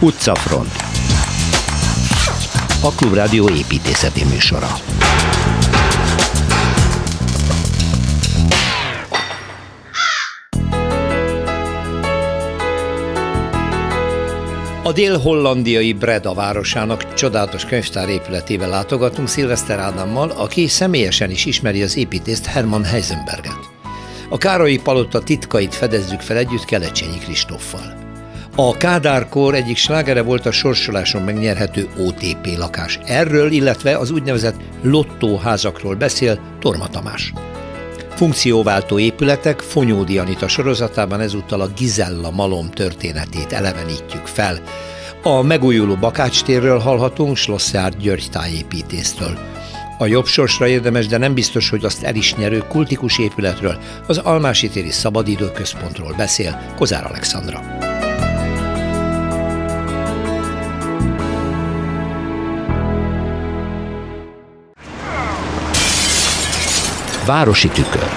Utcafront 0.00 0.72
A 2.82 2.90
Klubrádió 2.90 3.48
építészeti 3.48 4.24
műsora 4.24 4.68
A 14.82 14.92
dél-hollandiai 14.92 15.92
Breda 15.92 16.34
városának 16.34 17.14
csodálatos 17.14 17.64
könyvtár 17.64 18.08
épületével 18.08 18.68
látogatunk 18.68 19.28
Szilveszter 19.28 19.78
Ádámmal, 19.78 20.30
aki 20.30 20.66
személyesen 20.66 21.30
is 21.30 21.44
ismeri 21.44 21.82
az 21.82 21.96
építést 21.96 22.46
Hermann 22.46 22.82
Heisenberget. 22.82 23.58
A 24.28 24.38
Károlyi 24.38 24.78
Palota 24.80 25.22
titkait 25.22 25.74
fedezzük 25.74 26.20
fel 26.20 26.36
együtt 26.36 26.64
Kelecsényi 26.64 27.18
Kristóffal. 27.18 28.07
A 28.60 28.76
Kádárkor 28.76 29.54
egyik 29.54 29.76
slágere 29.76 30.22
volt 30.22 30.46
a 30.46 30.50
sorsoláson 30.50 31.22
megnyerhető 31.22 31.88
OTP 32.06 32.56
lakás. 32.56 32.98
Erről, 33.06 33.50
illetve 33.50 33.96
az 33.96 34.10
úgynevezett 34.10 34.54
lottóházakról 34.82 35.94
beszél 35.94 36.40
Torma 36.60 36.88
Tamás. 36.88 37.32
Funkcióváltó 38.14 38.98
épületek 38.98 39.60
Fonyódi 39.60 40.18
Anita 40.18 40.48
sorozatában 40.48 41.20
ezúttal 41.20 41.60
a 41.60 41.68
Gizella 41.76 42.30
malom 42.30 42.70
történetét 42.70 43.52
elevenítjük 43.52 44.26
fel. 44.26 44.58
A 45.22 45.42
megújuló 45.42 45.94
Bakács 45.94 46.42
térről 46.42 46.78
hallhatunk 46.78 47.36
Schlosszár 47.36 47.96
György 47.96 48.28
tájépítésztől. 48.30 49.38
A 49.98 50.06
jobb 50.06 50.26
sorsra 50.26 50.66
érdemes, 50.66 51.06
de 51.06 51.16
nem 51.16 51.34
biztos, 51.34 51.70
hogy 51.70 51.84
azt 51.84 52.02
el 52.02 52.14
is 52.14 52.34
nyerő 52.34 52.64
kultikus 52.68 53.18
épületről, 53.18 53.78
az 54.06 54.18
Almási 54.18 54.68
téri 54.68 54.90
Szabadidőközpontról 54.90 56.14
beszél 56.16 56.74
Kozár 56.76 57.06
Alexandra. 57.06 57.78
Városi 67.28 67.68
tükör. 67.68 68.08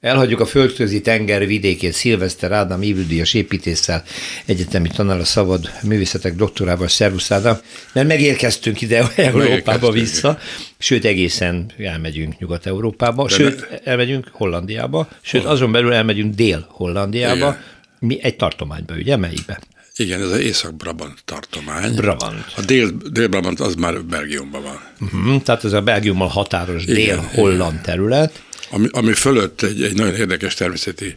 Elhagyjuk 0.00 0.40
a 0.40 0.46
földközi 0.46 1.00
tenger 1.00 1.46
vidékét 1.46 1.92
Szilveszter 1.92 2.52
Ádám 2.52 2.82
ívüldíjas 2.82 3.34
építéssel, 3.34 4.02
egyetemi 4.44 4.88
tanár 4.88 5.18
a 5.18 5.24
szabad 5.24 5.70
művészetek 5.82 6.34
doktorával, 6.34 6.88
Szervusz 6.88 7.30
Ádám, 7.30 7.58
mert 7.92 8.06
megérkeztünk 8.06 8.80
ide 8.80 9.04
Európába 9.16 9.90
vissza, 9.90 10.38
sőt 10.78 11.04
egészen 11.04 11.70
elmegyünk 11.78 12.38
Nyugat-Európába, 12.38 13.26
De 13.26 13.34
sőt 13.34 13.70
ne... 13.70 13.78
elmegyünk 13.78 14.28
Hollandiába, 14.32 15.08
sőt 15.20 15.44
azon 15.44 15.72
belül 15.72 15.92
elmegyünk 15.92 16.34
Dél-Hollandiába, 16.34 17.56
mi 17.98 18.18
egy 18.22 18.36
tartományba, 18.36 18.94
ugye, 18.94 19.16
melyikbe? 19.16 19.58
Igen, 19.96 20.20
ez 20.20 20.30
az 20.30 20.38
Észak-Brabant 20.38 21.18
tartomány. 21.24 21.94
Brabant. 21.94 22.52
A 22.56 22.60
dél, 22.60 22.90
Dél-Brabant 23.10 23.60
az 23.60 23.74
már 23.74 24.04
Belgiumban 24.04 24.62
van. 24.62 24.80
Uh-huh, 25.00 25.42
tehát 25.42 25.64
ez 25.64 25.72
a 25.72 25.80
Belgiummal 25.80 26.28
határos 26.28 26.84
dél-holland 26.84 27.80
terület. 27.80 28.42
Ami, 28.70 28.88
ami 28.90 29.12
fölött 29.12 29.62
egy, 29.62 29.82
egy 29.82 29.94
nagyon 29.94 30.14
érdekes 30.14 30.54
természeti 30.54 31.16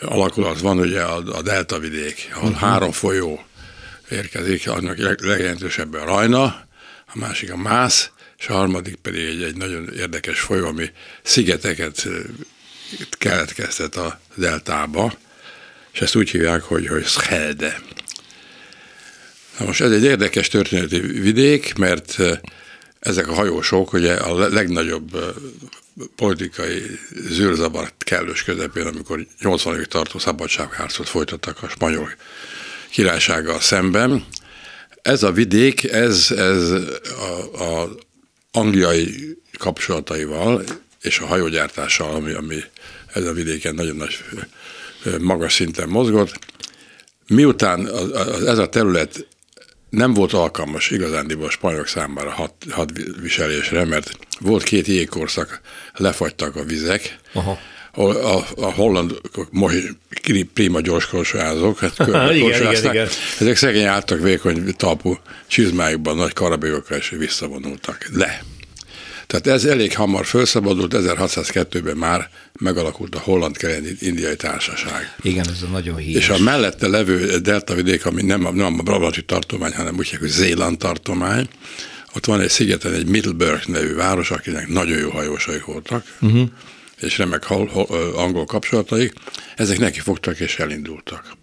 alakulat 0.00 0.60
van, 0.60 0.78
ugye 0.78 1.00
a, 1.00 1.22
a 1.32 1.42
delta 1.42 1.78
vidék, 1.78 2.30
ahol 2.34 2.50
uh-huh. 2.50 2.68
három 2.68 2.92
folyó 2.92 3.44
érkezik, 4.10 4.68
annak 4.68 4.98
legjelentősebb 5.20 5.94
a 5.94 6.04
Rajna, 6.04 6.44
a 7.06 7.18
másik 7.18 7.52
a 7.52 7.56
Mász, 7.56 8.10
és 8.38 8.48
a 8.48 8.52
harmadik 8.52 8.94
pedig 8.94 9.26
egy, 9.26 9.42
egy 9.42 9.56
nagyon 9.56 9.88
érdekes 9.96 10.40
folyó, 10.40 10.66
ami 10.66 10.90
szigeteket 11.22 12.08
keletkeztet 13.10 13.96
a 13.96 14.20
deltába, 14.34 15.12
és 15.92 16.00
ezt 16.00 16.16
úgy 16.16 16.30
hívják, 16.30 16.62
hogy, 16.62 16.86
hogy 16.86 17.04
Schelde. 17.04 17.80
Na 19.58 19.64
most 19.64 19.80
ez 19.80 19.92
egy 19.92 20.04
érdekes 20.04 20.48
történeti 20.48 21.00
vidék, 21.00 21.74
mert 21.74 22.18
ezek 23.00 23.28
a 23.28 23.34
hajósok 23.34 23.92
ugye 23.92 24.14
a 24.14 24.48
legnagyobb 24.48 25.34
politikai 26.16 26.82
zűrzavar 27.28 27.92
kellős 27.98 28.44
közepén, 28.44 28.86
amikor 28.86 29.26
80 29.40 29.74
évig 29.74 29.86
tartó 29.86 30.18
szabadságharcot 30.18 31.08
folytattak 31.08 31.62
a 31.62 31.68
spanyol 31.68 32.14
királysággal 32.90 33.60
szemben. 33.60 34.26
Ez 35.02 35.22
a 35.22 35.32
vidék, 35.32 35.84
ez, 35.84 36.30
ez 36.30 36.70
a, 37.18 37.62
a 37.62 37.90
angliai 38.52 39.38
kapcsolataival 39.58 40.64
és 41.02 41.18
a 41.18 41.26
hajógyártással, 41.26 42.14
ami, 42.14 42.32
ami 42.32 42.56
ez 43.12 43.24
a 43.24 43.32
vidéken 43.32 43.74
nagyon 43.74 43.96
nagy 43.96 44.24
magas 45.20 45.54
szinten 45.54 45.88
mozgott. 45.88 46.38
Miután 47.26 47.88
ez 48.46 48.58
a 48.58 48.68
terület 48.68 49.26
nem 49.92 50.14
volt 50.14 50.32
alkalmas 50.32 50.90
igazándiból 50.90 51.46
a 51.46 51.50
spanyolok 51.50 51.86
számára 51.86 52.30
had, 52.30 52.52
hadviselésre, 52.70 53.84
mert 53.84 54.18
volt 54.40 54.62
két 54.62 54.86
jégkorszak, 54.86 55.60
lefagytak 55.94 56.56
a 56.56 56.64
vizek, 56.64 57.18
Aha. 57.32 57.58
A, 57.94 58.02
a, 58.02 58.44
a 58.56 58.72
holland 58.72 59.20
prima 60.52 60.80
gyorskorsázók, 60.80 61.78
hát 61.78 61.98
igen, 62.08 62.34
igen, 62.34 62.84
igen. 62.84 63.08
ezek 63.40 63.56
szegény 63.56 63.84
álltak 63.84 64.20
vékony 64.20 64.74
talpú 64.76 65.18
csizmájukban, 65.46 66.16
nagy 66.16 66.32
karabégokkal, 66.32 66.96
és 66.98 67.08
visszavonultak 67.08 68.08
le. 68.12 68.42
Tehát 69.32 69.46
ez 69.46 69.64
elég 69.64 69.96
hamar 69.96 70.26
felszabadult, 70.26 70.94
1602-ben 70.96 71.96
már 71.96 72.28
megalakult 72.60 73.14
a 73.14 73.18
holland-indiai 73.18 74.36
társaság. 74.36 75.14
Igen, 75.22 75.44
ez 75.48 75.62
a 75.62 75.66
nagyon 75.66 75.96
híres. 75.96 76.22
És 76.22 76.28
a 76.28 76.38
mellette 76.38 76.88
levő 76.88 77.38
delta 77.38 77.74
vidék, 77.74 78.06
ami 78.06 78.22
nem 78.22 78.46
a, 78.46 78.50
nem 78.50 78.78
a 78.78 78.82
Brabanti 78.82 79.24
tartomány, 79.24 79.72
hanem 79.72 79.96
úgy 79.98 80.10
hogy 80.10 80.28
Zéland 80.28 80.78
tartomány, 80.78 81.48
ott 82.14 82.26
van 82.26 82.40
egy 82.40 82.48
szigeten 82.48 82.92
egy 82.92 83.06
Middleburg 83.06 83.62
nevű 83.66 83.94
város, 83.94 84.30
akinek 84.30 84.68
nagyon 84.68 84.98
jó 84.98 85.10
hajósaik 85.10 85.64
voltak, 85.64 86.16
uh-huh. 86.20 86.48
és 87.00 87.18
remek 87.18 87.44
hol, 87.44 87.66
hol, 87.66 88.14
angol 88.14 88.44
kapcsolataik, 88.44 89.12
ezek 89.56 89.78
neki 89.78 90.00
fogtak 90.00 90.40
és 90.40 90.58
elindultak. 90.58 91.36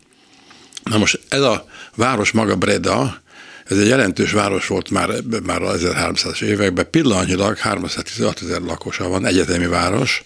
Na 0.83 0.97
most 0.97 1.19
ez 1.29 1.41
a 1.41 1.65
város 1.95 2.31
maga 2.31 2.55
Breda, 2.55 3.21
ez 3.69 3.77
egy 3.77 3.87
jelentős 3.87 4.31
város 4.31 4.67
volt 4.67 4.89
már, 4.89 5.09
már 5.43 5.61
az 5.61 5.81
1300-as 5.85 6.41
években, 6.41 6.89
pillanatnyilag 6.89 7.57
316 7.57 8.41
ezer 8.41 8.61
lakosa 8.61 9.07
van, 9.07 9.25
egyetemi 9.25 9.65
város, 9.65 10.23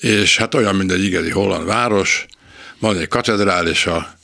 és 0.00 0.36
hát 0.36 0.54
olyan, 0.54 0.74
mint 0.74 0.92
egy 0.92 1.04
igazi 1.04 1.30
holland 1.30 1.66
város, 1.66 2.26
van 2.78 2.98
egy 2.98 3.08
katedrálisa, 3.08 4.18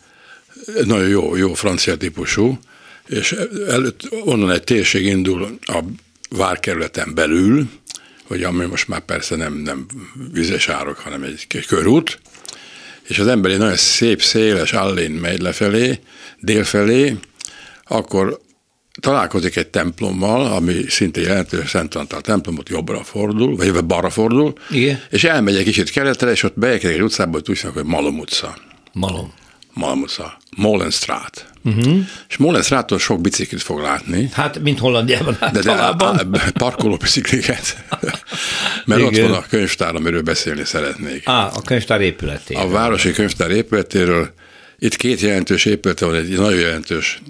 nagyon 0.84 1.08
jó, 1.08 1.36
jó 1.36 1.54
francia 1.54 1.96
típusú, 1.96 2.58
és 3.06 3.32
előtt 3.68 4.08
onnan 4.24 4.50
egy 4.50 4.64
térség 4.64 5.06
indul 5.06 5.58
a 5.60 5.78
várkerületen 6.30 7.14
belül, 7.14 7.68
hogy 8.22 8.42
ami 8.42 8.64
most 8.64 8.88
már 8.88 9.00
persze 9.00 9.36
nem, 9.36 9.54
nem 9.54 9.86
vizes 10.32 10.68
árok, 10.68 10.98
hanem 10.98 11.22
egy 11.22 11.66
körút, 11.66 12.18
és 13.08 13.18
az 13.18 13.26
ember 13.26 13.50
egy 13.50 13.58
nagyon 13.58 13.76
szép, 13.76 14.22
széles 14.22 14.72
allén 14.72 15.10
megy 15.10 15.40
lefelé, 15.40 15.98
délfelé, 16.40 17.16
akkor 17.88 18.40
találkozik 19.00 19.56
egy 19.56 19.68
templommal, 19.68 20.46
ami 20.52 20.84
szinte 20.88 21.20
jelentős 21.20 21.70
Szent 21.70 21.94
Antal 21.94 22.20
templomot 22.20 22.68
jobbra 22.68 23.04
fordul, 23.04 23.56
vagy 23.56 23.84
balra 23.84 24.10
fordul, 24.10 24.52
Igen. 24.70 25.02
és 25.10 25.24
elmegy 25.24 25.56
egy 25.56 25.64
kicsit 25.64 25.90
keletre, 25.90 26.30
és 26.30 26.42
ott 26.42 26.58
beérkezik 26.58 26.96
egy 26.96 27.02
utcába, 27.02 27.30
hogy 27.32 27.50
úgy 27.50 27.60
hogy 27.60 27.84
Malom 27.84 28.18
utca. 28.18 28.56
Malom. 28.92 29.32
Malom 29.72 30.00
utca. 30.00 30.38
Molenstraat. 30.56 31.46
Uh-huh. 31.64 31.98
És 32.28 32.36
Molenstraaton 32.36 32.98
sok 32.98 33.20
biciklit 33.20 33.62
fog 33.62 33.80
látni. 33.80 34.28
Hát, 34.32 34.58
mint 34.58 34.78
Hollandiában 34.78 35.36
De, 35.52 35.60
de 35.60 35.72
á, 35.72 35.96
parkoló 36.52 36.96
bicikliket. 36.96 37.84
Mert 38.84 39.00
Igen. 39.00 39.24
ott 39.24 39.30
van 39.30 39.38
a 39.38 39.46
könyvtár, 39.48 39.94
amiről 39.94 40.22
beszélni 40.22 40.64
szeretnék. 40.64 41.28
Á, 41.28 41.46
a 41.54 41.62
könyvtár 41.64 42.00
épületéről. 42.00 42.62
A 42.62 42.68
városi 42.68 43.12
könyvtár 43.12 43.50
épületéről. 43.50 44.32
Itt 44.78 44.96
két 44.96 45.20
jelentős 45.20 45.64
épülete 45.64 46.04
van, 46.04 46.14
egy 46.14 46.28
nagyon 46.28 46.58
jelentős 46.58 47.20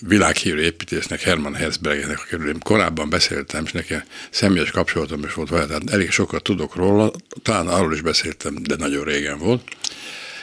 világhírű 0.00 0.60
építésznek, 0.60 1.20
Hermann 1.20 1.54
Herzbergnek, 1.54 2.20
akiről 2.20 2.58
korábban 2.58 3.10
beszéltem, 3.10 3.64
és 3.64 3.72
nekem 3.72 4.02
személyes 4.30 4.70
kapcsolatom 4.70 5.24
is 5.24 5.34
volt 5.34 5.48
vele, 5.48 5.66
tehát 5.66 5.90
elég 5.90 6.10
sokat 6.10 6.42
tudok 6.42 6.74
róla, 6.74 7.10
talán 7.42 7.68
arról 7.68 7.92
is 7.92 8.00
beszéltem, 8.00 8.62
de 8.62 8.76
nagyon 8.76 9.04
régen 9.04 9.38
volt. 9.38 9.62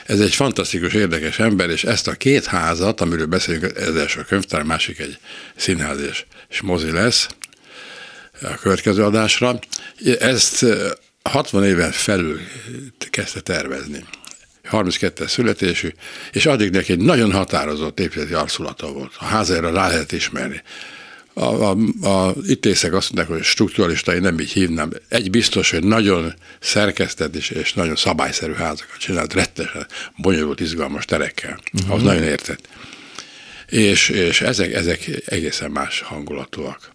Ez 0.06 0.20
egy 0.20 0.34
fantasztikus, 0.34 0.94
érdekes 0.94 1.38
ember, 1.38 1.70
és 1.70 1.84
ezt 1.84 2.08
a 2.08 2.12
két 2.12 2.44
házat, 2.44 3.00
amiről 3.00 3.26
beszélünk, 3.26 3.72
ez 3.76 3.94
első 3.94 4.20
a 4.20 4.24
könyvtár, 4.24 4.62
másik 4.62 4.98
egy 4.98 5.18
színház 5.56 6.00
és, 6.00 6.24
és 6.48 6.60
mozi 6.60 6.90
lesz 6.90 7.28
a 8.42 8.54
következő 8.54 9.04
adásra, 9.04 9.58
ezt 10.18 10.64
60 11.22 11.64
éven 11.64 11.92
felül 11.92 12.40
kezdte 13.10 13.40
tervezni. 13.40 14.04
32-es 14.72 15.28
születésű, 15.28 15.88
és 16.32 16.46
addig 16.46 16.70
neki 16.70 16.92
egy 16.92 17.00
nagyon 17.00 17.32
határozott 17.32 18.00
épületi 18.00 18.32
arculata 18.32 18.92
volt. 18.92 19.12
A 19.18 19.24
házára 19.24 19.70
rá 19.70 19.88
lehet 19.88 20.12
ismerni. 20.12 20.62
a, 21.32 21.44
a, 21.44 21.76
a 22.08 22.34
ítészek 22.48 22.92
azt 22.92 23.12
mondják, 23.12 23.36
hogy 23.38 23.46
strukturalista, 23.46 24.14
én 24.14 24.20
nem 24.20 24.40
így 24.40 24.52
hívnám. 24.52 24.92
Egy 25.08 25.30
biztos, 25.30 25.70
hogy 25.70 25.84
nagyon 25.84 26.34
szerkesztett 26.60 27.34
és, 27.34 27.50
és 27.50 27.72
nagyon 27.72 27.96
szabályszerű 27.96 28.52
házakat 28.52 28.98
csinált, 28.98 29.34
rettesen 29.34 29.86
bonyolult, 30.16 30.60
izgalmas 30.60 31.04
terekkel. 31.04 31.60
Uh-huh. 31.72 31.94
Az 31.94 32.02
nagyon 32.02 32.22
értett. 32.22 32.68
És, 33.68 34.08
és 34.08 34.40
ezek, 34.40 34.72
ezek 34.72 35.10
egészen 35.26 35.70
más 35.70 36.00
hangulatúak 36.00 36.90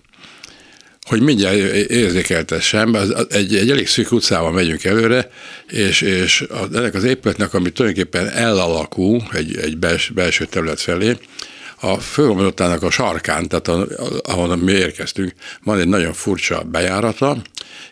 hogy 1.04 1.22
mindjárt 1.22 1.58
érzékeltessem, 1.90 2.94
az, 2.94 3.26
egy, 3.30 3.56
egy 3.56 3.70
elég 3.70 3.88
szűk 3.88 4.12
utcával 4.12 4.52
megyünk 4.52 4.84
előre, 4.84 5.30
és, 5.68 6.02
és 6.02 6.46
az, 6.50 6.76
ennek 6.76 6.94
az 6.94 7.04
épületnek, 7.04 7.54
ami 7.54 7.72
tulajdonképpen 7.72 8.30
elalakú 8.30 9.22
egy, 9.32 9.58
egy 9.58 9.78
bels, 9.78 10.10
belső 10.10 10.46
terület 10.46 10.82
felé, 10.82 11.18
a 11.80 11.98
főomlottának 11.98 12.84
a 12.84 12.90
sarkán, 12.90 13.48
tehát 13.48 13.68
a, 13.68 13.88
ahonnan 14.22 14.60
mi 14.60 14.72
érkeztünk, 14.72 15.34
van 15.64 15.80
egy 15.80 15.88
nagyon 15.88 16.14
furcsa 16.14 16.64
bejárata, 16.64 17.38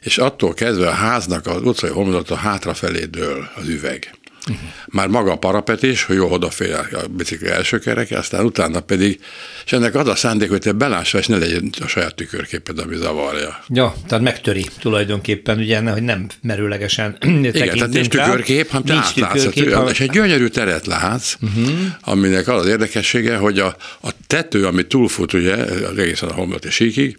és 0.02 0.18
attól 0.18 0.54
kezdve 0.54 0.88
a 0.88 0.92
háznak 0.92 1.48
az 1.48 1.62
utcai 1.62 1.90
homlokzata 1.90 2.36
hátrafelé 2.36 3.06
dől 3.06 3.50
az 3.56 3.68
üveg. 3.68 4.21
Uh-huh. 4.50 4.70
Már 4.86 5.08
maga 5.08 5.32
a 5.32 5.36
parapetés, 5.36 6.04
hogy 6.04 6.16
jó 6.16 6.32
odafér 6.32 6.74
a 6.74 7.08
bicikli 7.12 7.48
első 7.48 7.80
kereke, 7.80 8.18
aztán 8.18 8.46
utána 8.46 8.80
pedig, 8.80 9.20
és 9.66 9.72
ennek 9.72 9.96
az 9.96 10.08
a 10.08 10.16
szándék, 10.16 10.50
hogy 10.50 10.60
te 10.60 10.72
belássa, 10.72 11.18
és 11.18 11.28
ne 11.28 11.38
legyen 11.38 11.70
a 11.82 11.88
saját 11.88 12.16
tükörképed, 12.16 12.80
ami 12.80 12.96
zavarja. 12.96 13.64
Ja, 13.68 13.96
tehát 14.08 14.24
megtöri 14.24 14.66
tulajdonképpen, 14.80 15.58
ugye, 15.58 15.92
hogy 15.92 16.04
nem 16.04 16.28
merőlegesen 16.42 17.18
Igen, 17.22 17.52
tehát 17.52 17.90
nincs 17.90 18.08
tükörkép, 18.08 18.70
hanem 18.70 18.86
te 18.86 18.94
nincs 18.94 19.06
átlátsz, 19.06 19.44
tükörkép, 19.44 19.74
ha... 19.74 19.90
és 19.90 20.00
egy 20.00 20.10
gyönyörű 20.10 20.48
teret 20.48 20.86
látsz, 20.86 21.36
uh-huh. 21.42 21.72
aminek 22.02 22.48
az 22.48 22.62
az 22.62 22.68
érdekessége, 22.68 23.38
hogy 23.38 23.60
a, 23.60 23.76
a 24.02 24.10
tető, 24.28 24.66
ami 24.66 24.88
túlfut 24.88 25.34
ugye, 25.34 25.66
egészen 25.98 26.30
a 26.30 26.34
homlok 26.34 26.64
és 26.64 26.74
síkig, 26.74 27.18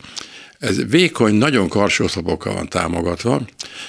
ez 0.62 0.90
vékony, 0.90 1.34
nagyon 1.34 1.68
karsó 1.68 2.08
szobokkal 2.08 2.54
van 2.54 2.68
támogatva, 2.68 3.42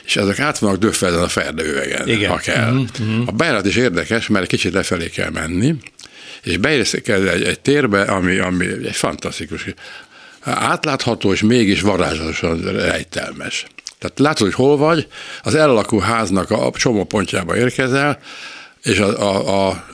és 0.05 0.15
ezek 0.15 0.39
át 0.39 0.57
vannak 0.57 0.77
döffelve 0.77 1.21
a 1.21 1.27
ferdeüvegen, 1.27 2.07
Igen. 2.07 2.29
ha 2.29 2.37
kell. 2.37 2.73
Uh-huh. 2.73 3.23
A 3.25 3.31
bejárat 3.31 3.65
is 3.65 3.75
érdekes, 3.75 4.27
mert 4.27 4.47
kicsit 4.47 4.73
lefelé 4.73 5.09
kell 5.09 5.29
menni, 5.29 5.75
és 6.43 6.57
beérsz 6.57 6.93
egy, 6.93 7.09
egy 7.43 7.59
térbe, 7.59 8.01
ami, 8.01 8.37
ami 8.37 8.65
egy 8.65 8.95
fantasztikus, 8.95 9.65
átlátható, 10.41 11.31
és 11.31 11.41
mégis 11.41 11.81
varázslatosan 11.81 12.61
rejtelmes. 12.61 13.65
Tehát 13.99 14.19
látod, 14.19 14.45
hogy 14.45 14.55
hol 14.55 14.77
vagy, 14.77 15.07
az 15.43 15.55
elalakú 15.55 15.99
háznak 15.99 16.51
a 16.51 16.71
csomó 16.75 17.03
pontjába 17.03 17.57
érkezel, 17.57 18.19
és 18.83 18.99
a, 18.99 19.21
a, 19.21 19.67
a, 19.67 19.85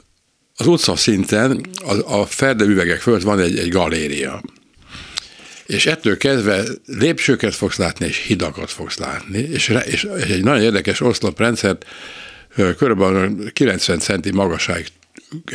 az 0.55 0.67
utca 0.67 0.95
szinten 0.95 1.65
a, 1.85 2.19
a 2.19 2.25
ferdeüvegek 2.25 2.99
fölött 2.99 3.21
van 3.21 3.39
egy, 3.39 3.57
egy 3.57 3.69
galéria 3.69 4.41
és 5.69 5.85
ettől 5.85 6.17
kezdve 6.17 6.63
lépcsőket 6.85 7.55
fogsz 7.55 7.77
látni, 7.77 8.05
és 8.05 8.17
hidakat 8.17 8.71
fogsz 8.71 8.97
látni, 8.97 9.37
és, 9.37 9.67
és, 9.85 10.07
és 10.15 10.29
egy 10.29 10.43
nagyon 10.43 10.63
érdekes 10.63 11.01
oszloprendszert, 11.01 11.85
körülbelül 12.77 13.51
90 13.53 13.99
centi 13.99 14.31
magasság 14.31 14.87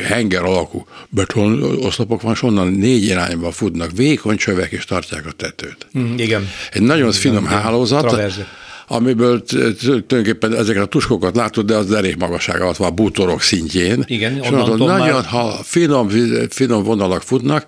henger 0.01 0.43
alakú 0.43 0.85
beton 1.09 1.63
oszlopok 1.63 2.21
van, 2.21 2.33
és 2.33 2.41
onnan 2.41 2.67
négy 2.67 3.03
irányba 3.03 3.51
futnak 3.51 3.91
vékony 3.95 4.37
csövek, 4.37 4.71
és 4.71 4.85
tartják 4.85 5.25
a 5.25 5.31
tetőt. 5.31 5.87
Mm, 5.97 6.17
igen. 6.17 6.49
Egy 6.71 6.81
nagyon 6.81 7.07
igen, 7.07 7.19
finom 7.19 7.43
igen. 7.43 7.61
hálózat, 7.61 8.07
Traverze. 8.07 8.47
amiből 8.87 9.43
tulajdonképpen 9.77 10.55
ezeket 10.55 10.83
a 10.83 10.85
tuskokat 10.85 11.35
látod, 11.35 11.65
de 11.65 11.75
az 11.75 11.91
elég 11.91 12.15
magasság 12.17 12.61
alatt 12.61 12.77
van 12.77 12.95
bútorok 12.95 13.41
szintjén. 13.41 14.03
Igen, 14.07 14.37
és 14.41 14.47
onnan 14.47 14.77
nagyon 14.77 15.13
már... 15.13 15.25
ha 15.25 15.59
finom, 15.63 16.09
finom 16.49 16.83
vonalak 16.83 17.21
futnak, 17.21 17.65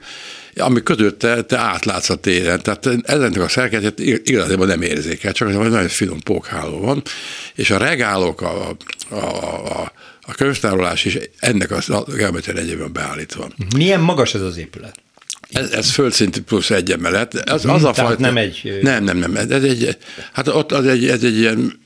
ami 0.58 0.84
között 0.84 1.20
te, 1.20 1.42
te 1.42 1.58
átlátsz 1.58 2.10
a 2.10 2.16
téren. 2.16 2.62
Tehát 2.62 2.90
ezennek 3.04 3.42
a 3.42 3.48
szerkezet 3.48 4.00
igazából 4.00 4.66
nem 4.66 4.82
érzékel, 4.82 5.34
csak 5.34 5.50
egy 5.50 5.58
nagyon 5.58 5.88
finom 5.88 6.20
pókháló 6.20 6.80
van, 6.80 7.04
és 7.56 7.70
a 7.70 7.78
regálok, 7.78 8.42
a, 8.42 8.78
a, 9.10 9.16
a, 9.16 9.92
a 10.22 10.34
könyvtárolás 10.34 11.06
is 11.06 11.18
ennek 11.40 11.72
a 11.72 12.04
geometria 12.16 12.62
egyében 12.62 12.94
beállítva. 12.94 13.50
Milyen 13.76 14.00
magas 14.00 14.34
ez 14.34 14.42
az 14.42 14.58
épület? 14.58 14.96
Ez, 15.52 15.72
ez 15.72 15.92
földszintű 15.92 16.42
plusz 16.42 16.70
egy 16.70 16.92
emelet. 16.92 17.36
Ez, 17.36 17.66
az 17.66 17.84
a 17.84 17.94
fajta, 17.94 18.22
nem 18.22 18.38
egy... 18.38 18.80
Nem, 18.82 19.04
nem, 19.04 19.18
nem. 19.18 19.36
Ez 19.36 19.64
egy, 19.64 19.98
hát 20.34 20.48
ott 20.48 20.72
az 20.72 20.86
egy, 20.86 21.08
ez 21.08 21.24
egy 21.24 21.38
ilyen 21.38 21.80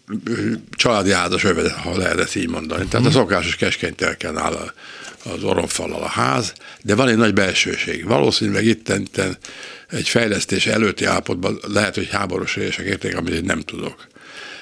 családi 0.71 1.11
házas 1.11 1.43
övezet, 1.43 1.71
ha 1.71 1.97
lehet 1.97 2.19
ezt 2.19 2.35
így 2.35 2.49
mondani. 2.49 2.85
Tehát 2.85 3.07
a 3.07 3.11
szokásos 3.11 3.55
keskeny 3.55 3.95
telken 3.95 4.37
áll 4.37 4.53
a, 4.53 4.73
az 5.23 5.43
oromfallal 5.43 6.03
a 6.03 6.07
ház, 6.07 6.53
de 6.81 6.95
van 6.95 7.07
egy 7.07 7.17
nagy 7.17 7.33
belsőség. 7.33 8.05
Valószínűleg 8.05 8.65
itt 8.65 8.91
egy 9.89 10.09
fejlesztés 10.09 10.65
előtti 10.65 11.05
állapotban 11.05 11.59
lehet, 11.67 11.95
hogy 11.95 12.09
háborús 12.09 12.55
élések 12.55 12.85
érték, 12.85 13.17
amit 13.17 13.33
én 13.33 13.43
nem 13.43 13.59
tudok. 13.59 14.07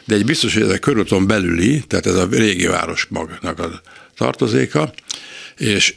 De 0.05 0.15
egy 0.15 0.25
biztos, 0.25 0.53
hogy 0.53 0.63
ez 0.63 0.69
a 0.69 0.79
körúton 0.79 1.27
belüli, 1.27 1.83
tehát 1.87 2.05
ez 2.05 2.15
a 2.15 2.27
régi 2.31 2.67
város 2.67 3.05
magnak 3.09 3.59
a 3.59 3.81
tartozéka, 4.17 4.93
és, 5.57 5.95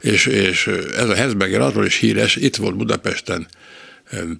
és, 0.00 0.26
és 0.26 0.66
ez 0.96 1.08
a 1.08 1.14
Hesberger 1.14 1.60
arról 1.60 1.86
is 1.86 1.96
híres, 1.96 2.36
itt 2.36 2.56
volt 2.56 2.76
Budapesten 2.76 3.46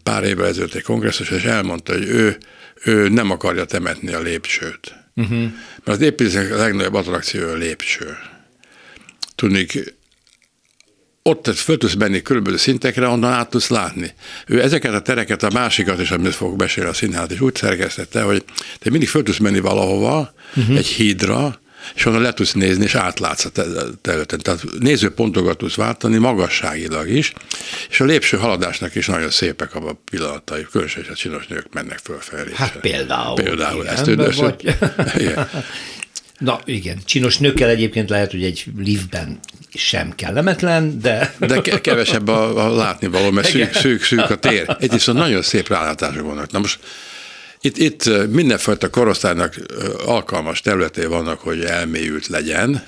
pár 0.02 0.24
évvel 0.24 0.46
ezelőtt 0.46 0.74
egy 0.74 0.82
kongresszus, 0.82 1.30
és 1.30 1.44
elmondta, 1.44 1.92
hogy 1.92 2.08
ő, 2.08 2.36
ő 2.84 3.08
nem 3.08 3.30
akarja 3.30 3.64
temetni 3.64 4.12
a 4.12 4.20
lépcsőt. 4.20 4.94
Uh-huh. 5.16 5.38
Mert 5.84 5.98
az 5.98 6.00
építésnek 6.00 6.52
a 6.52 6.56
legnagyobb 6.56 6.94
attrakció 6.94 7.48
a 7.48 7.54
lépcső 7.54 8.16
tudnék 9.34 9.94
ott 11.26 11.54
föl 11.54 11.78
tudsz 11.78 11.94
menni 11.94 12.22
körülbelül 12.22 12.58
szintekre, 12.58 13.06
onnan 13.06 13.32
át 13.32 13.50
tudsz 13.50 13.68
látni. 13.68 14.14
Ő 14.46 14.62
ezeket 14.62 14.94
a 14.94 15.00
tereket, 15.00 15.42
a 15.42 15.50
másikat 15.52 16.00
is, 16.00 16.10
amit 16.10 16.34
fog 16.34 16.56
beszélni 16.56 16.90
a 16.90 16.92
színház, 16.92 17.30
és 17.32 17.40
úgy 17.40 17.54
szerkesztette, 17.54 18.22
hogy 18.22 18.44
te 18.78 18.90
mindig 18.90 19.08
föl 19.08 19.22
tudsz 19.22 19.38
menni 19.38 19.60
valahova, 19.60 20.34
uh-huh. 20.56 20.76
egy 20.76 20.86
hídra, 20.86 21.60
és 21.94 22.04
onnan 22.04 22.20
le 22.20 22.32
tudsz 22.32 22.52
nézni, 22.52 22.84
és 22.84 22.94
átlátsz 22.94 23.44
a 23.44 23.50
területen. 24.00 24.38
Tehát 24.38 24.64
nézőpontokat 24.78 25.58
tudsz 25.58 25.74
váltani, 25.74 26.16
magasságilag 26.16 27.08
is, 27.08 27.32
és 27.90 28.00
a 28.00 28.04
lépső 28.04 28.36
haladásnak 28.36 28.94
is 28.94 29.06
nagyon 29.06 29.30
szépek 29.30 29.74
a 29.74 30.00
pillanatai, 30.10 30.66
különösen, 30.70 31.04
a 31.10 31.14
csinos 31.14 31.46
nők 31.46 31.66
mennek 31.72 31.98
fölfelé. 31.98 32.52
Hát 32.54 32.76
például. 32.80 33.34
Például 33.34 33.82
igen, 33.82 33.94
ezt 33.94 34.06
ő, 34.06 34.12
igen. 35.16 35.48
Na 36.38 36.60
igen, 36.64 36.98
csinos 37.04 37.38
nőkkel 37.38 37.68
egyébként 37.68 38.10
lehet, 38.10 38.30
hogy 38.30 38.44
egy 38.44 38.64
liftben 38.78 39.38
sem 39.74 40.12
kellemetlen, 40.14 41.00
de... 41.00 41.34
De 41.38 41.60
kevesebb 41.60 42.28
a, 42.28 42.66
a 42.66 42.74
látnivaló, 42.74 43.30
mert 43.30 43.48
szűk, 43.48 43.74
szűk, 43.74 44.02
szűk 44.02 44.30
a 44.30 44.36
tér. 44.36 44.76
Egy 44.80 44.90
viszont 44.90 45.18
nagyon 45.18 45.42
szép 45.42 45.68
rálátások 45.68 46.22
vannak. 46.26 46.50
Na 46.50 46.58
most 46.58 46.78
itt, 47.60 47.76
itt 47.76 48.28
mindenfajta 48.30 48.90
korosztálynak 48.90 49.54
alkalmas 50.04 50.60
területé 50.60 51.04
vannak, 51.04 51.40
hogy 51.40 51.64
elmélyült 51.64 52.26
legyen, 52.26 52.86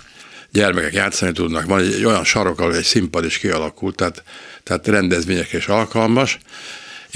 gyermekek 0.52 0.92
játszani 0.92 1.32
tudnak, 1.32 1.66
van 1.66 1.80
egy, 1.80 1.92
egy 1.92 2.04
olyan 2.04 2.24
sarok, 2.24 2.60
ahol 2.60 2.74
egy 2.74 2.84
színpad 2.84 3.24
is 3.24 3.38
kialakult, 3.38 3.96
tehát, 3.96 4.22
tehát 4.62 4.86
rendezvények 4.86 5.52
is 5.52 5.66
alkalmas, 5.66 6.38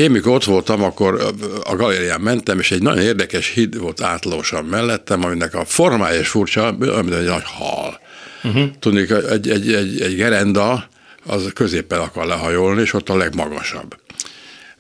én 0.01 0.11
mikor 0.11 0.33
ott 0.33 0.45
voltam, 0.45 0.83
akkor 0.83 1.35
a 1.63 1.77
galérián 1.77 2.21
mentem, 2.21 2.59
és 2.59 2.71
egy 2.71 2.83
nagyon 2.83 3.03
érdekes 3.03 3.49
híd 3.49 3.79
volt 3.79 4.01
átlósan 4.01 4.65
mellettem, 4.65 5.25
aminek 5.25 5.55
a 5.55 5.65
formája 5.65 6.21
is 6.21 6.29
furcsa, 6.29 6.77
mint 6.79 7.15
egy 7.15 7.27
nagy 7.27 7.43
hal. 7.45 8.01
Uh-huh. 8.43 8.71
Tudnék, 8.79 9.11
egy, 9.11 9.51
egy, 9.51 9.73
egy, 9.73 10.01
egy 10.01 10.17
gerenda, 10.17 10.89
az 11.27 11.51
középen 11.55 12.01
akar 12.01 12.27
lehajolni, 12.27 12.81
és 12.81 12.93
ott 12.93 13.09
a 13.09 13.17
legmagasabb. 13.17 13.97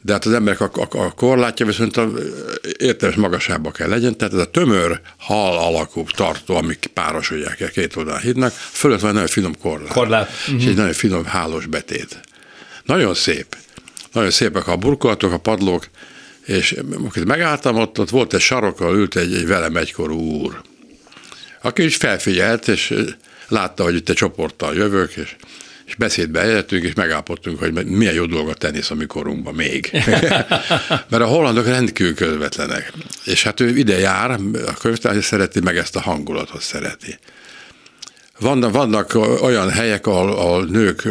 De 0.02 0.12
hát 0.12 0.24
az 0.24 0.32
emberek 0.32 0.60
a, 0.60 0.70
a, 0.74 0.98
a 0.98 1.10
korlátja 1.10 1.66
viszont 1.66 1.96
a 1.96 2.10
értelmes 2.78 3.16
magasába 3.16 3.70
kell 3.70 3.88
legyen, 3.88 4.16
tehát 4.16 4.34
ez 4.34 4.40
a 4.40 4.50
tömör 4.50 5.00
hal 5.18 5.58
alakú 5.58 6.04
tartó, 6.16 6.56
amik 6.56 6.90
párosodják 6.94 7.60
el 7.60 7.70
két 7.70 7.96
oldalán 7.96 8.20
hídnak, 8.20 8.52
fölött 8.52 9.00
van 9.00 9.08
egy 9.08 9.14
nagyon 9.14 9.28
finom 9.28 9.58
korlát. 9.62 9.92
korlát. 9.92 10.30
Uh-huh. 10.46 10.62
És 10.62 10.68
egy 10.68 10.76
nagyon 10.76 10.92
finom 10.92 11.24
hálós 11.24 11.66
betét. 11.66 12.20
Nagyon 12.84 13.14
szép 13.14 13.56
nagyon 14.12 14.30
szépek 14.30 14.66
a 14.66 14.76
burkolatok, 14.76 15.32
a 15.32 15.38
padlók, 15.38 15.88
és 16.44 16.76
amikor 16.94 17.24
megálltam, 17.24 17.76
ott, 17.76 17.98
ott 17.98 18.10
volt 18.10 18.34
egy 18.34 18.40
sarokkal, 18.40 18.96
ült 18.96 19.16
egy, 19.16 19.34
egy 19.34 19.46
velem 19.46 19.76
egykorú 19.76 20.18
úr, 20.18 20.62
aki 21.62 21.84
is 21.84 21.96
felfigyelt, 21.96 22.68
és 22.68 22.94
látta, 23.48 23.82
hogy 23.82 23.94
itt 23.94 24.08
egy 24.08 24.14
csoporttal 24.14 24.74
jövök, 24.74 25.12
és, 25.12 25.36
és 25.84 25.94
beszédbe 25.94 26.40
eljöttünk, 26.40 26.84
és 26.84 26.94
megállapodtunk, 26.94 27.58
hogy 27.58 27.72
milyen 27.86 28.14
jó 28.14 28.26
dolgot 28.26 28.58
tenisz 28.58 28.90
a 28.90 28.94
mi 28.94 29.06
korunkban 29.06 29.54
még. 29.54 29.90
Mert 31.10 31.22
a 31.22 31.26
hollandok 31.26 31.66
rendkívül 31.66 32.14
közvetlenek. 32.14 32.92
És 33.24 33.42
hát 33.42 33.60
ő 33.60 33.76
ide 33.76 33.98
jár, 33.98 34.30
a 34.66 34.74
könyvtár 34.80 35.22
szereti, 35.22 35.60
meg 35.60 35.76
ezt 35.76 35.96
a 35.96 36.00
hangulatot 36.00 36.62
szereti. 36.62 37.18
Vannak, 38.38 38.72
vannak 38.72 39.14
olyan 39.42 39.70
helyek, 39.70 40.06
ahol, 40.06 40.32
ahol 40.32 40.64
nők 40.64 41.08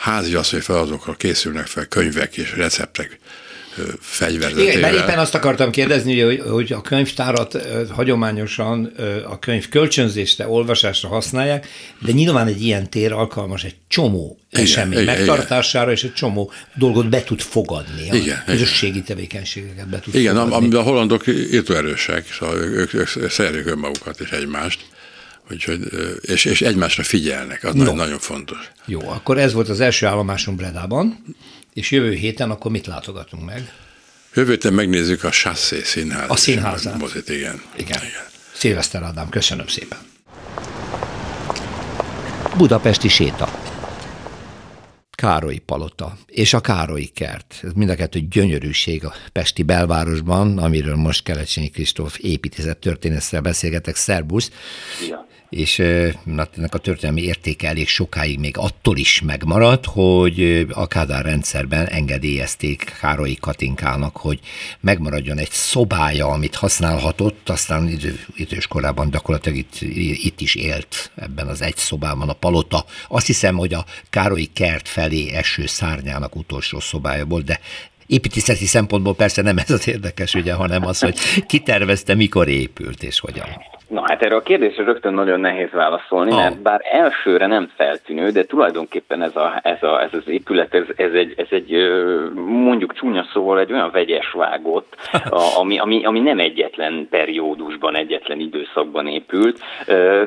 háziasszony 0.00 0.60
feladatokra 0.60 1.14
készülnek 1.14 1.66
fel 1.66 1.86
könyvek 1.86 2.36
és 2.36 2.56
receptek 2.56 3.18
fegyverzetével. 4.00 4.74
Igen, 4.74 4.80
mert 4.80 4.94
éppen 4.94 5.18
azt 5.18 5.34
akartam 5.34 5.70
kérdezni, 5.70 6.20
hogy, 6.20 6.42
hogy 6.48 6.72
a 6.72 6.80
könyvtárat 6.80 7.66
hagyományosan 7.90 8.92
a 9.24 9.38
könyv 9.38 9.68
kölcsönzésre, 9.68 10.48
olvasásra 10.48 11.08
használják, 11.08 11.66
de 11.98 12.12
nyilván 12.12 12.46
egy 12.46 12.62
ilyen 12.62 12.90
tér 12.90 13.12
alkalmas 13.12 13.64
egy 13.64 13.74
csomó 13.88 14.38
igen, 14.50 14.64
esemény 14.64 15.00
igen, 15.00 15.16
megtartására, 15.16 15.90
igen. 15.90 15.96
és 15.96 16.04
egy 16.04 16.12
csomó 16.12 16.52
dolgot 16.74 17.08
be 17.08 17.22
tud 17.22 17.40
fogadni. 17.40 18.08
Igen, 18.12 18.42
a 18.46 18.50
közösségi 18.50 18.92
igen. 18.92 19.04
tevékenységeket 19.04 19.88
be 19.88 19.98
tud 19.98 20.14
igen, 20.14 20.34
fogadni. 20.34 20.54
amiben 20.54 20.80
a 20.80 20.82
hollandok 20.82 21.26
írtóerősek, 21.26 22.32
szóval 22.38 22.56
ők, 22.56 22.94
ők, 22.94 23.16
ők 23.16 23.30
szeretik 23.30 23.66
önmagukat 23.66 24.20
és 24.20 24.30
egymást, 24.30 24.80
Úgyhogy, 25.50 25.80
és, 26.20 26.44
és 26.44 26.60
egymásra 26.60 27.02
figyelnek, 27.02 27.64
az 27.64 27.74
no. 27.74 27.94
nagyon 27.94 28.18
fontos. 28.18 28.70
Jó, 28.86 29.08
akkor 29.08 29.38
ez 29.38 29.52
volt 29.52 29.68
az 29.68 29.80
első 29.80 30.06
állomásunk 30.06 30.56
Bredában, 30.56 31.24
és 31.72 31.90
jövő 31.90 32.12
héten 32.12 32.50
akkor 32.50 32.70
mit 32.70 32.86
látogatunk 32.86 33.44
meg? 33.44 33.72
Jövő 34.34 34.50
héten 34.50 34.72
megnézzük 34.72 35.24
a 35.24 35.30
Chassé 35.30 35.82
színházat. 35.82 36.30
A 36.30 36.36
színházat. 36.36 36.98
Mozit, 36.98 37.28
igen. 37.28 37.62
igen. 37.76 37.98
igen. 37.98 38.24
Szilveszter 38.52 39.02
Ádám, 39.02 39.28
köszönöm 39.28 39.66
szépen. 39.66 39.98
Budapesti 42.56 43.08
séta. 43.08 43.58
Károlyi 45.10 45.58
palota 45.58 46.18
és 46.26 46.52
a 46.52 46.60
Károlyi 46.60 47.06
kert. 47.06 47.60
Ez 47.62 47.72
mind 47.72 47.90
a 47.90 47.94
kettő 47.94 48.20
gyönyörűség 48.20 49.04
a 49.04 49.14
Pesti 49.32 49.62
belvárosban, 49.62 50.58
amiről 50.58 50.96
most 50.96 51.22
Kelecsényi 51.22 51.70
Kristóf 51.70 52.18
építészet 52.18 52.78
történetszerűen 52.78 53.42
beszélgetek. 53.42 53.96
Szerbusz! 53.96 54.50
Ja 55.08 55.28
és 55.50 55.78
ennek 55.78 56.74
a 56.74 56.78
történelmi 56.78 57.22
értéke 57.22 57.68
elég 57.68 57.88
sokáig 57.88 58.38
még 58.38 58.56
attól 58.56 58.96
is 58.96 59.20
megmaradt, 59.20 59.86
hogy 59.86 60.66
a 60.70 60.86
Kádár 60.86 61.24
rendszerben 61.24 61.86
engedélyezték 61.86 62.96
Károlyi 63.00 63.36
Katinkának, 63.40 64.16
hogy 64.16 64.40
megmaradjon 64.80 65.38
egy 65.38 65.50
szobája, 65.50 66.26
amit 66.26 66.54
használhatott, 66.54 67.48
aztán 67.48 67.88
idő, 67.88 68.20
idős 68.34 68.66
korában 68.66 69.10
gyakorlatilag 69.10 69.58
itt, 69.58 69.80
itt 70.24 70.40
is 70.40 70.54
élt 70.54 71.10
ebben 71.14 71.46
az 71.46 71.62
egy 71.62 71.76
szobában 71.76 72.28
a 72.28 72.32
palota. 72.32 72.84
Azt 73.08 73.26
hiszem, 73.26 73.56
hogy 73.56 73.74
a 73.74 73.84
Károlyi 74.10 74.50
kert 74.52 74.88
felé 74.88 75.30
eső 75.32 75.66
szárnyának 75.66 76.36
utolsó 76.36 76.80
szobája 76.80 77.24
volt, 77.24 77.44
de 77.44 77.60
építészeti 78.06 78.66
szempontból 78.66 79.14
persze 79.14 79.42
nem 79.42 79.58
ez 79.58 79.70
az 79.70 79.88
érdekes 79.88 80.34
ugye, 80.34 80.52
hanem 80.52 80.86
az, 80.86 80.98
hogy 80.98 81.18
kitervezte, 81.46 82.14
mikor 82.14 82.48
épült 82.48 83.02
és 83.02 83.20
hogyan. 83.20 83.78
Na 83.90 84.02
hát 84.06 84.22
erre 84.22 84.34
a 84.34 84.42
kérdésre 84.42 84.84
rögtön 84.84 85.14
nagyon 85.14 85.40
nehéz 85.40 85.70
válaszolni, 85.70 86.30
oh. 86.30 86.36
mert 86.36 86.62
bár 86.62 86.80
elsőre 86.84 87.46
nem 87.46 87.70
feltűnő, 87.76 88.30
de 88.30 88.44
tulajdonképpen 88.44 89.22
ez, 89.22 89.36
a, 89.36 89.60
ez, 89.62 89.82
a, 89.82 90.02
ez 90.02 90.14
az 90.14 90.28
épület, 90.28 90.74
ez, 90.74 90.84
ez, 90.96 91.12
egy, 91.12 91.34
ez 91.36 91.46
egy 91.50 91.70
mondjuk 92.34 92.94
csúnya 92.94 93.26
szóval 93.32 93.58
egy 93.58 93.72
olyan 93.72 93.90
vegyes 93.90 94.30
vágott, 94.32 94.96
ami, 95.60 95.78
ami, 95.78 96.04
ami 96.04 96.20
nem 96.20 96.38
egyetlen 96.38 97.06
periódusban, 97.10 97.96
egyetlen 97.96 98.40
időszakban 98.40 99.06
épült. 99.06 99.60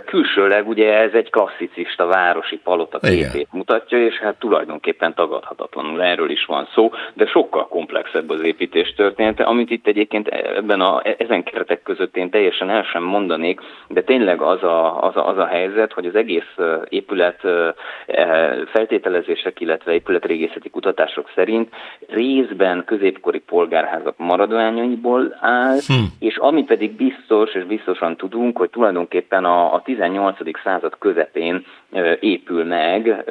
Külsőleg 0.05 0.67
ugye 0.67 0.93
ez 0.98 1.13
egy 1.13 1.29
klasszicista 1.29 2.05
városi 2.05 2.58
palota 2.58 3.00
képét 3.00 3.48
mutatja, 3.51 4.05
és 4.05 4.17
hát 4.17 4.39
tulajdonképpen 4.39 5.13
tagadhatatlanul 5.13 6.03
erről 6.03 6.29
is 6.29 6.46
van 6.46 6.67
szó, 6.74 6.91
de 7.13 7.25
sokkal 7.25 7.67
komplexebb 7.67 8.29
az 8.29 8.41
építés 8.41 8.93
története, 8.93 9.43
amit 9.43 9.70
itt 9.70 9.88
egyébként 9.88 10.27
ebben 10.27 10.82
a, 10.82 11.01
ezen 11.17 11.43
keretek 11.43 11.82
között 11.82 12.17
én 12.17 12.29
teljesen 12.29 12.70
el 12.70 12.84
sem 12.84 13.03
mondanék, 13.03 13.52
de 13.88 14.01
tényleg 14.01 14.41
az 14.41 14.63
a, 14.63 15.03
az, 15.03 15.15
a, 15.15 15.27
az 15.27 15.38
a 15.38 15.45
helyzet, 15.45 15.93
hogy 15.93 16.05
az 16.05 16.15
egész 16.15 16.55
épület 16.89 17.45
e, 17.45 18.55
feltételezések, 18.65 19.60
illetve 19.60 19.93
épületrégészeti 19.93 20.69
kutatások 20.69 21.31
szerint 21.36 21.69
részben 22.07 22.83
középkori 22.86 23.39
polgárházak 23.39 24.17
maradványaiból 24.17 25.38
áll, 25.39 25.77
hm. 25.88 25.93
és 26.19 26.38
ami 26.38 26.63
pedig 26.63 26.91
biztos, 26.95 27.53
és 27.53 27.65
biztosan 27.65 28.17
tudunk, 28.17 28.57
hogy 28.57 28.69
tulajdonképpen 28.69 29.45
a, 29.45 29.74
a 29.74 29.81
18. 29.81 30.38
század 30.63 30.95
közepén 31.00 31.65
épül 32.19 32.63
meg, 32.63 33.24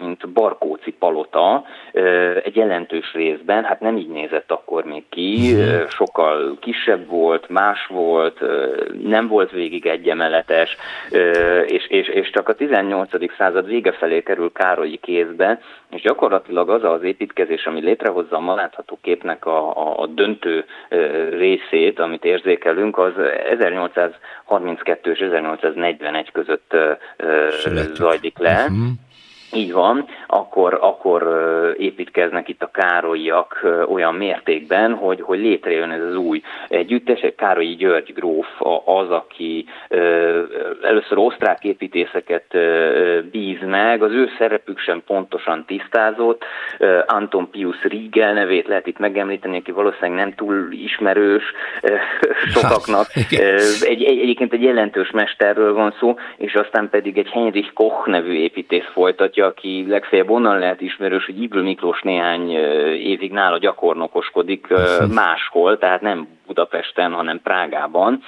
mint 0.00 0.28
Barkóci 0.28 0.92
palota 0.92 1.64
egy 2.44 2.56
jelentős 2.56 3.12
részben, 3.12 3.64
hát 3.64 3.80
nem 3.80 3.96
így 3.96 4.08
nézett 4.08 4.50
akkor 4.50 4.84
még 4.84 5.04
ki, 5.08 5.54
mhm. 5.54 5.86
sokkal 5.88 6.56
kisebb 6.60 7.06
volt, 7.06 7.48
más 7.48 7.86
volt, 7.86 8.40
nem 9.02 9.28
volt 9.28 9.50
végig 9.50 9.86
egyemeletes, 9.86 10.76
és, 11.66 11.86
és, 11.86 12.08
és 12.08 12.30
csak 12.30 12.48
a 12.48 12.54
18. 12.54 13.10
század 13.36 13.66
vége 13.66 13.92
felé 13.92 14.22
kerül 14.22 14.52
Károlyi 14.52 14.96
kézbe, 14.96 15.60
és 15.90 16.00
gyakorlatilag 16.00 16.70
az 16.70 16.84
az 16.84 17.02
építkezés, 17.02 17.66
ami 17.66 17.80
létrehozza 17.80 18.36
a 18.36 18.40
ma 18.40 18.54
látható 18.54 18.98
képnek 19.02 19.46
a, 19.46 19.76
a, 19.76 20.00
a 20.02 20.06
döntő 20.06 20.64
részét, 21.30 21.98
amit 21.98 22.24
érzékelünk, 22.24 22.98
az 22.98 23.12
1832 23.50 25.10
és 25.10 25.18
1841 25.18 26.32
között 26.32 26.76
zajlik 27.94 28.38
le. 28.38 28.62
Uh-huh. 28.62 28.86
Így 29.52 29.72
van, 29.72 30.04
akkor, 30.26 30.78
akkor 30.80 31.24
építkeznek 31.78 32.48
itt 32.48 32.62
a 32.62 32.70
károlyiak 32.70 33.66
olyan 33.88 34.14
mértékben, 34.14 34.94
hogy, 34.94 35.20
hogy 35.20 35.38
létrejön 35.38 35.90
ez 35.90 36.02
az 36.02 36.16
új 36.16 36.42
együttes. 36.68 37.24
Károlyi 37.36 37.74
György 37.74 38.12
gróf 38.12 38.46
az, 38.84 39.10
aki 39.10 39.64
először 40.82 41.18
osztrák 41.18 41.64
építészeket 41.64 42.56
bíz 43.30 43.58
meg, 43.66 44.02
az 44.02 44.12
ő 44.12 44.28
szerepük 44.38 44.78
sem 44.78 45.02
pontosan 45.06 45.64
tisztázott. 45.66 46.44
Anton 47.06 47.50
Pius 47.50 47.82
Riegel 47.82 48.32
nevét 48.32 48.66
lehet 48.66 48.86
itt 48.86 48.98
megemlíteni, 48.98 49.56
aki 49.56 49.72
valószínűleg 49.72 50.24
nem 50.24 50.34
túl 50.34 50.68
ismerős 50.70 51.44
sokaknak. 52.54 53.06
Egy, 53.80 54.02
egy, 54.04 54.18
egyébként 54.18 54.52
egy 54.52 54.62
jelentős 54.62 55.10
mesterről 55.10 55.74
van 55.74 55.94
szó, 55.98 56.14
és 56.36 56.54
aztán 56.54 56.88
pedig 56.90 57.18
egy 57.18 57.28
Heinrich 57.28 57.72
Koch 57.72 58.06
nevű 58.06 58.32
építész 58.32 58.88
folytatja, 58.92 59.45
aki 59.46 59.84
legfeljebb 59.88 60.30
onnan 60.30 60.58
lehet 60.58 60.80
ismerős, 60.80 61.24
hogy 61.24 61.42
Ibl 61.42 61.60
Miklós 61.60 62.02
néhány 62.02 62.50
évig 62.90 63.32
nála 63.32 63.58
gyakornokoskodik 63.58 64.66
máshol, 65.14 65.78
tehát 65.78 66.00
nem 66.00 66.28
Budapesten, 66.46 67.12
hanem 67.12 67.40
Prágában. 67.42 68.22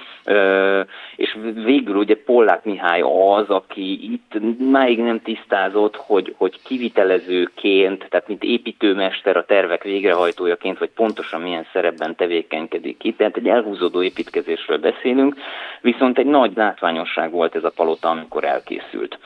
És 1.17 1.37
végül 1.65 1.97
ugye 1.97 2.17
Pollák 2.25 2.65
Mihály 2.65 3.01
az, 3.37 3.51
aki 3.51 4.13
itt 4.13 4.41
máig 4.71 4.99
nem 4.99 5.23
tisztázott, 5.23 5.97
hogy, 5.97 6.35
hogy 6.37 6.63
kivitelezőként, 6.65 8.07
tehát 8.09 8.29
mint 8.29 8.43
építőmester 8.43 9.37
a 9.37 9.45
tervek 9.45 9.83
végrehajtójaként, 9.83 10.79
vagy 10.79 10.91
pontosan 10.91 11.41
milyen 11.41 11.67
szerepben 11.73 12.17
tevékenykedik 12.17 13.05
itt. 13.05 13.17
Tehát 13.17 13.37
egy 13.37 13.49
elhúzódó 13.49 14.03
építkezésről 14.03 14.79
beszélünk, 14.79 15.35
viszont 15.81 16.19
egy 16.19 16.27
nagy 16.27 16.53
látványosság 16.55 17.31
volt 17.31 17.55
ez 17.55 17.65
a 17.65 17.73
palota, 17.77 18.09
amikor 18.09 18.45
elkészült. 18.45 19.19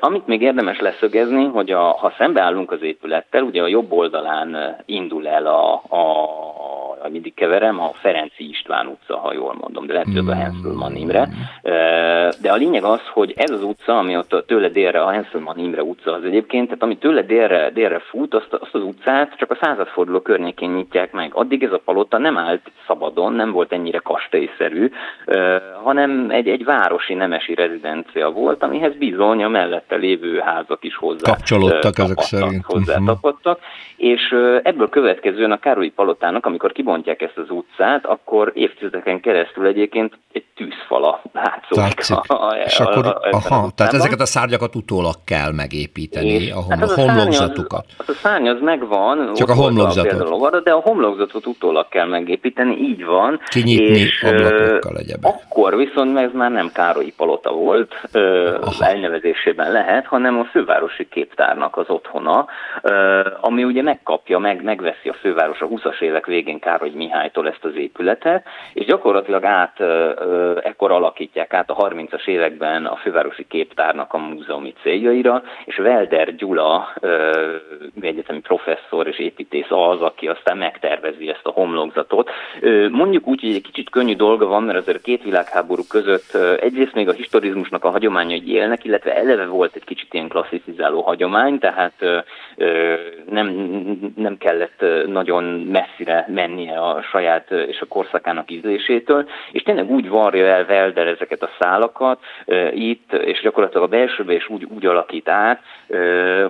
Amit 0.00 0.26
még 0.26 0.42
érdemes 0.42 0.80
leszögezni, 0.80 1.13
hogy 1.52 1.70
a, 1.70 1.80
ha 1.80 2.14
szembeállunk 2.18 2.70
az 2.70 2.82
épülettel, 2.82 3.42
ugye 3.42 3.62
a 3.62 3.66
jobb 3.66 3.92
oldalán 3.92 4.76
indul 4.86 5.28
el 5.28 5.46
a, 5.46 5.72
a 5.74 6.04
mindig 7.08 7.34
keverem, 7.34 7.80
a 7.80 7.90
Ferenci 7.92 8.48
István 8.48 8.86
utca, 8.86 9.16
ha 9.16 9.32
jól 9.32 9.56
mondom, 9.60 9.86
de 9.86 9.92
lehet, 9.92 10.06
hogy 10.06 10.28
a 10.28 10.34
Henselmann 10.34 10.94
Imre. 10.94 11.28
De 12.40 12.52
a 12.52 12.56
lényeg 12.56 12.84
az, 12.84 13.00
hogy 13.12 13.32
ez 13.36 13.50
az 13.50 13.62
utca, 13.62 13.98
ami 13.98 14.16
ott 14.16 14.44
tőle 14.46 14.68
délre, 14.68 15.02
a 15.02 15.10
Henselmann 15.10 15.58
Imre 15.58 15.82
utca 15.82 16.12
az 16.12 16.24
egyébként, 16.24 16.64
tehát 16.64 16.82
ami 16.82 16.96
tőle 16.96 17.22
délre, 17.22 17.70
délre 17.70 17.98
fut, 17.98 18.34
azt, 18.34 18.52
azt 18.52 18.74
az 18.74 18.82
utcát 18.82 19.36
csak 19.36 19.50
a 19.50 19.58
századforduló 19.60 20.20
környékén 20.20 20.70
nyitják 20.70 21.12
meg. 21.12 21.30
Addig 21.34 21.62
ez 21.62 21.72
a 21.72 21.80
palota 21.84 22.18
nem 22.18 22.38
állt 22.38 22.70
szabadon, 22.86 23.32
nem 23.32 23.50
volt 23.50 23.72
ennyire 23.72 23.98
kastélyszerű, 23.98 24.90
hanem 25.82 26.30
egy, 26.30 26.48
egy 26.48 26.64
városi 26.64 27.14
nemesi 27.14 27.54
rezidencia 27.54 28.30
volt, 28.30 28.62
amihez 28.62 28.94
bizony 28.94 29.44
a 29.44 29.48
mellette 29.48 29.96
lévő 29.96 30.38
házak 30.38 30.84
is 30.84 30.96
hozzá 30.96 31.32
kapcsolódtak 31.32 31.98
ezek 31.98 32.20
szerint. 32.20 32.64
Hozzátapadtak, 32.64 33.60
és 33.96 34.34
ebből 34.62 34.88
következően 34.88 35.52
a 35.52 35.58
Károlyi 35.58 35.90
palotának, 35.90 36.46
amikor 36.46 36.72
kibont 36.72 36.93
kibontják 36.94 37.22
ezt 37.22 37.48
az 37.48 37.56
utcát, 37.56 38.06
akkor 38.06 38.52
évtizedeken 38.54 39.20
keresztül 39.20 39.66
egyébként 39.66 40.18
egy 40.32 40.44
tűzfala 40.56 41.22
látszódik. 41.32 42.10
A, 42.26 42.48
a, 42.48 42.56
és 42.64 42.78
akkor, 42.78 43.06
a, 43.06 43.08
a, 43.08 43.28
aha, 43.30 43.70
tehát 43.76 43.92
ezeket 43.92 44.20
a 44.20 44.26
szárnyakat 44.26 44.74
utólag 44.74 45.14
kell 45.24 45.52
megépíteni, 45.52 46.28
és, 46.28 46.50
a, 46.50 46.54
hom, 46.54 46.78
hát 46.78 46.90
a 46.90 46.94
homlokzatukat. 46.94 47.84
Az, 47.98 48.08
az 48.08 48.08
a 48.08 48.12
szárny 48.12 48.48
az 48.48 48.60
megvan, 48.60 49.34
Csak 49.34 49.48
a 49.48 49.54
homlokzatot. 49.54 50.62
de 50.62 50.72
a 50.72 50.80
homlokzatot 50.80 51.46
utólag 51.46 51.88
kell 51.88 52.06
megépíteni, 52.06 52.76
így 52.76 53.04
van. 53.04 53.40
Kinyitni 53.48 53.98
és, 53.98 54.22
ablakokkal 54.22 54.96
egyebek. 54.96 55.32
Akkor 55.34 55.76
viszont 55.76 56.18
ez 56.18 56.30
már 56.32 56.50
nem 56.50 56.70
Károlyi 56.72 57.12
Palota 57.16 57.52
volt, 57.52 57.94
Aha. 58.60 58.84
elnevezésében 58.84 59.72
lehet, 59.72 60.06
hanem 60.06 60.38
a 60.38 60.44
fővárosi 60.44 61.08
képtárnak 61.08 61.76
az 61.76 61.88
otthona, 61.88 62.46
ami 63.40 63.64
ugye 63.64 63.82
megkapja, 63.82 64.38
meg, 64.38 64.62
megveszi 64.62 65.08
a 65.08 65.14
főváros 65.14 65.60
a 65.60 65.66
20-as 65.66 66.00
évek 66.00 66.26
végén 66.26 66.58
Károly 66.58 66.83
Várhogy 66.84 67.02
Mihálytól 67.06 67.48
ezt 67.48 67.64
az 67.64 67.76
épületet, 67.76 68.46
és 68.72 68.84
gyakorlatilag 68.84 69.44
át, 69.44 69.80
ekkor 70.64 70.92
alakítják 70.92 71.54
át 71.54 71.70
a 71.70 71.74
30-as 71.74 72.26
években 72.26 72.86
a 72.86 72.96
fővárosi 72.96 73.46
képtárnak 73.46 74.12
a 74.12 74.18
múzeumi 74.18 74.72
céljaira, 74.82 75.42
és 75.64 75.76
Velder 75.76 76.34
Gyula, 76.34 76.94
egyetemi 78.00 78.40
professzor 78.40 79.06
és 79.06 79.18
építész 79.18 79.70
az, 79.70 80.00
aki 80.00 80.28
aztán 80.28 80.56
megtervezi 80.56 81.28
ezt 81.28 81.46
a 81.46 81.50
homlokzatot. 81.50 82.30
Mondjuk 82.90 83.26
úgy, 83.26 83.40
hogy 83.40 83.54
egy 83.54 83.62
kicsit 83.62 83.90
könnyű 83.90 84.16
dolga 84.16 84.46
van, 84.46 84.62
mert 84.62 84.78
azért 84.78 84.98
a 84.98 85.02
két 85.02 85.22
világháború 85.22 85.82
között 85.88 86.34
egyrészt 86.60 86.94
még 86.94 87.08
a 87.08 87.12
historizmusnak 87.12 87.84
a 87.84 87.90
hagyományai 87.90 88.52
élnek, 88.52 88.84
illetve 88.84 89.16
eleve 89.16 89.46
volt 89.46 89.74
egy 89.74 89.84
kicsit 89.84 90.14
ilyen 90.14 90.28
klasszicizáló 90.28 91.00
hagyomány, 91.00 91.58
tehát 91.58 92.24
nem, 93.30 93.46
nem 94.16 94.36
kellett 94.38 94.84
nagyon 95.06 95.44
messzire 95.44 96.26
mennie 96.28 96.78
a 96.78 97.02
saját 97.02 97.50
és 97.50 97.80
a 97.80 97.86
korszakának 97.86 98.50
ízlésétől, 98.50 99.28
és 99.52 99.62
tényleg 99.62 99.90
úgy 99.90 100.08
varja 100.08 100.46
el 100.46 100.66
Velder 100.66 101.06
ezeket 101.06 101.42
a 101.42 101.50
szálakat 101.58 102.20
itt, 102.70 103.12
és 103.12 103.40
gyakorlatilag 103.40 103.84
a 103.84 103.96
belsőbe 103.96 104.34
is 104.34 104.48
úgy, 104.48 104.66
úgy 104.74 104.86
alakít 104.86 105.28
át, 105.28 105.60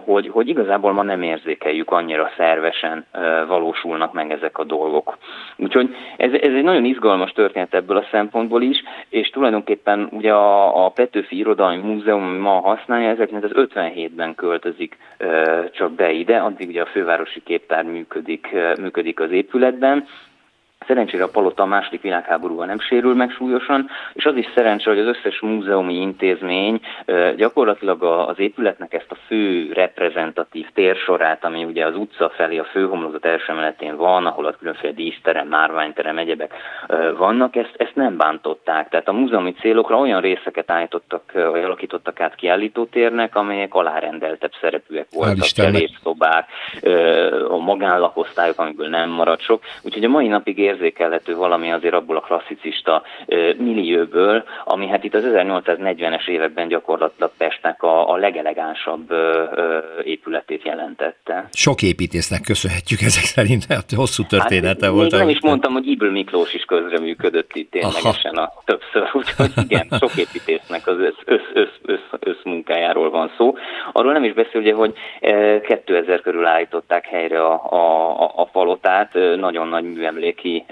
hogy, 0.05 0.29
hogy 0.29 0.49
igazából 0.49 0.93
ma 0.93 1.03
nem 1.03 1.23
érzékeljük 1.23 1.91
annyira 1.91 2.31
szervesen 2.37 3.07
valósulnak 3.47 4.13
meg 4.13 4.31
ezek 4.31 4.59
a 4.59 4.65
dolgok. 4.65 5.17
Úgyhogy 5.57 5.97
ez, 6.17 6.33
ez 6.33 6.55
egy 6.55 6.63
nagyon 6.63 6.85
izgalmas 6.85 7.33
történet 7.33 7.75
ebből 7.75 7.97
a 7.97 8.07
szempontból 8.11 8.63
is, 8.63 8.83
és 9.09 9.29
tulajdonképpen 9.29 10.09
ugye 10.11 10.33
a, 10.33 10.85
a 10.85 10.89
Petőfi 10.89 11.37
Irodalmi 11.37 11.83
Múzeum 11.83 12.25
ma 12.25 12.61
használja, 12.61 13.15
1957-ben 13.19 14.35
költözik 14.35 14.97
csak 15.73 15.94
be 15.97 16.13
ide, 16.13 16.37
addig 16.37 16.69
ugye 16.69 16.83
a 16.83 16.87
fővárosi 16.87 17.43
képtár 17.43 17.85
működik, 17.85 18.49
működik 18.81 19.21
az 19.21 19.31
épületben, 19.31 20.07
Szerencsére 20.87 21.25
a 21.25 21.29
palota 21.29 21.63
a 21.63 21.67
második 21.67 22.03
világháborúban 22.03 22.67
nem 22.67 22.81
sérül 22.81 23.15
meg 23.15 23.31
súlyosan, 23.31 23.89
és 24.13 24.25
az 24.25 24.37
is 24.37 24.47
szerencsé, 24.55 24.91
hogy 24.91 24.99
az 24.99 25.17
összes 25.17 25.41
múzeumi 25.41 25.95
intézmény 25.95 26.81
gyakorlatilag 27.37 28.03
az 28.03 28.39
épületnek 28.39 28.95
ezt 28.95 29.11
a 29.11 29.17
fő 29.27 29.73
reprezentatív 29.73 30.67
térsorát, 30.75 31.45
ami 31.45 31.65
ugye 31.65 31.87
az 31.87 31.97
utca 31.97 32.31
felé 32.31 32.59
a 32.59 32.65
főhomlokzat 32.65 33.25
első 33.25 33.53
emeletén 33.53 33.97
van, 33.97 34.27
ahol 34.27 34.47
a 34.47 34.57
különféle 34.59 34.93
díszterem, 34.93 35.49
márványterem, 35.49 36.19
egyebek 36.19 36.55
vannak, 37.17 37.57
ezt, 37.57 37.75
ezt 37.77 37.95
nem 37.95 38.17
bántották. 38.17 38.89
Tehát 38.89 39.09
a 39.09 39.13
múzeumi 39.13 39.53
célokra 39.53 39.99
olyan 39.99 40.21
részeket 40.21 40.71
állítottak, 40.71 41.33
vagy 41.33 41.63
alakítottak 41.63 42.21
át 42.21 42.35
kiállítótérnek, 42.35 43.37
amelyek 43.37 43.75
alárendeltebb 43.75 44.53
szerepűek 44.61 45.07
voltak, 45.13 45.45
szobák, 46.03 46.49
a 47.49 47.57
magánlakosztályok, 47.57 48.59
amiből 48.59 48.89
nem 48.89 49.11
maradt 49.11 49.41
sok. 49.41 49.63
Úgyhogy 49.83 50.05
a 50.05 50.09
mai 50.09 50.27
napig 50.27 50.59
érzékelhető 50.75 51.37
valami 51.37 51.73
azért 51.73 51.95
abból 51.95 52.17
a 52.17 52.21
klasszicista 52.21 53.03
millióből, 53.57 54.45
ami 54.65 54.87
hát 54.89 55.05
itt 55.05 55.15
az 55.15 55.25
1840-es 55.27 56.29
években 56.29 56.69
gyakorlatilag 56.69 57.31
Pestnek 57.37 57.83
a, 57.83 58.13
a 58.13 58.17
legelegánsabb 58.17 59.13
épületét 60.05 60.65
jelentette. 60.65 61.49
Sok 61.53 61.83
építésznek 61.83 62.41
köszönhetjük 62.41 63.01
ezek 63.01 63.23
szerint, 63.23 63.65
hát 63.69 63.91
hosszú 63.97 64.23
története 64.23 64.87
hát, 64.87 64.95
volt. 64.95 65.11
nem 65.11 65.29
is 65.29 65.41
mondtam, 65.41 65.73
hogy 65.73 65.87
Ibl 65.87 66.07
Miklós 66.07 66.55
is 66.55 66.65
közreműködött 66.65 67.51
itt 67.55 67.71
ténylegesen 67.71 68.35
a 68.35 68.53
többször, 68.65 69.11
úgyhogy 69.13 69.51
igen, 69.69 69.87
sok 70.01 70.17
építésznek 70.17 70.87
az 70.87 70.99
össz, 70.99 71.19
össz, 71.25 71.49
össz, 71.53 71.75
össz, 71.83 72.01
össz 72.21 72.43
munkájáról 72.45 73.11
van 73.11 73.31
szó. 73.37 73.55
Arról 73.93 74.13
nem 74.13 74.25
is 74.25 74.33
beszél, 74.33 74.61
ugye, 74.61 74.75
hogy 74.75 74.93
2000 75.67 76.21
körül 76.21 76.47
állították 76.47 77.07
helyre 77.07 77.47
a, 77.47 77.53
a, 77.53 78.33
a 78.37 78.45
palotát, 78.45 79.13
nagyon 79.37 79.69
nagy 79.69 79.85
műemléki 79.85 80.64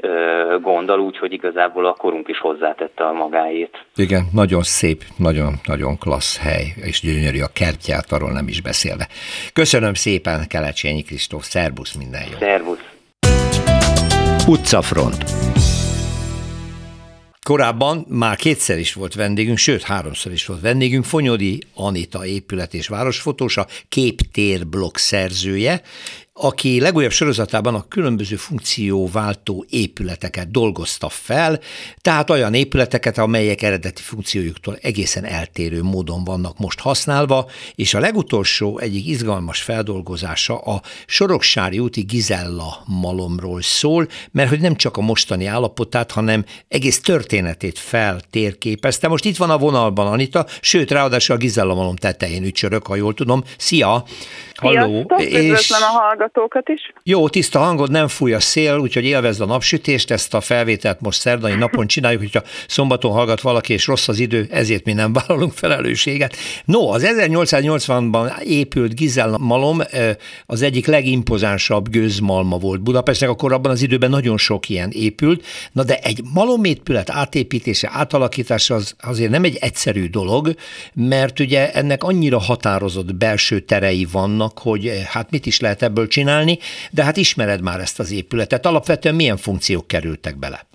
gondol, 0.62 0.98
úgyhogy 0.98 1.32
igazából 1.32 1.86
a 1.86 1.92
korunk 1.92 2.28
is 2.28 2.38
hozzátette 2.38 3.04
a 3.04 3.12
magáét. 3.12 3.84
Igen, 3.96 4.28
nagyon 4.32 4.62
szép, 4.62 5.04
nagyon, 5.16 5.54
nagyon 5.64 5.98
klassz 5.98 6.38
hely, 6.38 6.74
és 6.76 7.00
gyönyörű 7.00 7.40
a 7.40 7.52
kertját, 7.52 8.12
arról 8.12 8.32
nem 8.32 8.48
is 8.48 8.60
beszélve. 8.60 9.08
Köszönöm 9.52 9.94
szépen, 9.94 10.46
Kelecsényi 10.48 11.02
Kristóf, 11.02 11.44
szervusz, 11.44 11.94
minden 11.94 12.22
jó. 12.30 12.38
Szervusz. 12.38 12.78
Utcafront. 14.46 15.24
Korábban 17.46 18.04
már 18.08 18.36
kétszer 18.36 18.78
is 18.78 18.94
volt 18.94 19.14
vendégünk, 19.14 19.58
sőt 19.58 19.82
háromszor 19.82 20.32
is 20.32 20.46
volt 20.46 20.60
vendégünk, 20.60 21.04
Fonyodi 21.04 21.58
Anita 21.74 22.26
épület 22.26 22.74
és 22.74 22.88
városfotósa, 22.88 23.66
képtér 23.88 24.66
blog 24.66 24.96
szerzője, 24.96 25.80
aki 26.34 26.80
legújabb 26.80 27.10
sorozatában 27.10 27.74
a 27.74 27.88
különböző 27.88 28.36
funkcióváltó 28.36 29.64
épületeket 29.70 30.50
dolgozta 30.50 31.08
fel, 31.08 31.60
tehát 32.00 32.30
olyan 32.30 32.54
épületeket, 32.54 33.18
amelyek 33.18 33.62
eredeti 33.62 34.02
funkciójuktól 34.02 34.78
egészen 34.82 35.24
eltérő 35.24 35.82
módon 35.82 36.24
vannak 36.24 36.58
most 36.58 36.80
használva, 36.80 37.50
és 37.74 37.94
a 37.94 38.00
legutolsó 38.00 38.78
egyik 38.78 39.06
izgalmas 39.06 39.62
feldolgozása 39.62 40.58
a 40.58 40.82
Soroksári 41.06 41.78
úti 41.78 42.00
Gizella 42.00 42.82
malomról 42.86 43.62
szól, 43.62 44.08
mert 44.30 44.48
hogy 44.48 44.60
nem 44.60 44.76
csak 44.76 44.96
a 44.96 45.00
mostani 45.00 45.46
állapotát, 45.46 46.10
hanem 46.12 46.44
egész 46.68 47.00
történetét 47.00 47.78
feltérképezte. 47.78 49.08
Most 49.08 49.24
itt 49.24 49.36
van 49.36 49.50
a 49.50 49.58
vonalban 49.58 50.06
Anita, 50.06 50.46
sőt, 50.60 50.90
ráadásul 50.90 51.34
a 51.34 51.38
Gizella 51.38 51.74
malom 51.74 51.96
tetején 51.96 52.44
ücsörök, 52.44 52.86
ha 52.86 52.96
jól 52.96 53.14
tudom. 53.14 53.42
Szia! 53.58 54.04
Halló! 54.54 55.06
és... 55.18 55.70
a 55.70 55.74
hallgatókat 55.74 56.21
is. 56.66 56.92
Jó, 57.02 57.28
tiszta 57.28 57.58
hangod, 57.58 57.90
nem 57.90 58.08
fúj 58.08 58.32
a 58.32 58.40
szél, 58.40 58.76
úgyhogy 58.76 59.04
élvezd 59.04 59.40
a 59.40 59.44
napsütést, 59.44 60.10
ezt 60.10 60.34
a 60.34 60.40
felvételt 60.40 61.00
most 61.00 61.20
szerdai 61.20 61.54
napon 61.54 61.86
csináljuk, 61.86 62.20
hogyha 62.20 62.42
szombaton 62.68 63.12
hallgat 63.12 63.40
valaki, 63.40 63.72
és 63.72 63.86
rossz 63.86 64.08
az 64.08 64.18
idő, 64.18 64.46
ezért 64.50 64.84
mi 64.84 64.92
nem 64.92 65.12
vállalunk 65.26 65.52
felelősséget. 65.52 66.36
No, 66.64 66.88
az 66.88 67.06
1880-ban 67.06 68.40
épült 68.42 68.94
Gizel 68.94 69.36
malom 69.38 69.80
az 70.46 70.62
egyik 70.62 70.86
legimpozánsabb 70.86 71.88
gőzmalma 71.88 72.58
volt 72.58 72.80
Budapestnek, 72.80 73.28
akkor 73.30 73.52
abban 73.52 73.70
az 73.70 73.82
időben 73.82 74.10
nagyon 74.10 74.38
sok 74.38 74.68
ilyen 74.68 74.90
épült, 74.90 75.44
na 75.72 75.84
de 75.84 75.98
egy 75.98 76.20
malomépület 76.34 77.10
átépítése, 77.10 77.90
átalakítása 77.92 78.74
az 78.74 78.94
azért 79.00 79.30
nem 79.30 79.44
egy 79.44 79.56
egyszerű 79.60 80.08
dolog, 80.08 80.54
mert 80.94 81.40
ugye 81.40 81.72
ennek 81.72 82.02
annyira 82.02 82.38
határozott 82.38 83.14
belső 83.14 83.60
terei 83.60 84.06
vannak, 84.12 84.30
annak, 84.32 84.58
hogy 84.58 85.02
hát 85.06 85.30
mit 85.30 85.46
is 85.46 85.60
lehet 85.60 85.82
ebből 85.82 86.08
csinálni, 86.12 86.58
de 86.90 87.04
hát 87.04 87.16
ismered 87.16 87.60
már 87.60 87.80
ezt 87.80 87.98
az 87.98 88.10
épületet. 88.10 88.66
Alapvetően 88.66 89.14
milyen 89.14 89.36
funkciók 89.36 89.86
kerültek 89.86 90.38
bele? 90.38 90.66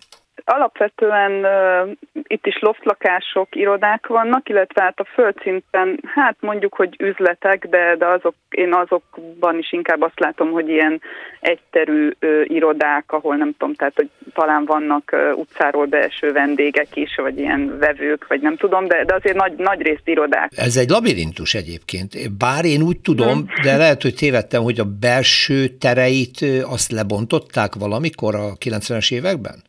Alapvetően 0.49 1.31
uh, 1.31 1.91
itt 2.27 2.45
is 2.45 2.59
loftlakások, 2.59 3.55
irodák 3.55 4.07
vannak, 4.07 4.49
illetve 4.49 4.81
hát 4.81 4.99
a 4.99 5.07
földszinten, 5.13 5.99
hát 6.15 6.35
mondjuk, 6.39 6.75
hogy 6.75 6.95
üzletek, 6.99 7.67
de, 7.69 7.95
de 7.95 8.05
azok, 8.05 8.33
én 8.49 8.73
azokban 8.73 9.57
is 9.57 9.71
inkább 9.71 10.01
azt 10.01 10.19
látom, 10.19 10.51
hogy 10.51 10.69
ilyen 10.69 11.01
egyterű 11.39 12.09
uh, 12.21 12.43
irodák, 12.43 13.11
ahol 13.11 13.35
nem 13.35 13.55
tudom, 13.57 13.73
tehát 13.73 13.93
hogy 13.95 14.09
talán 14.33 14.65
vannak 14.65 15.09
uh, 15.11 15.37
utcáról 15.37 15.85
beeső 15.85 16.31
vendégek 16.31 16.95
is, 16.95 17.15
vagy 17.15 17.37
ilyen 17.37 17.77
vevők, 17.79 18.27
vagy 18.27 18.41
nem 18.41 18.57
tudom, 18.57 18.87
de, 18.87 19.03
de 19.03 19.13
azért 19.13 19.37
nagy, 19.37 19.55
nagy 19.55 19.81
részt 19.81 20.07
irodák. 20.07 20.51
Ez 20.55 20.77
egy 20.77 20.89
labirintus 20.89 21.53
egyébként, 21.53 22.37
bár 22.37 22.65
én 22.65 22.81
úgy 22.81 22.99
tudom, 22.99 23.45
de 23.63 23.77
lehet, 23.77 24.01
hogy 24.01 24.15
tévedtem, 24.15 24.63
hogy 24.63 24.79
a 24.79 24.85
belső 24.99 25.67
tereit 25.67 26.45
azt 26.63 26.91
lebontották 26.91 27.73
valamikor 27.75 28.35
a 28.35 28.53
90-es 28.65 29.13
években? 29.13 29.65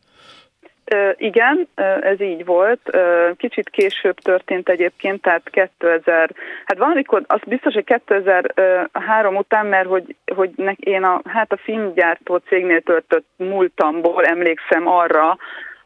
Igen, 1.16 1.68
ez 2.01 2.20
így 2.20 2.44
volt. 2.44 2.96
Kicsit 3.37 3.68
később 3.68 4.18
történt 4.18 4.68
egyébként, 4.68 5.22
tehát 5.22 5.51
2000, 5.51 6.31
hát 6.64 6.79
valamikor, 6.79 7.22
az 7.27 7.40
biztos, 7.46 7.74
hogy 7.74 7.85
2003 7.85 9.37
után, 9.37 9.66
mert 9.66 9.88
hogy, 9.88 10.16
hogy 10.35 10.51
én 10.77 11.03
a, 11.03 11.20
hát 11.24 11.53
a 11.53 11.57
filmgyártó 11.57 12.37
cégnél 12.37 12.81
töltött 12.81 13.27
múltamból 13.37 14.24
emlékszem 14.24 14.87
arra, 14.87 15.37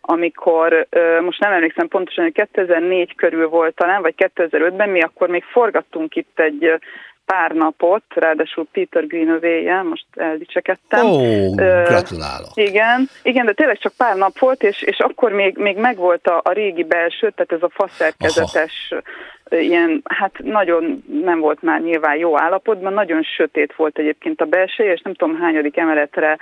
amikor, 0.01 0.87
most 1.21 1.41
nem 1.41 1.53
emlékszem 1.53 1.89
pontosan, 1.89 2.25
hogy 2.25 2.33
2004 2.33 3.15
körül 3.15 3.49
volt 3.49 3.75
talán, 3.75 4.03
vagy 4.03 4.15
2005-ben, 4.17 4.89
mi 4.89 5.01
akkor 5.01 5.29
még 5.29 5.45
forgattunk 5.45 6.17
itt 6.17 6.41
egy 6.41 6.79
pár 7.33 7.51
napot, 7.51 8.03
ráadásul 8.15 8.67
Peter 8.73 9.07
Greenaway-jel, 9.07 9.83
most 9.83 10.05
eldicsekedtem. 10.17 11.07
Ó, 11.07 11.09
oh, 11.09 11.55
gratulálok. 11.85 12.57
Uh, 12.57 12.65
igen, 12.65 13.09
igen, 13.23 13.47
de 13.47 13.53
tényleg 13.53 13.79
csak 13.79 13.93
pár 13.97 14.17
nap 14.17 14.39
volt, 14.39 14.63
és, 14.63 14.83
és 14.83 14.99
akkor 14.99 15.33
még, 15.33 15.57
még 15.57 15.77
megvolt 15.77 16.27
a, 16.27 16.41
a 16.45 16.53
régi 16.53 16.85
belső, 16.85 17.31
tehát 17.31 17.53
ez 17.53 17.63
a 17.63 17.71
faszerkezetes, 17.73 18.89
Aha. 18.91 19.61
ilyen, 19.61 20.03
hát 20.05 20.33
nagyon 20.39 21.05
nem 21.23 21.41
volt 21.41 21.63
már 21.63 21.81
nyilván 21.81 22.17
jó 22.17 22.41
állapotban, 22.41 22.93
nagyon 22.93 23.23
sötét 23.23 23.75
volt 23.77 23.99
egyébként 23.99 24.41
a 24.41 24.45
belső, 24.45 24.85
és 24.85 25.01
nem 25.01 25.15
tudom 25.15 25.41
hányadik 25.41 25.77
emeletre 25.77 26.39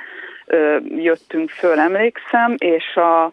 ö, 0.46 0.76
jöttünk 0.96 1.50
föl, 1.50 1.78
emlékszem, 1.78 2.54
és 2.58 2.96
a 2.96 3.32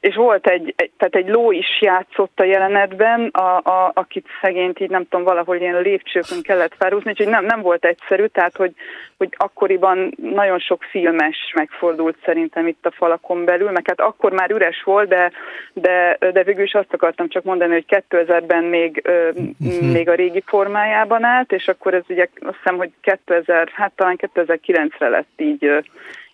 és 0.00 0.14
volt 0.14 0.46
egy, 0.46 0.74
egy, 0.76 0.90
tehát 0.96 1.14
egy 1.14 1.28
ló 1.28 1.52
is 1.52 1.80
játszott 1.80 2.40
a 2.40 2.44
jelenetben, 2.44 3.26
a, 3.26 3.56
a, 3.56 3.90
akit 3.94 4.26
szegényt 4.40 4.80
így 4.80 4.90
nem 4.90 5.08
tudom, 5.08 5.24
valahol 5.24 5.56
ilyen 5.56 5.80
lépcsőkön 5.80 6.42
kellett 6.42 6.74
felhúzni, 6.78 7.10
úgyhogy 7.10 7.28
nem, 7.28 7.44
nem 7.44 7.60
volt 7.60 7.84
egyszerű, 7.84 8.26
tehát 8.26 8.56
hogy, 8.56 8.72
hogy 9.16 9.28
akkoriban 9.36 10.14
nagyon 10.16 10.58
sok 10.58 10.82
filmes 10.82 11.52
megfordult 11.54 12.16
szerintem 12.24 12.66
itt 12.66 12.86
a 12.86 12.90
falakon 12.90 13.44
belül, 13.44 13.70
meg 13.70 13.86
hát 13.86 14.00
akkor 14.00 14.32
már 14.32 14.50
üres 14.50 14.82
volt, 14.82 15.08
de, 15.08 15.32
de, 15.72 16.16
de 16.32 16.42
végül 16.42 16.64
is 16.64 16.74
azt 16.74 16.92
akartam 16.92 17.28
csak 17.28 17.42
mondani, 17.42 17.72
hogy 17.72 18.02
2000-ben 18.10 18.64
még, 18.64 19.02
uh-huh. 19.04 19.92
még 19.92 20.08
a 20.08 20.14
régi 20.14 20.42
formájában 20.46 21.24
állt, 21.24 21.52
és 21.52 21.68
akkor 21.68 21.94
ez 21.94 22.04
ugye 22.08 22.28
azt 22.40 22.56
hiszem, 22.56 22.76
hogy 22.76 22.90
2000, 23.00 23.68
hát 23.72 23.92
talán 23.94 24.18
2009-re 24.34 25.08
lett 25.08 25.28
így, 25.36 25.82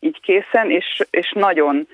így 0.01 0.21
készen, 0.21 0.71
és, 0.71 1.01
és 1.11 1.33
nagyon 1.33 1.87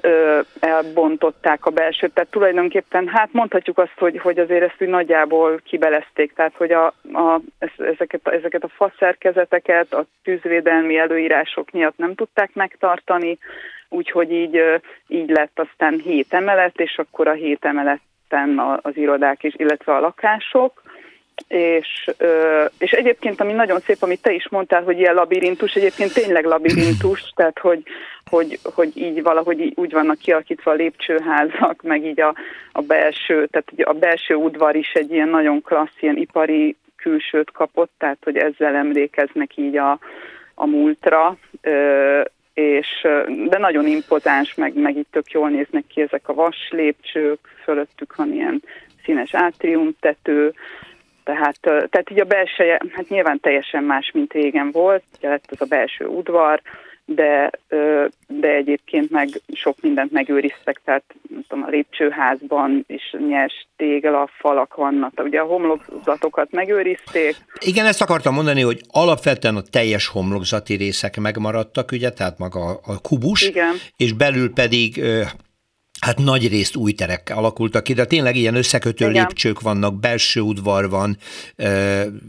ö, 0.00 0.40
elbontották 0.60 1.66
a 1.66 1.70
belsőt. 1.70 2.14
Tehát 2.14 2.30
tulajdonképpen, 2.30 3.08
hát 3.08 3.28
mondhatjuk 3.32 3.78
azt, 3.78 3.98
hogy, 3.98 4.18
hogy 4.18 4.38
azért 4.38 4.62
ezt 4.62 4.76
úgy 4.82 4.88
nagyjából 4.88 5.60
kibelezték, 5.64 6.32
tehát 6.32 6.56
hogy 6.56 6.72
a, 6.72 6.86
a, 7.12 7.40
ezeket, 7.76 8.28
ezeket 8.28 8.64
a 8.64 8.68
faszerkezeteket 8.68 9.92
a 9.92 10.04
tűzvédelmi 10.22 10.98
előírások 10.98 11.70
miatt 11.70 11.96
nem 11.96 12.14
tudták 12.14 12.54
megtartani, 12.54 13.38
úgyhogy 13.88 14.32
így, 14.32 14.80
így 15.08 15.30
lett 15.30 15.58
aztán 15.58 16.00
hét 16.04 16.32
emelet, 16.32 16.80
és 16.80 16.98
akkor 16.98 17.28
a 17.28 17.32
hét 17.32 17.64
emeleten 17.64 18.78
az 18.82 18.96
irodák 18.96 19.42
is, 19.42 19.54
illetve 19.56 19.94
a 19.94 20.00
lakások 20.00 20.82
és, 21.48 22.10
és 22.78 22.90
egyébként, 22.90 23.40
ami 23.40 23.52
nagyon 23.52 23.80
szép, 23.80 23.96
amit 24.00 24.22
te 24.22 24.32
is 24.32 24.48
mondtál, 24.48 24.82
hogy 24.82 24.98
ilyen 24.98 25.14
labirintus, 25.14 25.74
egyébként 25.74 26.12
tényleg 26.12 26.44
labirintus, 26.44 27.20
tehát 27.36 27.58
hogy, 27.58 27.82
hogy, 28.30 28.58
hogy 28.62 28.96
így 28.96 29.22
valahogy 29.22 29.72
úgy 29.74 29.92
vannak 29.92 30.18
kialakítva 30.18 30.70
a 30.70 30.74
lépcsőházak, 30.74 31.82
meg 31.82 32.04
így 32.04 32.20
a, 32.20 32.34
a 32.72 32.80
belső, 32.80 33.46
tehát 33.46 33.72
a 33.96 33.98
belső 33.98 34.34
udvar 34.34 34.76
is 34.76 34.92
egy 34.92 35.12
ilyen 35.12 35.28
nagyon 35.28 35.62
klassz, 35.62 35.96
ilyen 36.00 36.16
ipari 36.16 36.76
külsőt 36.96 37.50
kapott, 37.50 37.90
tehát 37.98 38.18
hogy 38.24 38.36
ezzel 38.36 38.74
emlékeznek 38.74 39.56
így 39.56 39.76
a, 39.76 39.98
a 40.54 40.66
múltra, 40.66 41.36
és, 42.54 43.06
de 43.48 43.58
nagyon 43.58 43.86
impozáns, 43.86 44.54
meg, 44.54 44.74
meg 44.74 44.96
itt 44.96 45.08
tök 45.10 45.30
jól 45.30 45.48
néznek 45.48 45.84
ki 45.86 46.00
ezek 46.00 46.28
a 46.28 46.34
vas 46.34 46.68
lépcsők, 46.70 47.38
fölöttük 47.62 48.14
van 48.16 48.32
ilyen 48.32 48.62
színes 49.04 49.34
átriumtető, 49.34 50.54
tehát, 51.34 51.58
tehát 51.60 52.10
így 52.10 52.20
a 52.20 52.24
belseje, 52.24 52.80
hát 52.92 53.08
nyilván 53.08 53.40
teljesen 53.40 53.84
más, 53.84 54.10
mint 54.14 54.32
régen 54.32 54.70
volt, 54.70 55.02
ugye 55.18 55.28
lett 55.28 55.44
az 55.50 55.60
a 55.60 55.64
belső 55.64 56.04
udvar, 56.06 56.60
de, 57.04 57.50
de 58.26 58.48
egyébként 58.48 59.10
meg 59.10 59.28
sok 59.52 59.76
mindent 59.80 60.12
megőriztek, 60.12 60.80
tehát 60.84 61.04
nem 61.28 61.44
tudom, 61.48 61.64
a 61.64 61.68
lépcsőházban 61.68 62.84
is 62.86 63.14
nyers 63.28 63.66
tégla 63.76 64.30
falak 64.38 64.74
vannak, 64.74 65.12
ugye 65.16 65.40
a 65.40 65.44
homlokzatokat 65.44 66.50
megőrizték. 66.50 67.36
Igen, 67.58 67.86
ezt 67.86 68.02
akartam 68.02 68.34
mondani, 68.34 68.60
hogy 68.60 68.80
alapvetően 68.90 69.56
a 69.56 69.62
teljes 69.70 70.06
homlokzati 70.06 70.74
részek 70.74 71.16
megmaradtak, 71.16 71.92
ugye, 71.92 72.10
tehát 72.10 72.38
maga 72.38 72.80
a 72.86 73.00
kubus, 73.02 73.42
Igen. 73.42 73.74
és 73.96 74.12
belül 74.12 74.52
pedig 74.52 75.02
Hát 76.00 76.18
nagy 76.18 76.48
részt 76.48 76.76
új 76.76 76.92
terek 76.92 77.32
alakultak 77.34 77.82
ki, 77.82 77.92
de 77.92 78.04
tényleg 78.04 78.36
ilyen 78.36 78.54
összekötő 78.54 79.08
Igen. 79.08 79.14
lépcsők 79.14 79.60
vannak, 79.60 80.00
belső 80.00 80.40
udvar 80.40 80.90
van, 80.90 81.16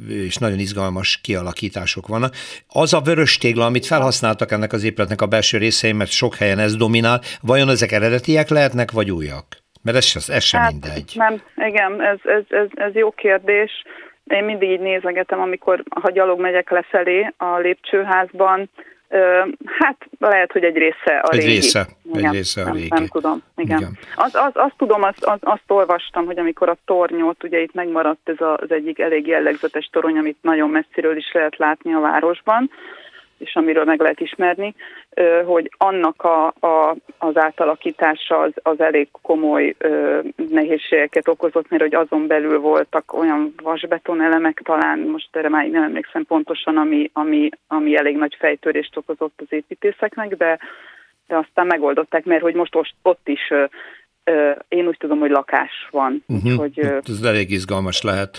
és 0.10 0.38
nagyon 0.38 0.60
izgalmas 0.60 1.20
kialakítások 1.24 2.08
vannak. 2.08 2.34
Az 2.68 2.94
a 2.94 3.02
vörös 3.02 3.38
tégla, 3.38 3.66
amit 3.66 3.86
felhasználtak 3.86 4.52
ennek 4.52 4.74
az 4.74 4.84
épületnek 4.84 5.22
a 5.22 5.28
belső 5.28 5.58
részein, 5.58 5.96
mert 5.96 6.10
sok 6.10 6.36
helyen 6.36 6.60
ez 6.60 6.76
dominál, 6.76 7.22
vajon 7.42 7.70
ezek 7.70 7.92
eredetiek 7.92 8.50
lehetnek, 8.50 8.92
vagy 8.92 9.12
újak? 9.12 9.46
Mert 9.82 9.98
ez, 9.98 10.30
ez 10.30 10.44
sem 10.44 10.62
hát, 10.62 10.72
mindegy. 10.72 11.12
Nem, 11.16 11.42
igen, 11.56 12.02
ez, 12.02 12.18
ez, 12.24 12.44
ez, 12.50 12.68
ez 12.74 12.94
jó 12.94 13.12
kérdés. 13.12 13.72
Én 14.26 14.44
mindig 14.44 14.70
így 14.70 14.80
nézegetem, 14.80 15.40
amikor, 15.40 15.84
ha 15.90 16.12
gyalog 16.12 16.40
megyek 16.40 16.70
lefelé 16.70 17.34
a 17.38 17.58
lépcsőházban, 17.58 18.70
Hát 19.66 19.98
lehet, 20.20 20.52
hogy 20.52 20.64
egy 20.64 20.78
része 20.78 21.20
a 21.22 21.34
egy 21.34 21.40
régi. 21.40 21.52
Része, 21.52 21.88
igen, 22.14 22.26
egy 22.26 22.36
része 22.36 22.62
a 22.62 22.64
nem, 22.64 22.74
régi. 22.74 22.88
Nem 22.90 23.08
tudom, 23.08 23.44
igen. 23.56 23.78
igen. 23.78 23.98
Az, 24.16 24.36
az, 24.36 24.52
azt 24.54 24.74
tudom, 24.78 25.04
azt, 25.04 25.24
az, 25.24 25.38
azt 25.42 25.64
olvastam, 25.68 26.26
hogy 26.26 26.40
amikor 26.40 26.70
a 26.70 26.78
tornyot, 26.86 27.44
ugye 27.44 27.60
itt 27.60 27.74
megmaradt 27.74 28.30
ez 28.30 28.36
az 28.40 28.72
egyik 28.72 29.00
elég 29.00 29.28
jellegzetes 29.28 29.90
torony, 29.92 30.18
amit 30.18 30.38
nagyon 30.42 30.70
messziről 30.70 31.18
is 31.18 31.32
lehet 31.34 31.58
látni 31.58 31.94
a 31.94 32.00
városban, 32.00 32.72
és 33.40 33.56
amiről 33.56 33.84
meg 33.84 34.00
lehet 34.00 34.20
ismerni, 34.20 34.76
hogy 35.46 35.72
annak 35.78 36.24
a, 36.24 36.46
a, 36.48 36.96
az 37.18 37.38
átalakítása 37.38 38.40
az, 38.40 38.52
az 38.56 38.80
elég 38.80 39.08
komoly 39.22 39.76
nehézségeket 40.50 41.28
okozott, 41.28 41.70
mert 41.70 41.82
hogy 41.82 41.96
azon 41.96 42.28
belül 42.28 42.60
voltak 42.60 43.14
olyan 43.14 43.54
vasbeton 43.64 44.22
elemek, 44.22 44.62
talán 44.64 45.00
most 45.00 45.36
erre 45.36 45.50
már 45.50 45.68
nem 45.68 45.84
emlékszem 45.84 46.26
pontosan, 46.26 46.78
ami, 46.78 47.10
ami, 47.14 47.50
ami 47.68 47.98
elég 47.98 48.18
nagy 48.18 48.36
fejtörést 48.40 48.98
okozott 48.98 49.34
az 49.38 49.48
építészeknek, 49.50 50.36
de, 50.36 50.60
de 51.28 51.38
aztán 51.38 51.68
megoldották, 51.68 52.26
mert 52.26 52.42
hogy 52.42 52.54
most 52.54 52.76
ott 53.02 53.28
is 53.28 53.54
én 54.68 54.88
úgy 54.88 54.98
tudom, 55.00 55.20
hogy 55.20 55.30
lakás 55.30 55.72
van. 55.92 56.24
Uh-huh. 56.28 56.54
Hogy, 56.54 56.80
ez 57.04 57.22
elég 57.24 57.52
izgalmas 57.52 58.02
lehet 58.02 58.38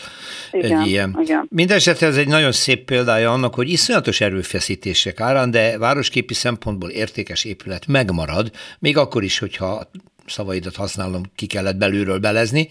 igen, 0.53 0.81
egy 0.81 0.87
ilyen. 0.87 1.19
Igen. 1.21 1.47
Mindenesetre 1.51 2.07
ez 2.07 2.17
egy 2.17 2.29
nagyon 2.29 2.53
szép 2.53 2.85
példája 2.85 3.33
annak, 3.33 3.55
hogy 3.55 3.69
iszonyatos 3.69 4.21
erőfeszítések 4.21 5.21
árán, 5.21 5.51
de 5.51 5.79
városképi 5.79 6.35
szempontból 6.35 6.91
értékes 6.91 7.45
épület 7.45 7.87
megmarad, 7.87 8.51
még 8.79 8.97
akkor 8.97 9.23
is, 9.23 9.39
hogyha 9.39 9.91
szavaidat 10.27 10.77
használom, 10.77 11.23
ki 11.35 11.47
kellett 11.47 11.77
belülről 11.77 12.19
belezni, 12.19 12.69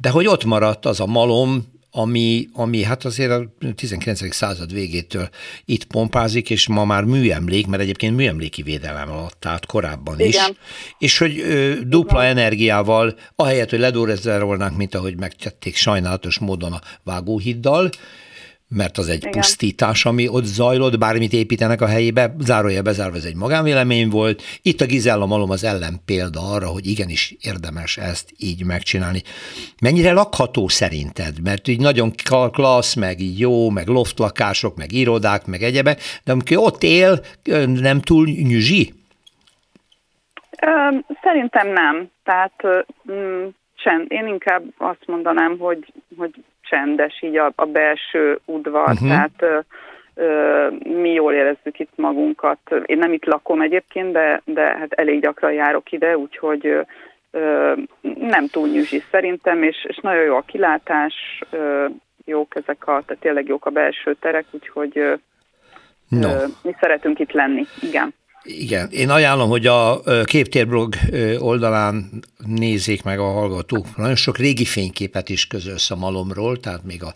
de 0.00 0.10
hogy 0.10 0.26
ott 0.26 0.44
maradt 0.44 0.86
az 0.86 1.00
a 1.00 1.06
malom, 1.06 1.64
ami, 1.94 2.48
ami 2.52 2.82
hát 2.82 3.04
azért 3.04 3.30
a 3.30 3.54
19. 3.74 4.34
század 4.34 4.72
végétől 4.72 5.28
itt 5.64 5.84
pompázik, 5.84 6.50
és 6.50 6.68
ma 6.68 6.84
már 6.84 7.04
műemlék, 7.04 7.66
mert 7.66 7.82
egyébként 7.82 8.16
műemléki 8.16 8.62
védelem 8.62 9.10
alatt 9.10 9.46
állt 9.46 9.66
korábban 9.66 10.20
is, 10.20 10.34
Igen. 10.34 10.56
és 10.98 11.18
hogy 11.18 11.38
ö, 11.38 11.74
dupla 11.84 12.22
Igen. 12.22 12.36
energiával, 12.36 13.14
ahelyett, 13.36 13.70
hogy 13.70 13.78
ledórezerolnánk, 13.78 14.76
mint 14.76 14.94
ahogy 14.94 15.18
megtették 15.18 15.76
sajnálatos 15.76 16.38
módon 16.38 16.72
a 16.72 16.80
vágóhiddal, 17.04 17.90
mert 18.74 18.98
az 18.98 19.08
egy 19.08 19.16
Igen. 19.16 19.30
pusztítás, 19.30 20.04
ami 20.04 20.28
ott 20.28 20.44
zajlott, 20.44 20.98
bármit 20.98 21.32
építenek 21.32 21.80
a 21.80 21.86
helyébe, 21.86 22.34
zárója 22.38 22.82
bezárva, 22.82 23.16
ez 23.16 23.24
egy 23.24 23.36
magánvélemény 23.36 24.08
volt. 24.08 24.42
Itt 24.62 24.80
a 24.80 24.86
Gizella 24.86 25.26
Malom 25.26 25.50
az 25.50 25.64
ellen 25.64 26.00
példa 26.04 26.40
arra, 26.52 26.66
hogy 26.66 26.86
igenis 26.86 27.34
érdemes 27.40 27.96
ezt 27.96 28.30
így 28.38 28.64
megcsinálni. 28.64 29.22
Mennyire 29.82 30.12
lakható 30.12 30.68
szerinted? 30.68 31.42
Mert 31.42 31.68
így 31.68 31.80
nagyon 31.80 32.10
klassz, 32.52 32.94
meg 32.94 33.20
így 33.20 33.38
jó, 33.38 33.70
meg 33.70 33.86
loftlakások, 33.86 34.76
meg 34.76 34.92
irodák, 34.92 35.46
meg 35.46 35.62
egyebek, 35.62 36.00
de 36.24 36.32
amikor 36.32 36.56
ott 36.56 36.82
él, 36.82 37.20
nem 37.66 38.00
túl 38.00 38.26
nyüzsi? 38.26 38.92
Szerintem 41.22 41.68
nem. 41.68 42.10
Tehát 42.24 42.62
mm, 43.12 43.46
sem. 43.74 44.04
Én 44.08 44.26
inkább 44.26 44.62
azt 44.76 45.06
mondanám, 45.06 45.58
hogy, 45.58 45.92
hogy 46.16 46.34
csendes 46.72 47.22
így 47.22 47.36
a, 47.36 47.52
a 47.54 47.64
belső 47.64 48.38
udvar, 48.44 48.88
uh-huh. 48.88 49.08
tehát 49.08 49.64
mi 50.84 51.12
jól 51.12 51.32
érezzük 51.32 51.78
itt 51.78 51.92
magunkat. 51.96 52.58
Én 52.86 52.98
nem 52.98 53.12
itt 53.12 53.24
lakom 53.24 53.60
egyébként, 53.60 54.12
de, 54.12 54.42
de 54.44 54.62
hát 54.62 54.92
elég 54.92 55.20
gyakran 55.20 55.52
járok 55.52 55.92
ide, 55.92 56.16
úgyhogy 56.16 56.86
nem 58.18 58.46
túl 58.50 58.68
nyűzsi 58.68 59.02
szerintem, 59.10 59.62
és, 59.62 59.84
és 59.88 59.96
nagyon 59.96 60.24
jó 60.24 60.36
a 60.36 60.44
kilátás, 60.46 61.14
jók 62.24 62.56
ezek 62.56 62.86
a, 62.86 63.02
tehát 63.06 63.22
tényleg 63.22 63.48
jók 63.48 63.66
a 63.66 63.70
belső 63.70 64.14
terek, 64.14 64.44
úgyhogy 64.50 65.20
no. 66.08 66.28
mi 66.62 66.74
szeretünk 66.80 67.18
itt 67.18 67.32
lenni, 67.32 67.64
igen. 67.82 68.14
Igen, 68.44 68.88
én 68.90 69.10
ajánlom, 69.10 69.48
hogy 69.48 69.66
a 69.66 70.00
képtérblog 70.24 70.94
oldalán 71.38 72.22
nézzék 72.46 73.02
meg 73.02 73.18
a 73.18 73.30
hallgatók. 73.30 73.96
Nagyon 73.96 74.14
sok 74.14 74.38
régi 74.38 74.64
fényképet 74.64 75.28
is 75.28 75.46
közölsz 75.46 75.90
a 75.90 75.96
malomról, 75.96 76.60
tehát 76.60 76.84
még 76.84 77.02
a 77.02 77.14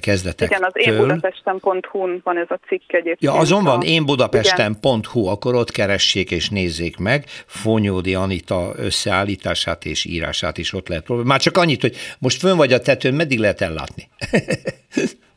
kezdetektől. 0.00 0.58
Igen, 0.58 0.70
az 0.72 0.72
énbudapesten.hu-n 0.74 2.20
van 2.24 2.38
ez 2.38 2.46
a 2.48 2.60
cikk 2.68 2.92
egyébként. 2.92 3.22
Ja, 3.22 3.32
azon 3.32 3.64
van 3.64 3.82
énbudapesten.hu, 3.82 5.26
akkor 5.26 5.54
ott 5.54 5.70
keressék 5.70 6.30
és 6.30 6.48
nézzék 6.48 6.96
meg. 6.96 7.24
Fonyódi 7.46 8.14
Anita 8.14 8.72
összeállítását 8.76 9.84
és 9.84 10.04
írását 10.04 10.58
is 10.58 10.72
ott 10.72 10.88
lehet 10.88 11.04
próbálni. 11.04 11.30
Már 11.30 11.40
csak 11.40 11.56
annyit, 11.56 11.80
hogy 11.80 11.96
most 12.18 12.38
fönn 12.38 12.56
vagy 12.56 12.72
a 12.72 12.80
tetőn, 12.80 13.14
meddig 13.14 13.38
lehet 13.38 13.60
ellátni? 13.60 14.08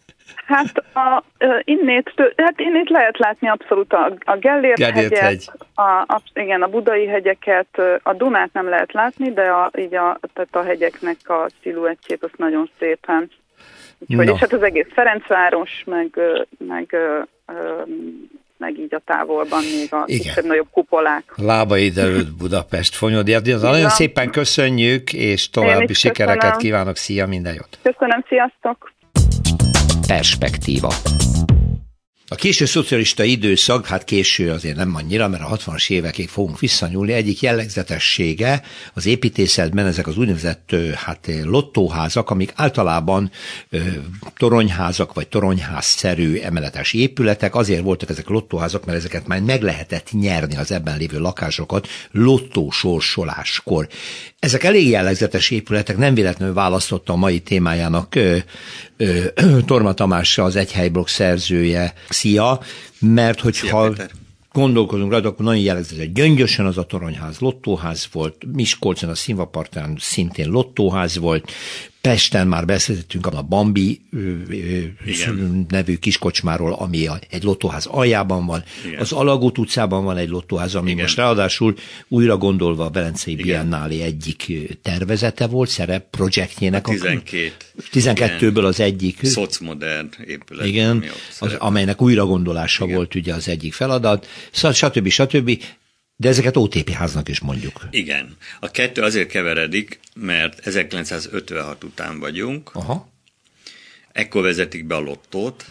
Hát 0.52 0.84
a, 0.94 1.24
innét, 1.64 2.14
hát 2.36 2.60
innét 2.60 2.90
lehet 2.90 3.18
látni 3.18 3.50
abszolút 3.50 3.94
a, 3.94 4.14
a 4.26 4.38
Gellért, 4.38 4.78
Gellért 4.78 5.18
hegyet, 5.18 5.20
hegy. 5.20 5.50
a, 5.76 5.82
a, 5.82 6.22
igen, 6.34 6.62
a 6.62 6.68
budai 6.68 7.08
hegyeket, 7.08 7.82
a 8.04 8.14
Dunát 8.14 8.54
nem 8.54 8.70
lehet 8.70 8.94
látni, 8.94 9.34
de 9.34 9.50
a, 9.50 9.72
így 9.78 9.96
a, 9.96 10.20
tehát 10.34 10.56
a 10.56 10.64
hegyeknek 10.64 11.18
a 11.24 11.48
sziluettjét 11.62 12.24
az 12.24 12.32
nagyon 12.36 12.70
szépen. 12.80 13.30
Úgyhogy, 14.00 14.26
no. 14.26 14.34
és 14.34 14.40
hát 14.40 14.54
az 14.54 14.64
egész 14.64 14.88
Ferencváros, 14.94 15.84
meg, 15.86 16.20
meg 16.58 16.96
meg 18.62 18.80
így 18.80 18.94
a 18.94 19.02
távolban 19.06 19.64
még 19.80 19.94
a 19.94 20.04
kisebb 20.04 20.46
nagyobb 20.46 20.68
kupolák. 20.72 21.24
Lábai 21.36 21.92
előtt 21.96 22.34
Budapest 22.38 22.96
fonyodi. 22.96 23.36
Nagyon 23.62 23.90
szépen 23.90 24.30
köszönjük, 24.30 25.14
és 25.14 25.50
további 25.50 25.94
sikereket 25.94 26.40
köszönöm. 26.40 26.58
kívánok. 26.58 26.96
Szia, 26.96 27.28
minden 27.28 27.54
jót! 27.54 27.80
Köszönöm, 27.82 28.24
sziasztok! 28.28 28.92
Perspektíva. 30.12 30.92
A 32.32 32.36
késő 32.36 32.66
szocialista 32.66 33.24
időszak, 33.24 33.88
hát 33.88 34.04
késő 34.04 34.52
azért 34.52 34.76
nem 34.76 34.96
annyira, 34.96 35.28
mert 35.28 35.44
a 35.44 35.58
60-as 35.58 35.90
évekig 35.90 36.30
fogunk 36.30 36.60
visszanyúlni, 36.60 37.12
egyik 37.12 37.42
jellegzetessége 37.42 38.62
az 38.94 39.06
építészetben 39.06 39.86
ezek 39.86 40.08
az 40.08 40.18
úgynevezett 40.18 40.76
hát, 40.96 41.32
lottóházak, 41.44 42.30
amik 42.30 42.52
általában 42.56 43.32
ö, 43.70 43.80
toronyházak 44.38 45.14
vagy 45.14 45.28
toronyházszerű 45.28 46.40
emeletes 46.40 46.94
épületek. 46.94 47.56
Azért 47.56 47.84
voltak 47.84 48.10
ezek 48.10 48.28
lottóházak, 48.28 48.86
mert 48.86 48.98
ezeket 48.98 49.28
már 49.28 49.42
meg 49.42 49.62
lehetett 49.62 50.12
nyerni 50.12 50.56
az 50.58 50.72
ebben 50.72 50.98
lévő 50.98 51.20
lakásokat 51.20 51.88
lottósorsoláskor. 52.12 53.88
Ezek 54.40 54.64
elég 54.64 54.88
jellegzetes 54.88 55.50
épületek, 55.50 55.98
nem 55.98 56.14
véletlenül 56.14 56.54
választotta 56.54 57.14
a 57.14 57.16
mai 57.16 57.40
témájának 57.40 58.16
ö, 58.16 58.38
ö, 58.98 59.26
Torma 59.66 59.94
Tamás, 59.94 60.38
az 60.38 60.56
Egyhelyblokk 60.56 61.08
szerzője, 61.08 61.94
szia, 62.22 62.60
mert 63.00 63.40
hogyha 63.40 63.94
Szia, 63.96 64.08
gondolkozunk 64.52 65.12
rá, 65.12 65.18
akkor 65.18 65.46
nagyon 65.46 65.62
jellegzetes. 65.62 66.12
Gyöngyösen 66.12 66.66
az 66.66 66.78
a 66.78 66.84
toronyház 66.84 67.40
lottóház 67.40 68.08
volt, 68.12 68.36
Miskolcon 68.54 69.10
a 69.10 69.16
Színvapartán 69.16 69.96
szintén 70.00 70.50
lottóház 70.50 71.18
volt, 71.18 71.52
Pesten 72.02 72.48
már 72.48 72.66
beszéltünk 72.66 73.26
a 73.26 73.42
Bambi 73.42 74.02
Igen. 75.06 75.66
nevű 75.70 75.96
kiskocsmáról, 75.96 76.74
ami 76.74 77.08
egy 77.30 77.44
lottóház 77.44 77.86
aljában 77.86 78.46
van. 78.46 78.64
Igen. 78.86 79.00
Az 79.00 79.12
Alagút 79.12 79.58
utcában 79.58 80.04
van 80.04 80.18
egy 80.18 80.30
lottóház, 80.30 80.76
ami 80.76 80.90
Igen. 80.90 81.02
most 81.02 81.16
ráadásul 81.16 81.76
újra 82.08 82.38
gondolva 82.38 82.86
a 82.86 82.90
Belencei 82.90 83.36
Biennálé 83.36 84.02
egyik 84.02 84.52
tervezete 84.82 85.48
volt, 85.48 85.70
szerep 85.70 86.10
projektjének. 86.10 86.88
A 86.88 86.92
12. 86.92 87.54
12-ből 87.94 88.64
az 88.64 88.80
egyik. 88.80 89.20
Szocmodern 89.24 90.10
épület. 90.28 90.66
Igen, 90.66 91.04
az, 91.40 91.54
amelynek 91.54 92.02
újra 92.02 92.26
gondolása 92.26 92.84
Igen. 92.84 92.96
volt 92.96 93.16
ugye 93.16 93.34
az 93.34 93.48
egyik 93.48 93.74
feladat, 93.74 94.28
stb. 94.52 95.08
stb. 95.08 95.60
De 96.22 96.30
ezeket 96.30 96.58
OTP 96.58 96.90
háznak 96.90 97.30
is 97.30 97.40
mondjuk. 97.40 97.88
Igen. 97.92 98.38
A 98.60 98.72
kettő 98.72 99.02
azért 99.02 99.30
keveredik, 99.30 100.00
mert 100.16 100.68
1956 100.68 101.84
után 101.84 102.20
vagyunk. 102.20 102.70
Aha. 102.74 103.10
Ekkor 104.12 104.42
vezetik 104.42 104.86
be 104.86 104.96
a 104.96 105.00
lottót, 105.00 105.66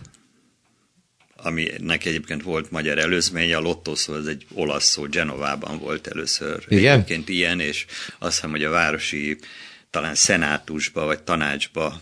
aminek 1.37 2.05
egyébként 2.05 2.43
volt 2.43 2.71
magyar 2.71 2.99
előzménye, 2.99 3.57
a 3.57 3.61
lottó 3.61 3.95
szó, 3.95 4.15
ez 4.15 4.27
egy 4.27 4.47
olasz 4.53 4.85
szó, 4.85 5.03
Genovában 5.03 5.79
volt 5.79 6.07
először 6.07 6.65
Igen? 6.69 6.93
egyébként 6.93 7.29
ilyen, 7.29 7.61
és 7.61 7.87
azt 8.19 8.35
hiszem, 8.35 8.51
hogy 8.51 8.65
a 8.65 8.71
városi 8.71 9.39
talán 9.91 10.15
szenátusba 10.15 11.05
vagy 11.05 11.23
tanácsba 11.23 12.01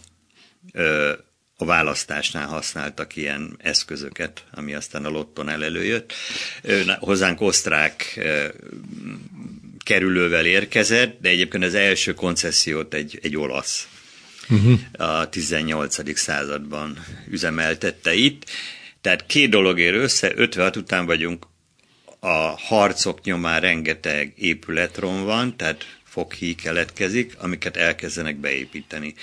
ö, 0.73 1.13
a 1.61 1.65
választásnál 1.65 2.47
használtak 2.47 3.17
ilyen 3.17 3.57
eszközöket, 3.59 4.45
ami 4.51 4.75
aztán 4.75 5.05
a 5.05 5.09
lotton 5.09 5.49
előjött. 5.49 6.13
Hozzánk 6.99 7.41
osztrák 7.41 8.21
kerülővel 9.85 10.47
érkezett, 10.47 11.21
de 11.21 11.29
egyébként 11.29 11.65
az 11.65 11.75
első 11.75 12.15
koncesziót 12.15 12.95
egy, 12.95 13.19
egy 13.23 13.37
olasz 13.37 13.89
uh-huh. 14.49 14.81
a 14.93 15.29
18. 15.29 16.19
században 16.19 17.05
üzemeltette 17.29 18.15
itt. 18.15 18.45
Tehát 19.01 19.27
két 19.27 19.51
dolog 19.51 19.79
ér 19.79 19.95
össze, 19.95 20.33
56 20.35 20.77
után 20.77 21.07
vagyunk, 21.07 21.47
a 22.21 22.59
harcok 22.59 23.21
nyomán 23.23 23.61
rengeteg 23.61 24.33
épületrom 24.37 25.25
van, 25.25 25.57
tehát 25.57 25.99
foghí 26.05 26.55
keletkezik, 26.55 27.35
amiket 27.39 27.77
elkezdenek 27.77 28.37
beépíteni. 28.37 29.15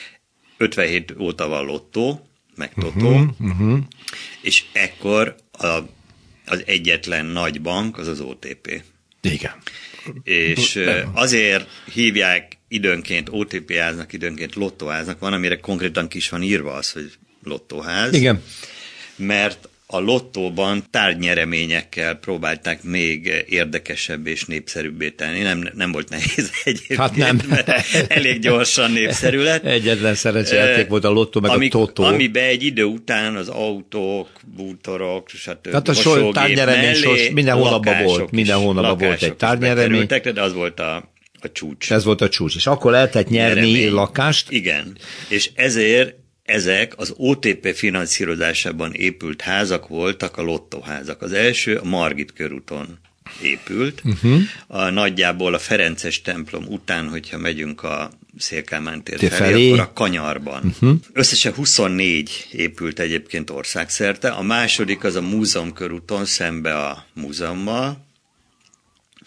57 0.58 1.14
óta 1.20 1.48
van 1.48 1.66
lottó, 1.66 2.28
meg 2.56 2.74
Totó, 2.74 3.10
uh-huh, 3.10 3.30
uh-huh. 3.40 3.80
és 4.42 4.64
ekkor 4.74 5.36
a, 5.52 5.80
az 6.46 6.64
egyetlen 6.66 7.26
nagy 7.26 7.62
bank 7.62 7.98
az 7.98 8.08
az 8.08 8.20
OTP. 8.20 8.84
Igen. 9.22 9.54
És 10.24 10.80
azért 11.14 11.70
hívják 11.94 12.58
időnként 12.68 13.28
OTP 13.32 13.72
háznak, 13.74 14.14
időnként 14.14 14.56
lottóháznak, 14.56 15.20
van, 15.20 15.34
amire 15.34 15.60
konkrétan 15.60 16.08
kis 16.08 16.30
van 16.30 16.42
írva 16.42 16.74
az, 16.74 16.92
hogy 16.92 17.12
lottóház. 17.44 18.14
Igen. 18.14 18.44
Mert 19.16 19.70
a 19.88 20.00
lottóban 20.00 20.84
tárgynyereményekkel 20.92 22.16
próbálták 22.16 22.84
még 22.84 23.46
érdekesebb 23.48 24.28
és 24.28 24.46
népszerűbbé 24.46 25.10
tenni. 25.10 25.42
Nem, 25.42 25.70
nem 25.74 25.92
volt 25.92 26.10
nehéz 26.10 26.52
egyébként, 26.64 27.00
hát 27.00 27.16
nem. 27.16 27.40
elég 28.08 28.40
gyorsan 28.40 28.92
népszerű 28.92 29.40
lett. 29.40 29.64
Egyetlen 29.64 30.16
szerencsejáték 30.16 30.88
volt 30.88 31.04
a 31.04 31.10
lottó, 31.10 31.40
meg 31.40 31.52
Amik, 31.52 31.76
a 31.76 31.78
totó. 31.78 32.04
Amiben 32.04 32.44
egy 32.44 32.64
idő 32.64 32.84
után 32.84 33.36
az 33.36 33.48
autók, 33.48 34.30
bútorok, 34.56 35.30
stb. 35.30 35.62
Tehát 35.62 35.88
a 35.88 35.94
sor, 35.94 36.34
tárnyeremény 36.34 36.94
sors, 36.94 37.30
minden 37.30 37.56
hónapban 37.56 38.04
volt, 38.04 38.32
minden 38.32 38.58
hónapban 38.58 38.98
volt 38.98 39.24
egy 39.24 39.36
tárnyeremény. 39.36 40.06
De 40.08 40.42
az 40.42 40.54
volt 40.54 40.80
a, 40.80 40.96
a 41.42 41.52
csúcs. 41.52 41.92
Ez 41.92 42.04
volt 42.04 42.22
a 42.22 42.30
csúcs, 42.30 42.56
és 42.56 42.68
akkor 42.68 42.92
lehetett 42.92 43.30
nyerni 43.30 43.60
Nyeremény. 43.60 43.92
lakást. 43.92 44.52
Igen, 44.52 44.98
és 45.30 45.50
ezért 45.56 46.16
ezek 46.46 46.94
az 46.98 47.14
OTP 47.18 47.76
finanszírozásában 47.76 48.94
épült 48.94 49.42
házak 49.42 49.88
voltak 49.88 50.38
a 50.38 50.42
lottóházak. 50.42 51.22
Az 51.22 51.34
első 51.34 51.76
a 51.76 51.86
Margit 51.86 52.34
körúton 52.34 53.00
épült. 53.42 54.02
Uh-huh. 54.06 54.42
A, 54.68 54.90
nagyjából 54.90 55.54
a 55.54 55.60
Ferences 55.60 56.22
templom 56.22 56.66
után, 56.68 57.10
hogyha 57.10 57.38
megyünk 57.38 57.84
a 57.84 58.10
Szélkámán 58.38 59.04
tér 59.04 59.18
felé, 59.18 59.30
felé, 59.30 59.68
akkor 59.68 59.80
a 59.80 59.94
Kanyarban. 59.94 60.64
Uh-huh. 60.64 61.00
Összesen 61.14 61.54
24 61.54 62.48
épült 62.52 63.00
egyébként 63.00 63.50
országszerte. 63.50 64.30
A 64.30 64.42
második 64.42 65.04
az 65.04 65.16
a 65.16 65.22
Múzeum 65.22 65.74
körúton 65.74 66.26
szembe 66.26 66.78
a 66.78 67.06
múzeummal. 67.14 68.06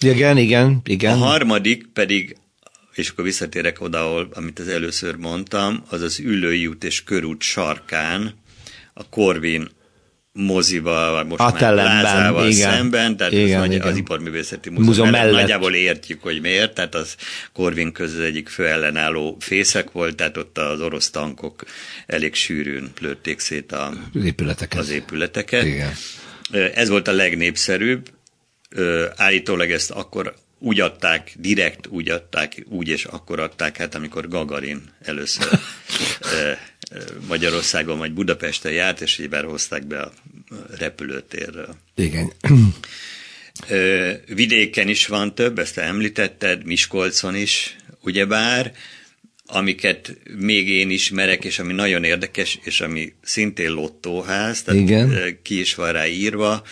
Igen, 0.01 0.37
igen, 0.37 0.81
igen. 0.85 1.13
A 1.13 1.17
harmadik 1.17 1.87
pedig 1.93 2.37
és 2.99 3.09
akkor 3.09 3.25
visszatérek 3.25 3.81
oda, 3.81 4.01
ahol, 4.01 4.29
amit 4.33 4.59
az 4.59 4.69
először 4.69 5.17
mondtam, 5.17 5.85
az 5.89 6.03
az 6.03 6.19
Ülői 6.19 6.67
út 6.67 6.85
és 6.85 7.05
körút 7.05 7.43
sarkán, 7.43 8.35
a 8.95 9.09
Korvin 9.09 9.69
mozival, 10.33 11.13
vagy 11.13 11.27
most 11.27 11.61
már 11.61 11.75
Lázával 11.75 12.49
igen. 12.49 12.71
szemben, 12.71 13.17
tehát 13.17 13.33
igen, 13.33 13.61
az, 13.61 13.67
igen. 13.67 13.87
az 13.87 13.97
Iparművészeti 13.97 14.69
Múzeum, 14.69 14.89
Múzeum 14.89 15.11
mellett, 15.11 15.31
mellett 15.31 15.41
nagyjából 15.41 15.75
értjük, 15.75 16.23
hogy 16.23 16.41
miért, 16.41 16.75
tehát 16.75 16.95
az 16.95 17.15
Korvin 17.53 17.93
közül 17.93 18.25
egyik 18.25 18.49
főellenálló 18.49 19.37
fészek 19.41 19.91
volt, 19.91 20.17
tehát 20.17 20.37
ott 20.37 20.59
az 20.59 20.81
orosz 20.81 21.11
tankok 21.11 21.65
elég 22.07 22.35
sűrűn 22.35 22.91
lőtték 23.01 23.39
szét 23.39 23.73
a, 23.73 23.93
az 24.15 24.25
épületeket. 24.25 24.81
Az 24.81 24.91
épületeket. 24.91 25.65
Igen. 25.65 25.93
Ez 26.75 26.89
volt 26.89 27.09
a 27.09 27.13
legnépszerűbb, 27.13 28.11
állítólag 29.17 29.71
ezt 29.71 29.91
akkor 29.91 30.35
úgy 30.59 30.81
adták, 30.81 31.33
direkt 31.37 31.87
úgy 31.87 32.09
adták, 32.09 32.65
úgy 32.69 32.89
és 32.89 33.05
akkor 33.05 33.41
adták, 33.41 33.77
hát 33.77 33.95
amikor 33.95 34.29
Gagarin 34.29 34.83
először 35.03 35.49
Magyarországon 37.29 37.99
vagy 37.99 38.13
Budapesten 38.13 38.73
járt, 38.73 39.01
és 39.01 39.19
így 39.19 39.35
hozták 39.35 39.87
be 39.87 40.01
a 40.01 40.13
repülőtérről. 40.79 41.77
Igen. 41.95 42.33
Vidéken 44.27 44.89
is 44.89 45.07
van 45.07 45.35
több, 45.35 45.59
ezt 45.59 45.79
említetted, 45.79 46.65
Miskolcon 46.65 47.37
is, 47.37 47.77
ugyebár, 48.01 48.73
amiket 49.47 50.17
még 50.39 50.69
én 50.69 50.91
ismerek, 50.91 51.45
és 51.45 51.59
ami 51.59 51.73
nagyon 51.73 52.05
érdekes, 52.05 52.59
és 52.63 52.81
ami 52.81 53.13
szintén 53.23 53.71
lottóház, 53.71 54.63
tehát 54.63 54.81
Igen. 54.81 55.39
ki 55.43 55.61
is 55.61 55.75
van 55.75 55.93
rá 55.93 56.07
írva, 56.07 56.63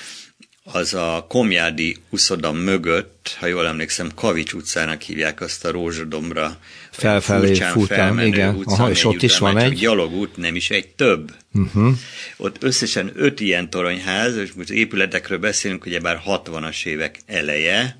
az 0.72 0.94
a 0.94 1.24
Komjádi 1.28 1.96
uszoda 2.08 2.52
mögött, 2.52 3.36
ha 3.38 3.46
jól 3.46 3.66
emlékszem, 3.66 4.10
Kavics 4.14 4.52
utcának 4.52 5.02
hívják 5.02 5.40
azt 5.40 5.64
a 5.64 5.70
Rózsadombra 5.70 6.58
felfelé 6.90 7.54
futám, 7.54 8.18
igen. 8.18 8.54
Utca, 8.54 8.72
Aha, 8.72 8.90
és 8.90 9.04
ott 9.04 9.22
is 9.22 9.38
van 9.38 9.58
egy. 9.58 9.72
gyalogút, 9.72 10.36
nem 10.36 10.56
is 10.56 10.70
egy 10.70 10.88
több. 10.88 11.34
Uh-huh. 11.52 11.92
Ott 12.36 12.62
összesen 12.62 13.12
öt 13.14 13.40
ilyen 13.40 13.70
toronyház, 13.70 14.36
és 14.36 14.52
most 14.52 14.70
épületekről 14.70 15.38
beszélünk, 15.38 15.84
ugye 15.86 16.00
bár 16.00 16.22
60-as 16.26 16.86
évek 16.86 17.18
eleje, 17.26 17.98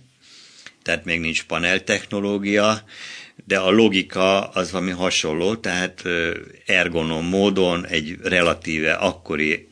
tehát 0.83 1.05
még 1.05 1.21
nincs 1.21 1.45
panel 1.45 1.85
technológia, 1.85 2.85
de 3.47 3.59
a 3.59 3.71
logika 3.71 4.41
az 4.41 4.71
valami 4.71 4.91
hasonló, 4.91 5.55
tehát 5.55 6.03
ergonom 6.67 7.25
módon 7.25 7.87
egy 7.87 8.17
relatíve 8.23 8.93
akkori 8.93 9.69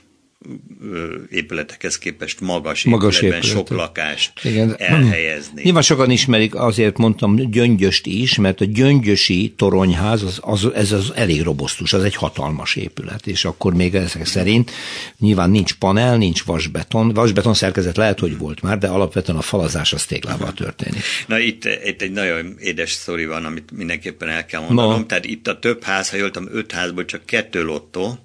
épületekhez 1.31 1.99
képest 1.99 2.41
magas, 2.41 2.85
magas 2.85 3.17
épületben 3.17 3.49
épület. 3.49 3.67
sok 3.67 3.77
lakást 3.77 4.33
Igen. 4.45 4.75
elhelyezni. 4.79 5.63
Nyilván 5.63 5.83
sokan 5.83 6.11
ismerik, 6.11 6.55
azért 6.55 6.99
mondtam 6.99 7.37
gyöngyöst 7.51 8.07
is, 8.07 8.37
mert 8.37 8.61
a 8.61 8.65
gyöngyösi 8.65 9.55
toronyház, 9.57 10.23
az, 10.23 10.39
az, 10.41 10.73
ez 10.75 10.93
az 10.93 11.13
elég 11.15 11.43
robosztus, 11.43 11.93
az 11.93 12.03
egy 12.03 12.15
hatalmas 12.15 12.77
épület, 12.77 13.27
és 13.27 13.45
akkor 13.45 13.75
még 13.75 13.95
ezek 13.95 14.27
szerint 14.27 14.71
nyilván 15.19 15.51
nincs 15.51 15.75
panel, 15.75 16.17
nincs 16.17 16.45
vasbeton, 16.45 17.13
vasbeton 17.13 17.55
szerkezet 17.55 17.97
lehet, 17.97 18.19
hogy 18.19 18.39
volt 18.39 18.63
már, 18.63 18.79
de 18.79 18.89
alapvetően 18.89 19.39
a 19.39 19.43
falazás 19.43 19.93
az 19.93 20.05
téglával 20.05 20.53
történik. 20.53 21.03
Na 21.27 21.39
itt, 21.39 21.65
itt 21.85 22.03
egy 22.03 22.13
nagyon 22.13 22.57
édes 22.61 22.91
sztori 22.91 23.27
van, 23.27 23.45
amit 23.45 23.71
mindenképpen 23.77 24.29
el 24.29 24.47
kell 24.47 24.61
mondanom, 24.61 25.01
no. 25.01 25.07
tehát 25.07 25.25
itt 25.25 25.49
a 25.49 25.59
több 25.59 25.83
ház, 25.83 26.11
ha 26.11 26.17
jöltem, 26.17 26.49
öt 26.53 26.73
házból 26.73 27.05
csak 27.05 27.27
kettő 27.27 27.63
lottó, 27.65 28.19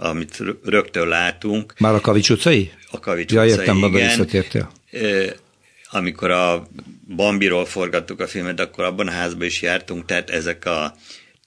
amit 0.00 0.42
rögtön 0.64 1.08
látunk. 1.08 1.74
Már 1.78 1.94
a 1.94 2.00
Kavics 2.00 2.30
utcai? 2.30 2.72
A 2.90 3.00
Kavics 3.00 3.32
ja, 3.32 3.42
utcai, 3.42 3.58
értem, 3.58 3.76
igen. 3.76 4.68
Amikor 5.90 6.30
a 6.30 6.68
Bambiról 7.16 7.64
forgattuk 7.64 8.20
a 8.20 8.26
filmet, 8.26 8.60
akkor 8.60 8.84
abban 8.84 9.06
a 9.06 9.10
házban 9.10 9.46
is 9.46 9.62
jártunk, 9.62 10.04
tehát 10.04 10.30
ezek 10.30 10.64
a 10.64 10.96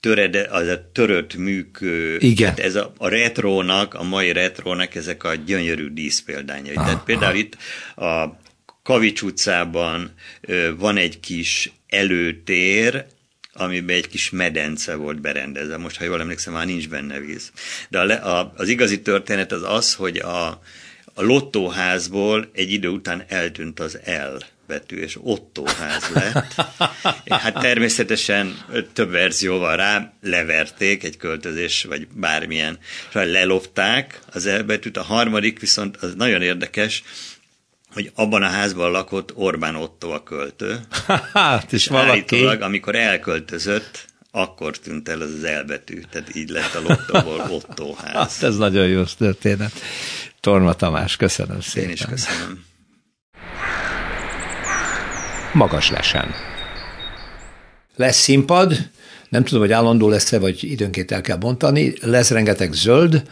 törede, 0.00 0.48
az 0.50 0.66
a 0.66 0.90
törött 0.92 1.34
műk, 1.34 1.78
Igen. 2.18 2.54
Tehát 2.54 2.58
ez 2.58 2.74
a, 2.74 2.92
a 2.98 3.08
retrónak, 3.08 3.94
a 3.94 4.02
mai 4.02 4.32
retrónak 4.32 4.94
ezek 4.94 5.24
a 5.24 5.34
gyönyörű 5.34 5.88
díszpéldányai. 5.88 6.74
Ah, 6.74 6.84
tehát 6.84 7.04
például 7.04 7.32
ah. 7.32 7.38
itt 7.38 7.56
a 7.96 8.38
Kavics 8.82 9.22
utcában 9.22 10.14
van 10.76 10.96
egy 10.96 11.20
kis 11.20 11.72
előtér, 11.88 13.06
amiben 13.54 13.96
egy 13.96 14.08
kis 14.08 14.30
medence 14.30 14.94
volt 14.94 15.20
berendezve. 15.20 15.76
Most, 15.76 15.96
ha 15.96 16.04
jól 16.04 16.20
emlékszem, 16.20 16.52
már 16.52 16.66
nincs 16.66 16.88
benne 16.88 17.18
víz. 17.18 17.50
De 17.88 18.00
a, 18.00 18.38
a, 18.38 18.52
az 18.56 18.68
igazi 18.68 19.02
történet 19.02 19.52
az 19.52 19.62
az, 19.62 19.94
hogy 19.94 20.16
a, 20.16 20.46
a 21.14 21.22
lottóházból 21.22 22.50
egy 22.52 22.72
idő 22.72 22.88
után 22.88 23.24
eltűnt 23.28 23.80
az 23.80 23.98
L 24.04 24.44
betű, 24.66 24.96
és 24.96 25.16
Ottóház 25.20 26.10
lett. 26.14 26.54
Hát 27.28 27.54
természetesen 27.60 28.64
több 28.92 29.10
verzió 29.10 29.58
van 29.58 29.76
rá, 29.76 30.12
leverték 30.22 31.04
egy 31.04 31.16
költözés, 31.16 31.84
vagy 31.84 32.06
bármilyen, 32.12 32.78
lelopták 33.12 34.20
az 34.32 34.46
elbetűt. 34.46 34.96
A 34.96 35.02
harmadik 35.02 35.60
viszont 35.60 35.96
az 35.96 36.14
nagyon 36.14 36.42
érdekes, 36.42 37.02
hogy 37.94 38.10
abban 38.14 38.42
a 38.42 38.48
házban 38.48 38.90
lakott 38.90 39.32
Orbán 39.34 39.76
Otto 39.76 40.10
a 40.10 40.22
költő. 40.22 40.80
Hát, 41.32 41.72
és, 41.72 41.72
és 41.72 41.86
valaki... 41.86 42.44
amikor 42.44 42.94
elköltözött, 42.94 44.06
akkor 44.30 44.78
tűnt 44.78 45.08
el 45.08 45.20
az 45.20 45.30
az 45.38 45.44
elbetű, 45.44 46.00
tehát 46.10 46.36
így 46.36 46.48
lett 46.48 46.74
a 46.74 46.80
Lottóból 46.80 47.40
Otto 47.56 47.94
ház. 47.94 48.14
Hát 48.14 48.42
ez 48.42 48.56
nagyon 48.56 48.86
jó 48.86 49.02
történet. 49.18 49.72
Torma 50.40 50.72
Tamás, 50.72 51.16
köszönöm 51.16 51.60
szépen. 51.60 51.88
Én 51.88 51.94
is 51.94 52.04
köszönöm. 52.04 52.64
Magas 55.52 55.90
lesen. 55.90 56.34
Lesz 57.96 58.16
színpad, 58.16 58.90
nem 59.28 59.44
tudom, 59.44 59.60
hogy 59.60 59.72
állandó 59.72 60.08
lesz-e, 60.08 60.38
vagy 60.38 60.64
időnként 60.64 61.10
el 61.10 61.20
kell 61.20 61.36
bontani, 61.36 61.92
lesz 62.00 62.30
rengeteg 62.30 62.72
zöld, 62.72 63.22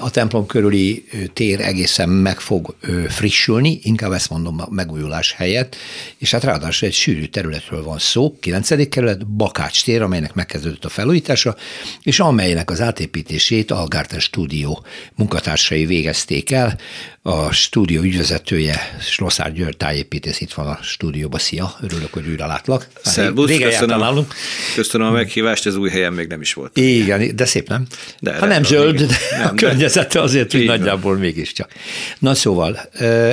a 0.00 0.10
templom 0.10 0.46
körüli 0.46 1.04
tér 1.32 1.60
egészen 1.60 2.08
meg 2.08 2.40
fog 2.40 2.76
frissülni, 3.08 3.80
inkább 3.82 4.12
ezt 4.12 4.30
mondom 4.30 4.60
a 4.60 4.68
megújulás 4.70 5.32
helyett, 5.32 5.76
és 6.18 6.30
hát 6.30 6.44
ráadásul 6.44 6.88
egy 6.88 6.94
sűrű 6.94 7.24
területről 7.24 7.82
van 7.82 7.98
szó, 7.98 8.36
9. 8.40 8.88
kerület, 8.88 9.26
Bakács 9.26 9.84
tér, 9.84 10.02
amelynek 10.02 10.34
megkezdődött 10.34 10.84
a 10.84 10.88
felújítása, 10.88 11.56
és 12.02 12.20
amelynek 12.20 12.70
az 12.70 12.80
átépítését 12.80 13.70
a 13.70 13.86
Garten 13.88 14.20
Studio 14.20 14.78
munkatársai 15.14 15.86
végezték 15.86 16.50
el. 16.50 16.78
A 17.22 17.52
stúdió 17.52 18.02
ügyvezetője, 18.02 18.96
Slosszár 19.00 19.52
György 19.52 19.76
tájépítész 19.76 20.40
itt 20.40 20.52
van 20.52 20.66
a 20.66 20.78
stúdióban. 20.82 21.40
Szia, 21.40 21.74
örülök, 21.80 22.12
hogy 22.12 22.28
újra 22.28 22.46
látlak. 22.46 22.88
Szerbusz, 23.02 23.58
köszönöm, 23.58 24.26
köszönöm 24.74 25.06
a 25.06 25.10
meghívást, 25.10 25.66
ez 25.66 25.76
új 25.76 25.90
helyen 25.90 26.12
még 26.12 26.26
nem 26.26 26.40
is 26.40 26.52
volt. 26.52 26.76
Igen, 26.76 27.36
de 27.36 27.44
szép 27.44 27.68
nem? 27.68 27.86
De, 28.20 28.38
ha 28.38 28.46
nem 28.46 28.64
zöld, 28.64 29.02
de 29.02 29.47
a 29.48 29.54
környezete 29.54 30.20
azért, 30.20 30.52
hogy 30.52 30.64
nagyjából 30.64 31.16
mégiscsak. 31.16 31.72
Na 32.18 32.34
szóval, 32.34 32.76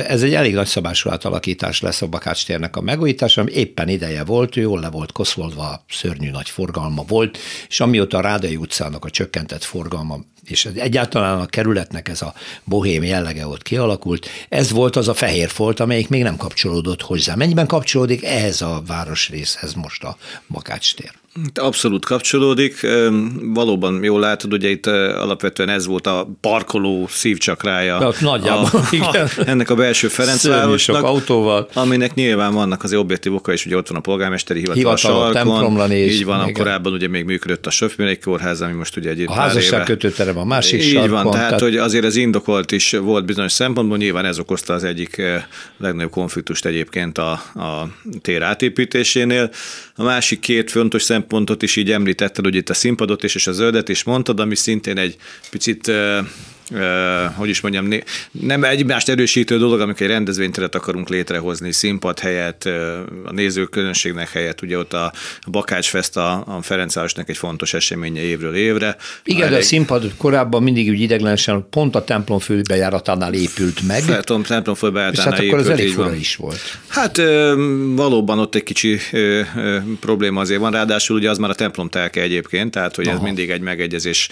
ez 0.08 0.22
egy 0.22 0.34
elég 0.34 0.54
nagy 0.54 0.66
szabású 0.66 1.10
átalakítás 1.10 1.80
lesz 1.80 2.02
a 2.02 2.06
Bakács 2.06 2.46
térnek 2.46 2.76
a 2.76 2.80
megújítása, 2.80 3.40
ami 3.40 3.52
éppen 3.52 3.88
ideje 3.88 4.24
volt, 4.24 4.54
jól 4.54 4.80
le 4.80 4.90
volt 4.90 5.12
koszolva, 5.12 5.84
szörnyű 5.88 6.30
nagy 6.30 6.48
forgalma 6.48 7.04
volt, 7.08 7.38
és 7.68 7.80
amióta 7.80 8.18
a 8.18 8.20
Rádai 8.20 8.56
utcának 8.56 9.04
a 9.04 9.10
csökkentett 9.10 9.64
forgalma 9.64 10.18
és 10.46 10.64
egyáltalán 10.64 11.40
a 11.40 11.46
kerületnek 11.46 12.08
ez 12.08 12.22
a 12.22 12.34
bohém 12.64 13.02
jellege 13.02 13.46
ott 13.46 13.62
kialakult, 13.62 14.28
ez 14.48 14.70
volt 14.70 14.96
az 14.96 15.08
a 15.08 15.14
fehér 15.14 15.48
folt, 15.48 15.80
amelyik 15.80 16.08
még 16.08 16.22
nem 16.22 16.36
kapcsolódott 16.36 17.02
hozzá. 17.02 17.34
Mennyiben 17.34 17.66
kapcsolódik 17.66 18.24
ehhez 18.24 18.62
a 18.62 18.82
városrészhez 18.86 19.74
most 19.74 20.04
a 20.04 20.16
Bakács 20.48 20.94
tér? 20.94 21.12
Abszolút 21.54 22.04
kapcsolódik. 22.04 22.86
Valóban 23.42 24.04
jól 24.04 24.20
látod, 24.20 24.52
ugye 24.52 24.68
itt 24.68 24.86
alapvetően 24.86 25.68
ez 25.68 25.86
volt 25.86 26.06
a 26.06 26.28
parkoló 26.40 27.06
szívcsakrája. 27.10 28.12
Nagyjából, 28.20 28.68
a, 28.72 28.88
igen. 28.90 29.28
A, 29.36 29.42
ennek 29.46 29.70
a 29.70 29.74
belső 29.74 30.08
Ferencvárosnak. 30.08 31.02
autóval. 31.02 31.68
Aminek 31.74 32.14
nyilván 32.14 32.54
vannak 32.54 32.82
az 32.82 32.94
objektív 32.94 33.34
oka 33.34 33.52
is, 33.52 33.66
ugye 33.66 33.76
ott 33.76 33.88
van 33.88 33.98
a 33.98 34.00
polgármesteri 34.00 34.58
hivatal, 34.58 34.82
hivatal 34.82 35.22
a 35.22 35.32
sarkon. 35.32 35.92
Így 35.92 36.24
van, 36.24 36.40
igen. 36.40 36.52
korábban 36.52 36.92
ugye 36.92 37.08
még 37.08 37.24
működött 37.24 37.66
a 37.66 37.70
Söfmény 37.70 38.20
kórház, 38.20 38.60
ami 38.60 38.72
most 38.72 38.96
ugye 38.96 39.10
egy 39.10 39.24
A 39.26 39.32
házasság 39.32 39.84
kötőterem 39.84 40.38
a 40.38 40.44
másik 40.44 40.82
Így 40.82 40.92
sarkon. 40.92 41.10
van, 41.10 41.30
tehát, 41.30 41.46
tehát, 41.46 41.60
hogy 41.60 41.76
azért 41.76 42.04
ez 42.04 42.16
indokolt 42.16 42.72
is 42.72 42.90
volt 42.90 43.24
bizonyos 43.24 43.52
szempontból, 43.52 43.96
nyilván 43.96 44.24
ez 44.24 44.38
okozta 44.38 44.74
az 44.74 44.84
egyik 44.84 45.22
legnagyobb 45.76 46.10
konfliktust 46.10 46.64
egyébként 46.66 47.18
a, 47.18 47.30
a 47.54 47.88
tér 48.22 48.42
átépítésénél. 48.42 49.50
A 49.94 50.02
másik 50.02 50.40
két 50.40 50.70
fontos 50.70 51.02
szempont 51.02 51.24
szempontot 51.26 51.62
is 51.62 51.76
így 51.76 51.90
említetted, 51.90 52.44
hogy 52.44 52.54
itt 52.54 52.68
a 52.68 52.74
színpadot 52.74 53.22
is, 53.22 53.34
és 53.34 53.46
a 53.46 53.52
zöldet 53.52 53.88
is 53.88 54.04
mondtad, 54.04 54.40
ami 54.40 54.54
szintén 54.54 54.98
egy 54.98 55.16
picit 55.50 55.92
hogy 57.34 57.48
is 57.48 57.60
mondjam, 57.60 57.88
nem 58.30 58.64
egymást 58.64 59.08
erősítő 59.08 59.58
dolog, 59.58 59.80
amikor 59.80 60.02
egy 60.02 60.12
rendezvényteret 60.12 60.74
akarunk 60.74 61.08
létrehozni, 61.08 61.72
színpad 61.72 62.18
helyett, 62.18 62.64
a 63.24 63.32
nézőközönségnek 63.32 64.30
helyett, 64.30 64.62
ugye 64.62 64.78
ott 64.78 64.92
a 64.92 65.12
Bakács 65.50 65.88
Fest 65.88 66.16
a, 66.16 66.32
a 66.46 66.62
Ferencvárosnak 66.62 67.28
egy 67.28 67.36
fontos 67.36 67.74
eseménye 67.74 68.20
évről 68.20 68.54
évre. 68.54 68.96
Igen, 69.24 69.50
de 69.50 69.56
a 69.56 69.62
színpad 69.62 70.12
korábban 70.16 70.62
mindig 70.62 70.88
úgy 70.88 71.00
ideglenesen 71.00 71.66
pont 71.70 71.94
a 71.94 72.04
templom 72.04 72.38
főbejáratánál 72.38 73.34
épült 73.34 73.86
meg. 73.86 74.02
Feltom, 74.02 74.42
templom 74.42 74.74
főbejáratánál 74.74 75.32
hát 75.32 75.40
akkor 75.40 75.58
az 75.58 75.68
elég 75.68 75.92
fura 75.92 76.14
is 76.14 76.36
volt. 76.36 76.78
Hát 76.86 77.20
valóban 77.94 78.38
ott 78.38 78.54
egy 78.54 78.62
kicsi 78.62 78.98
probléma 80.00 80.40
azért 80.40 80.60
van, 80.60 80.72
ráadásul 80.72 81.16
ugye 81.16 81.30
az 81.30 81.38
már 81.38 81.50
a 81.50 81.54
templom 81.54 81.88
telke 81.88 82.20
egyébként, 82.20 82.70
tehát 82.70 82.96
hogy 82.96 83.06
Aha. 83.06 83.16
ez 83.16 83.22
mindig 83.22 83.50
egy 83.50 83.60
megegyezés 83.60 84.28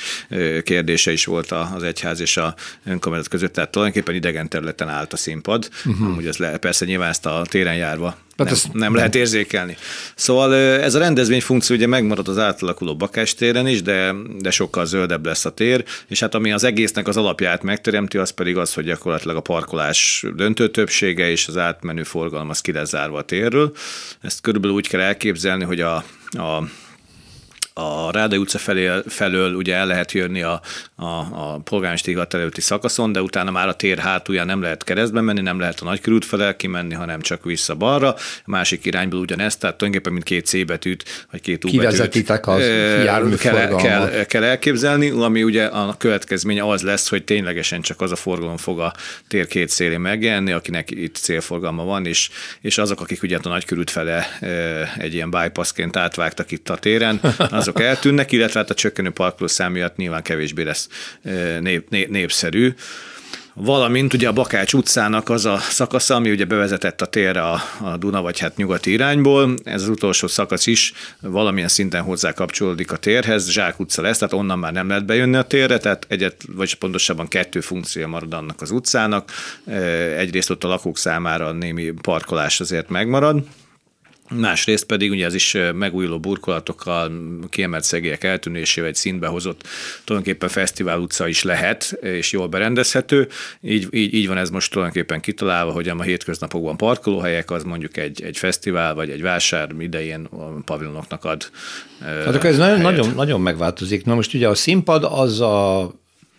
kérdése 0.62 1.12
is 1.12 1.24
volt 1.24 1.50
az 1.50 1.82
egyház 1.82 2.20
és 2.24 2.36
a 2.36 2.54
önkormányzat 2.84 3.30
között, 3.30 3.52
tehát 3.52 3.70
tulajdonképpen 3.70 4.14
idegen 4.14 4.48
területen 4.48 4.88
állt 4.88 5.12
a 5.12 5.16
színpad. 5.16 5.68
Uh-huh. 5.84 6.06
Amúgy 6.06 6.26
ez 6.26 6.36
le, 6.36 6.58
persze 6.58 6.84
nyilván 6.84 7.08
ezt 7.08 7.26
a 7.26 7.42
téren 7.48 7.76
járva 7.76 8.16
hát 8.36 8.46
nem, 8.46 8.58
nem, 8.62 8.80
nem 8.80 8.94
lehet 8.94 9.14
érzékelni. 9.14 9.76
Szóval 10.14 10.54
ez 10.54 10.94
a 10.94 10.98
rendezvény 10.98 11.40
funkció 11.40 11.76
ugye 11.76 11.86
megmarad 11.86 12.28
az 12.28 12.38
átalakuló 12.38 12.96
Bakás 12.96 13.34
téren 13.34 13.66
is, 13.66 13.82
de, 13.82 14.14
de 14.38 14.50
sokkal 14.50 14.86
zöldebb 14.86 15.26
lesz 15.26 15.44
a 15.44 15.50
tér, 15.50 15.84
és 16.08 16.20
hát 16.20 16.34
ami 16.34 16.52
az 16.52 16.64
egésznek 16.64 17.08
az 17.08 17.16
alapját 17.16 17.62
megteremti, 17.62 18.18
az 18.18 18.30
pedig 18.30 18.56
az, 18.56 18.74
hogy 18.74 18.84
gyakorlatilag 18.84 19.36
a 19.36 19.40
parkolás 19.40 20.24
döntő 20.36 20.70
többsége 20.70 21.30
és 21.30 21.48
az 21.48 21.56
átmenő 21.56 22.02
forgalom 22.02 22.50
az 22.50 22.60
ki 22.60 22.72
lesz 22.72 22.88
zárva 22.88 23.18
a 23.18 23.22
térről. 23.22 23.72
Ezt 24.20 24.40
körülbelül 24.40 24.76
úgy 24.76 24.88
kell 24.88 25.00
elképzelni, 25.00 25.64
hogy 25.64 25.80
a, 25.80 26.04
a 26.30 26.68
a 27.76 28.10
Rádai 28.10 28.38
utca 28.38 28.58
felé, 28.58 28.90
felől 29.06 29.54
ugye 29.54 29.74
el 29.74 29.86
lehet 29.86 30.12
jönni 30.12 30.42
a, 30.42 30.60
a, 30.96 31.04
a 31.04 31.60
polgármesteri 31.64 32.12
hivatal 32.12 32.40
előtti 32.40 32.60
szakaszon, 32.60 33.12
de 33.12 33.22
utána 33.22 33.50
már 33.50 33.68
a 33.68 33.74
tér 33.74 33.98
hátulján 33.98 34.46
nem 34.46 34.62
lehet 34.62 34.84
keresztbe 34.84 35.20
menni, 35.20 35.40
nem 35.40 35.58
lehet 35.58 35.80
a 35.80 35.84
nagykörút 35.84 36.24
felel 36.24 36.56
kimenni, 36.56 36.94
hanem 36.94 37.20
csak 37.20 37.44
vissza 37.44 37.74
balra. 37.74 38.08
A 38.14 38.16
másik 38.44 38.84
irányból 38.84 39.20
ugyanezt, 39.20 39.60
tehát 39.60 39.76
tulajdonképpen 39.76 40.12
mint 40.12 40.24
két 40.24 40.46
C 40.46 40.66
betűt, 40.66 41.26
vagy 41.30 41.40
két 41.40 41.64
U 41.64 41.66
betűt. 41.66 41.80
Kivezetitek 41.80 42.46
az 42.46 42.58
kell, 43.38 43.76
kell, 43.76 44.24
kell, 44.24 44.42
elképzelni, 44.42 45.10
ami 45.10 45.42
ugye 45.42 45.64
a 45.64 45.96
következménye 45.96 46.68
az 46.68 46.82
lesz, 46.82 47.08
hogy 47.08 47.24
ténylegesen 47.24 47.80
csak 47.80 48.00
az 48.00 48.12
a 48.12 48.16
forgalom 48.16 48.56
fog 48.56 48.80
a 48.80 48.92
tér 49.28 49.46
két 49.46 49.68
szélén 49.68 50.00
megjelenni, 50.00 50.52
akinek 50.52 50.90
itt 50.90 51.16
célforgalma 51.16 51.84
van, 51.84 52.06
és, 52.06 52.30
és 52.60 52.78
azok, 52.78 53.00
akik 53.00 53.22
ugye 53.22 53.38
a 53.42 53.48
nagykörút 53.48 53.90
fele 53.90 54.38
egy 54.98 55.14
ilyen 55.14 55.30
bypassként 55.30 55.96
átvágtak 55.96 56.50
itt 56.50 56.68
a 56.68 56.76
téren, 56.76 57.20
azok 57.38 57.80
eltűnnek, 57.80 58.32
illetve 58.32 58.60
hát 58.60 58.70
a 58.70 58.74
csökkenő 58.74 59.10
parkoló 59.10 59.48
szám 59.48 59.72
miatt 59.72 59.96
nyilván 59.96 60.22
kevésbé 60.22 60.62
lesz 60.62 60.83
nép, 61.60 61.90
nép, 61.90 62.10
népszerű. 62.10 62.74
valamint 63.54 64.14
ugye 64.14 64.28
a 64.28 64.32
Bakács 64.32 64.72
utcának 64.72 65.28
az 65.28 65.44
a 65.44 65.58
szakasza, 65.58 66.14
ami 66.14 66.30
ugye 66.30 66.44
bevezetett 66.44 67.00
a 67.00 67.06
térre 67.06 67.42
a, 67.42 67.62
a 67.80 67.96
Duna 67.96 68.22
vagy 68.22 68.38
hát 68.38 68.56
nyugati 68.56 68.90
irányból. 68.90 69.54
Ez 69.64 69.82
az 69.82 69.88
utolsó 69.88 70.26
szakasz 70.26 70.66
is 70.66 70.92
valamilyen 71.20 71.68
szinten 71.68 72.02
hozzá 72.02 72.32
kapcsolódik 72.32 72.92
a 72.92 72.96
térhez. 72.96 73.50
Zsák 73.50 73.80
utca 73.80 74.02
lesz, 74.02 74.18
tehát 74.18 74.34
onnan 74.34 74.58
már 74.58 74.72
nem 74.72 74.88
lehet 74.88 75.04
bejönni 75.06 75.36
a 75.36 75.42
térre, 75.42 75.78
tehát 75.78 76.06
egyet, 76.08 76.42
vagy 76.52 76.74
pontosabban 76.74 77.28
kettő 77.28 77.60
funkciója 77.60 78.08
marad 78.08 78.32
annak 78.32 78.62
az 78.62 78.70
utcának. 78.70 79.30
Egyrészt 80.16 80.50
ott 80.50 80.64
a 80.64 80.68
lakók 80.68 80.98
számára 80.98 81.52
némi 81.52 81.90
parkolás 81.90 82.60
azért 82.60 82.88
megmarad, 82.88 83.42
Másrészt 84.36 84.84
pedig 84.84 85.10
ugye 85.10 85.24
ez 85.24 85.34
is 85.34 85.56
megújuló 85.74 86.20
burkolatokkal, 86.20 87.12
kiemelt 87.48 87.84
szegélyek 87.84 88.24
eltűnésével 88.24 88.88
egy 88.88 88.94
színbe 88.94 89.26
hozott 89.26 89.66
tulajdonképpen 90.04 90.48
fesztivál 90.48 90.98
utca 90.98 91.28
is 91.28 91.42
lehet, 91.42 91.98
és 92.00 92.32
jól 92.32 92.46
berendezhető. 92.46 93.28
Így, 93.60 93.88
így, 93.90 94.14
így 94.14 94.28
van 94.28 94.36
ez 94.36 94.50
most 94.50 94.70
tulajdonképpen 94.70 95.20
kitalálva, 95.20 95.72
hogy 95.72 95.88
a 95.88 96.02
hétköznapokban 96.02 96.76
parkolóhelyek, 96.76 97.50
az 97.50 97.62
mondjuk 97.62 97.96
egy, 97.96 98.22
egy 98.22 98.38
fesztivál 98.38 98.94
vagy 98.94 99.10
egy 99.10 99.22
vásár 99.22 99.68
idején 99.78 100.24
a 100.24 100.62
pavilonoknak 100.64 101.24
ad. 101.24 101.50
Hát 102.00 102.34
akkor 102.34 102.46
ez 102.46 102.56
nagyon, 102.56 102.80
nagyon, 102.80 103.14
nagyon 103.14 103.40
megváltozik. 103.40 104.04
Na 104.04 104.14
most 104.14 104.34
ugye 104.34 104.48
a 104.48 104.54
színpad 104.54 105.04
az 105.04 105.40
a 105.40 105.90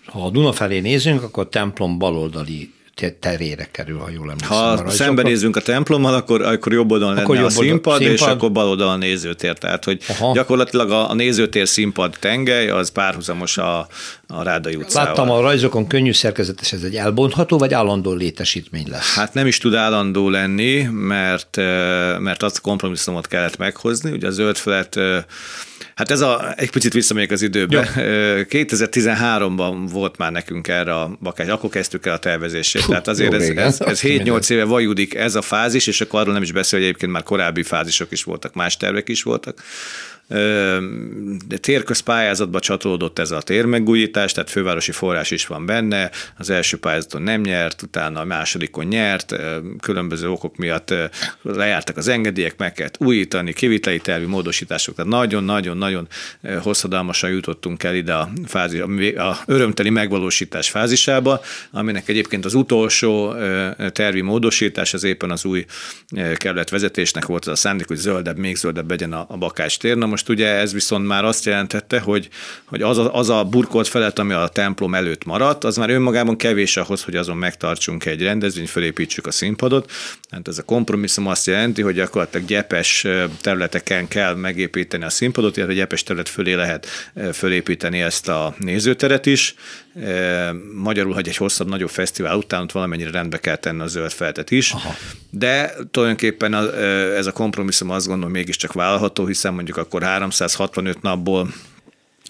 ha 0.06 0.26
a 0.26 0.30
Duna 0.30 0.52
felé 0.52 0.80
nézünk, 0.80 1.24
akkor 1.24 1.46
a 1.46 1.50
templom 1.50 1.98
baloldali 1.98 2.74
terére 3.20 3.68
kerül, 3.72 3.98
ha 3.98 4.10
jól 4.10 4.32
emlékszem. 4.32 4.86
Ha 4.86 4.90
szembenézünk 4.90 5.56
a 5.56 5.62
templommal, 5.62 6.14
akkor, 6.14 6.42
akkor 6.42 6.74
jobb 6.74 6.92
oldalon 6.92 7.18
akkor 7.18 7.36
lenne 7.36 7.48
jobb 7.48 7.58
a 7.58 7.62
színpad, 7.62 7.98
színpad, 7.98 8.14
és 8.14 8.22
akkor 8.22 8.52
bal 8.52 8.68
oldalon 8.68 8.94
a 8.94 8.98
nézőtér. 8.98 9.58
Tehát, 9.58 9.84
hogy 9.84 10.02
Aha. 10.08 10.34
gyakorlatilag 10.34 10.92
a, 10.92 11.10
a 11.10 11.14
nézőtér 11.14 11.68
színpad 11.68 12.16
tengely, 12.20 12.70
az 12.70 12.90
párhuzamos 12.90 13.58
a, 13.58 13.88
a 14.28 14.44
Rádai 14.44 14.76
utcával. 14.76 15.08
Láttam 15.08 15.30
a 15.30 15.42
rajzokon 15.42 15.88
könnyű 15.88 16.12
szerkezetes, 16.12 16.72
ez 16.72 16.84
egy 16.84 16.96
elbontható, 16.96 17.58
vagy 17.58 17.74
állandó 17.74 18.14
létesítmény 18.14 18.88
lesz? 18.90 19.14
Hát 19.14 19.34
nem 19.34 19.48
is 19.48 19.58
tud 19.58 19.74
állandó 19.74 20.30
lenni, 20.30 20.82
mert, 20.82 21.56
mert 22.20 22.44
azt 22.44 22.58
a 22.58 22.62
kompromisszumot 22.62 23.28
kellett 23.28 23.58
meghozni. 23.58 24.12
Ugye 24.12 24.28
a 24.28 24.32
zöld 24.32 24.58
felett 24.58 25.00
Hát 25.96 26.12
ez 26.12 26.22
a, 26.22 26.54
egy 26.56 26.72
picit 26.72 26.94
visszamegyek 26.94 27.32
az 27.32 27.42
időbe. 27.42 27.76
Jó. 27.76 28.02
2013-ban 28.50 29.88
volt 29.92 30.18
már 30.18 30.32
nekünk 30.32 30.68
erre 30.68 30.96
a 30.96 31.18
bakás, 31.22 31.48
akkor 31.48 31.70
kezdtük 31.70 32.06
el 32.06 32.14
a 32.14 32.18
tervezését. 32.18 32.82
Puh, 32.82 32.90
Tehát 32.90 33.08
azért 33.08 33.32
jó, 33.32 33.38
ez, 33.38 33.50
ez, 33.50 33.82
ez 33.82 34.00
7-8 34.02 34.50
éve 34.50 34.64
vajudik 34.64 35.14
ez 35.14 35.36
a 35.36 35.42
fázis, 35.42 35.88
és 35.88 36.02
akkor 36.02 36.20
arról 36.20 36.34
nem 36.34 36.42
is 36.42 36.52
beszél, 36.52 36.80
hogy 36.80 36.88
egyébként 36.88 37.12
már 37.12 37.24
korábbi 37.24 37.64
fázisok 37.64 38.12
is 38.12 38.24
voltak, 38.24 38.54
más 38.54 38.78
tervek 38.78 39.10
is 39.10 39.24
voltak 39.24 39.64
de 40.28 41.58
térközpályázatba 41.60 42.60
csatolódott 42.60 43.20
ez 43.20 43.32
a 43.32 43.42
térmegújítás, 43.42 44.32
tehát 44.32 44.50
fővárosi 44.50 44.92
forrás 44.92 45.32
is 45.32 45.48
van 45.48 45.66
benne, 45.66 46.12
az 46.38 46.50
első 46.50 46.78
pályázaton 46.78 47.22
nem 47.22 47.42
nyert, 47.42 47.82
utána 47.82 48.20
a 48.20 48.26
másodikon 48.26 48.86
nyert, 48.86 49.36
különböző 49.82 50.30
okok 50.30 50.56
miatt 50.56 50.94
lejártak 51.42 51.98
az 51.98 52.08
engedélyek, 52.08 52.58
meg 52.58 52.74
kellett 52.74 52.96
újítani, 53.00 53.54
kiviteli 53.54 54.00
tervi 54.00 54.26
módosítások, 54.26 54.96
tehát 54.96 55.12
nagyon-nagyon-nagyon 55.12 56.08
hosszadalmasan 56.62 57.30
jutottunk 57.30 57.84
el 57.84 57.96
ide 57.96 58.14
a, 58.14 58.30
fázis, 58.46 58.80
a 59.16 59.38
örömteli 59.46 59.90
megvalósítás 59.90 60.70
fázisába, 60.70 61.42
aminek 61.72 62.08
egyébként 62.10 62.46
az 62.46 62.54
utolsó 62.54 63.34
tervi 63.92 64.22
módosítás 64.22 64.94
az 64.94 65.04
éppen 65.04 65.32
az 65.32 65.46
új 65.46 65.66
kerület 66.36 66.70
vezetésnek 66.70 67.26
volt 67.26 67.46
az 67.46 67.52
a 67.52 67.56
szándék, 67.56 67.88
hogy 67.88 67.98
zöldebb, 67.98 68.38
még 68.38 68.56
zöldebb 68.56 68.90
legyen 68.90 69.14
a, 69.14 69.26
a 69.30 69.38
Bakács 69.38 69.78
tér. 69.78 69.98
Na 69.98 70.14
most 70.16 70.30
ugye 70.30 70.48
ez 70.48 70.74
viszont 70.74 71.08
már 71.08 71.26
azt 71.26 71.46
jelentette, 71.46 72.00
hogy, 72.00 72.30
hogy 72.66 72.82
az, 72.82 72.98
a, 72.98 73.16
az 73.16 73.30
a 73.30 73.44
burkolt 73.44 73.88
felett, 73.88 74.20
ami 74.20 74.34
a 74.34 74.48
templom 74.48 74.96
előtt 74.96 75.26
maradt, 75.26 75.64
az 75.64 75.78
már 75.78 75.90
önmagában 75.90 76.38
kevés 76.38 76.78
ahhoz, 76.78 77.04
hogy 77.04 77.16
azon 77.16 77.38
megtartsunk 77.38 78.06
egy 78.06 78.22
rendezvényt, 78.22 78.70
felépítsük 78.70 79.28
a 79.28 79.32
színpadot. 79.32 79.92
Hát 80.30 80.48
ez 80.48 80.58
a 80.58 80.64
kompromisszum 80.64 81.28
azt 81.28 81.46
jelenti, 81.46 81.82
hogy 81.82 81.96
gyakorlatilag 81.96 82.48
gyepes 82.48 83.08
területeken 83.42 84.08
kell 84.08 84.36
megépíteni 84.36 85.04
a 85.04 85.10
színpadot, 85.10 85.58
illetve 85.58 85.74
gyepes 85.74 86.04
terület 86.04 86.30
fölé 86.30 86.54
lehet 86.54 86.88
fölépíteni 87.34 88.02
ezt 88.02 88.28
a 88.28 88.56
nézőteret 88.58 89.26
is. 89.26 89.56
Magyarul, 90.74 91.14
hogy 91.14 91.28
egy 91.28 91.38
hosszabb, 91.38 91.68
nagyobb 91.68 91.90
fesztivál 91.90 92.38
után 92.38 92.62
ott 92.62 92.72
valamennyire 92.72 93.12
rendbe 93.12 93.38
kell 93.38 93.56
tenni 93.56 93.82
a 93.82 93.88
zöld 93.88 94.12
feltet 94.12 94.52
is. 94.52 94.72
Aha. 94.72 94.96
De 95.30 95.74
tulajdonképpen 95.92 96.54
ez 97.16 97.26
a 97.26 97.32
kompromisszum 97.32 97.90
azt 97.90 98.08
gondolom 98.08 98.32
mégiscsak 98.32 98.74
vállalható, 98.74 99.26
hiszen 99.26 99.54
mondjuk 99.54 99.78
akkor 99.78 100.04
365 100.04 101.02
napból 101.02 101.54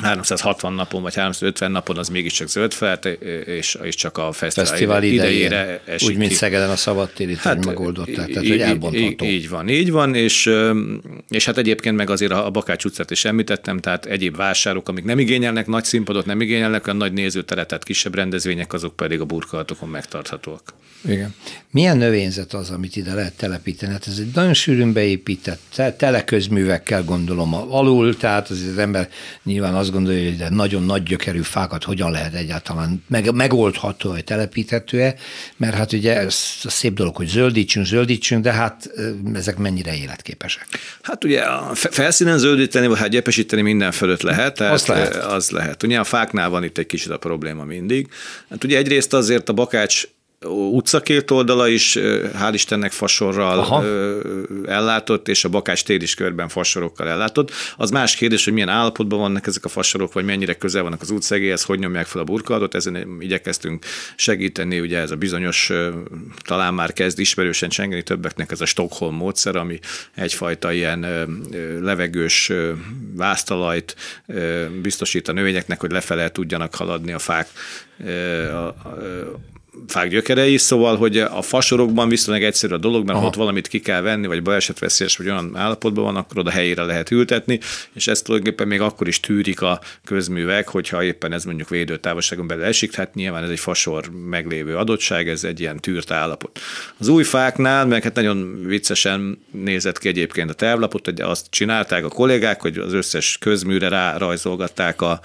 360 0.03 0.73
napon 0.73 1.01
vagy 1.01 1.15
350 1.15 1.71
napon 1.71 1.97
az 1.97 2.09
mégiscsak 2.09 2.47
zöld 2.47 2.73
felt, 2.73 3.05
és, 3.45 3.77
és 3.83 3.95
csak 3.95 4.17
a 4.17 4.31
fesztivál, 4.31 4.69
fesztivál 4.69 5.03
idejére, 5.03 5.29
idejére 5.29 5.81
esik 5.85 6.09
Úgy, 6.09 6.17
mint 6.17 6.29
ki. 6.29 6.35
Szegeden 6.35 6.69
a 6.69 6.75
szabadtérit 6.75 7.37
hát, 7.37 7.65
megoldották, 7.65 8.27
tehát 8.27 8.47
hogy 8.47 8.59
elbontható. 8.59 9.25
Így 9.25 9.49
van, 9.49 9.69
így 9.69 9.91
van, 9.91 10.15
és, 10.15 10.51
és 11.29 11.45
hát 11.45 11.57
egyébként 11.57 11.95
meg 11.95 12.09
azért 12.09 12.31
a 12.31 12.49
Bakács 12.51 12.85
utcát 12.85 13.11
is 13.11 13.25
említettem, 13.25 13.79
tehát 13.79 14.05
egyéb 14.05 14.35
vásárok, 14.35 14.89
amik 14.89 15.03
nem 15.03 15.19
igényelnek 15.19 15.67
nagy 15.67 15.83
színpadot, 15.83 16.25
nem 16.25 16.41
igényelnek 16.41 16.87
a 16.87 16.93
nagy 16.93 17.13
nézőteret, 17.13 17.67
tehát 17.67 17.83
kisebb 17.83 18.15
rendezvények, 18.15 18.73
azok 18.73 18.95
pedig 18.95 19.19
a 19.19 19.25
burkolatokon 19.25 19.89
megtarthatóak. 19.89 20.73
Igen. 21.07 21.33
Milyen 21.71 21.97
növényzet 21.97 22.53
az, 22.53 22.69
amit 22.69 22.95
ide 22.95 23.13
lehet 23.13 23.33
telepíteni? 23.33 23.91
Hát 23.91 24.07
ez 24.07 24.17
egy 24.19 24.31
nagyon 24.33 24.53
sűrűn 24.53 24.93
beépített, 24.93 25.81
teleközművekkel 25.97 27.03
gondolom 27.03 27.53
alul, 27.53 28.17
tehát 28.17 28.49
az, 28.49 28.67
az 28.71 28.77
ember 28.77 29.09
nyilván 29.43 29.75
azt 29.85 29.93
gondolja, 29.93 30.23
hogy 30.23 30.37
de 30.37 30.49
nagyon 30.49 30.83
nagy 30.83 31.03
gyökerű 31.03 31.41
fákat 31.41 31.83
hogyan 31.83 32.11
lehet 32.11 32.33
egyáltalán 32.33 33.03
meg, 33.07 33.33
megoldható, 33.33 34.11
hogy 34.11 34.23
telepíthető-e, 34.23 35.15
mert 35.57 35.75
hát 35.75 35.93
ugye 35.93 36.17
ez 36.17 36.37
a 36.63 36.69
szép 36.69 36.93
dolog, 36.93 37.15
hogy 37.15 37.27
zöldítsünk, 37.27 37.85
zöldítsünk, 37.85 38.43
de 38.43 38.51
hát 38.51 38.89
ezek 39.33 39.57
mennyire 39.57 39.95
életképesek? 39.95 40.67
Hát 41.01 41.23
ugye 41.23 41.41
a 41.41 41.75
felszínen 41.75 42.37
zöldíteni, 42.37 42.87
vagy 42.87 42.97
hát 42.97 43.09
gyepesíteni 43.09 43.61
minden 43.61 43.91
fölött 43.91 44.21
lehet, 44.21 44.55
tehát 44.55 44.73
az 44.73 44.85
lehet. 44.85 45.15
az 45.15 45.49
lehet. 45.49 45.83
Ugye 45.83 45.99
a 45.99 46.03
fáknál 46.03 46.49
van 46.49 46.63
itt 46.63 46.77
egy 46.77 46.85
kicsit 46.85 47.11
a 47.11 47.17
probléma 47.17 47.63
mindig. 47.63 48.07
Hát 48.49 48.63
ugye 48.63 48.77
egyrészt 48.77 49.13
azért 49.13 49.49
a 49.49 49.53
bakács 49.53 50.07
utca 50.47 50.99
két 50.99 51.31
oldala 51.31 51.67
is, 51.67 51.97
hál' 52.39 52.51
Istennek 52.53 52.91
fasorral 52.91 53.59
Aha. 53.59 53.83
ellátott, 54.65 55.27
és 55.27 55.43
a 55.43 55.49
Bakás 55.49 55.83
tér 55.83 56.01
is 56.01 56.13
körben 56.13 56.47
fasorokkal 56.47 57.09
ellátott. 57.09 57.51
Az 57.77 57.89
más 57.89 58.15
kérdés, 58.15 58.43
hogy 58.43 58.53
milyen 58.53 58.69
állapotban 58.69 59.19
vannak 59.19 59.47
ezek 59.47 59.65
a 59.65 59.69
fasorok, 59.69 60.13
vagy 60.13 60.25
mennyire 60.25 60.53
közel 60.53 60.83
vannak 60.83 61.01
az 61.01 61.09
utcegéhez, 61.09 61.63
hogy 61.63 61.79
nyomják 61.79 62.05
fel 62.05 62.21
a 62.21 62.23
burkolatot, 62.23 62.75
ezen 62.75 63.17
igyekeztünk 63.19 63.85
segíteni, 64.15 64.79
ugye 64.79 64.99
ez 64.99 65.11
a 65.11 65.15
bizonyos, 65.15 65.71
talán 66.43 66.73
már 66.73 66.93
kezd 66.93 67.19
ismerősen 67.19 67.69
csengeni 67.69 68.03
többeknek 68.03 68.51
ez 68.51 68.61
a 68.61 68.65
Stockholm 68.65 69.15
módszer, 69.15 69.55
ami 69.55 69.79
egyfajta 70.15 70.71
ilyen 70.71 71.05
levegős 71.81 72.51
vásztalajt 73.15 73.95
biztosít 74.81 75.27
a 75.27 75.31
növényeknek, 75.31 75.79
hogy 75.79 75.91
lefele 75.91 76.31
tudjanak 76.31 76.75
haladni 76.75 77.11
a 77.11 77.19
fák 77.19 77.47
fák 79.87 80.09
gyökerei, 80.09 80.57
szóval, 80.57 80.97
hogy 80.97 81.17
a 81.17 81.41
fasorokban 81.41 82.09
viszonylag 82.09 82.43
egyszerű 82.43 82.73
a 82.73 82.77
dolog, 82.77 83.05
mert 83.05 83.17
Aha. 83.17 83.27
ott 83.27 83.35
valamit 83.35 83.67
ki 83.67 83.79
kell 83.79 84.01
venni, 84.01 84.27
vagy 84.27 84.43
veszélyes, 84.79 85.17
vagy 85.17 85.29
olyan 85.29 85.51
állapotban 85.55 86.03
van, 86.03 86.15
akkor 86.15 86.37
oda 86.37 86.49
helyére 86.49 86.83
lehet 86.83 87.11
ültetni, 87.11 87.59
és 87.93 88.07
ezt 88.07 88.23
tulajdonképpen 88.23 88.67
még 88.67 88.81
akkor 88.81 89.07
is 89.07 89.19
tűrik 89.19 89.61
a 89.61 89.79
közművek, 90.05 90.67
hogyha 90.67 91.03
éppen 91.03 91.31
ez 91.33 91.43
mondjuk 91.43 91.69
védőtávolságon 91.69 92.47
belül 92.47 92.63
esik, 92.63 92.95
hát 92.95 93.13
nyilván 93.13 93.43
ez 93.43 93.49
egy 93.49 93.59
fasor 93.59 94.09
meglévő 94.29 94.75
adottság, 94.75 95.29
ez 95.29 95.43
egy 95.43 95.59
ilyen 95.59 95.79
tűrt 95.79 96.11
állapot. 96.11 96.59
Az 96.97 97.07
új 97.07 97.23
fáknál, 97.23 97.85
meg 97.85 98.03
hát 98.03 98.15
nagyon 98.15 98.65
viccesen 98.65 99.45
nézett 99.51 99.97
ki 99.97 100.07
egyébként 100.07 100.49
a 100.49 100.53
távlapot, 100.53 101.05
hogy 101.05 101.21
azt 101.21 101.45
csinálták 101.49 102.05
a 102.05 102.09
kollégák, 102.09 102.61
hogy 102.61 102.77
az 102.77 102.93
összes 102.93 103.37
közműre 103.37 103.89
rárajzolgatták 103.89 105.01
a, 105.01 105.19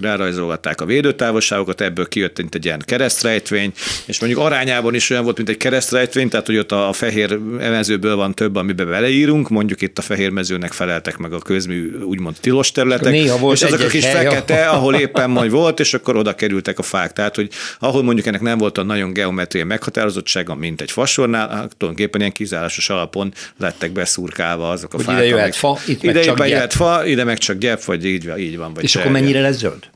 rárajzolgatták 0.00 0.80
a 0.80 0.84
védőtávolságokat, 0.84 1.80
ebből 1.80 2.08
kijött 2.08 2.38
egy 2.38 2.64
ilyen 2.64 2.82
keresztrejtvény, 2.84 3.72
és 4.06 4.20
mondjuk 4.20 4.40
arányában 4.42 4.94
is 4.94 5.10
olyan 5.10 5.24
volt, 5.24 5.36
mint 5.36 5.48
egy 5.48 5.56
keresztrejtvény, 5.56 6.28
tehát 6.28 6.46
hogy 6.46 6.56
ott 6.56 6.72
a 6.72 6.92
fehér 6.92 7.38
mezőből 7.58 8.16
van 8.16 8.34
több, 8.34 8.56
amiben 8.56 8.88
beleírunk, 8.88 9.48
mondjuk 9.48 9.82
itt 9.82 9.98
a 9.98 10.02
fehér 10.02 10.30
mezőnek 10.30 10.72
feleltek 10.72 11.16
meg 11.16 11.32
a 11.32 11.38
közmű 11.38 11.92
úgymond 12.02 12.36
tilos 12.40 12.72
területek, 12.72 13.12
Néha 13.12 13.38
volt 13.38 13.56
és 13.56 13.62
azok 13.62 13.80
a 13.80 13.86
kis 13.86 14.04
hely, 14.04 14.12
fekete, 14.12 14.68
ahol 14.68 14.94
éppen 14.94 15.30
majd 15.30 15.50
volt, 15.50 15.80
és 15.80 15.94
akkor 15.94 16.16
oda 16.16 16.34
kerültek 16.34 16.78
a 16.78 16.82
fák. 16.82 17.12
Tehát, 17.12 17.34
hogy 17.34 17.50
ahol 17.78 18.02
mondjuk 18.02 18.26
ennek 18.26 18.40
nem 18.40 18.58
volt 18.58 18.78
a 18.78 18.82
nagyon 18.82 19.12
geometriai 19.12 19.64
meghatározottsága, 19.64 20.54
mint 20.54 20.80
egy 20.80 20.90
fasornál, 20.90 21.48
tulajdonképpen 21.48 22.20
ilyen 22.20 22.32
kizárásos 22.32 22.90
alapon 22.90 23.32
lettek 23.58 23.92
beszurkálva 23.92 24.70
azok 24.70 24.94
a 24.94 24.96
hogy 24.96 25.04
fák. 25.04 25.16
Ide 25.16 25.26
jöhet 25.26 25.56
fa, 25.56 25.78
itt 25.86 26.02
ide 26.02 26.12
meg 26.12 26.24
csak 26.24 26.48
jöhet 26.48 26.72
fa, 26.72 27.06
ide 27.06 27.24
meg 27.24 27.38
csak 27.38 27.58
gyep, 27.58 27.84
vagy 27.84 28.04
így, 28.04 28.32
így 28.38 28.56
van. 28.56 28.74
Vagy 28.74 28.84
és 28.84 28.96
akkor 28.96 29.10
mennyire 29.10 29.40
lesz 29.40 29.56
zöld? 29.56 29.90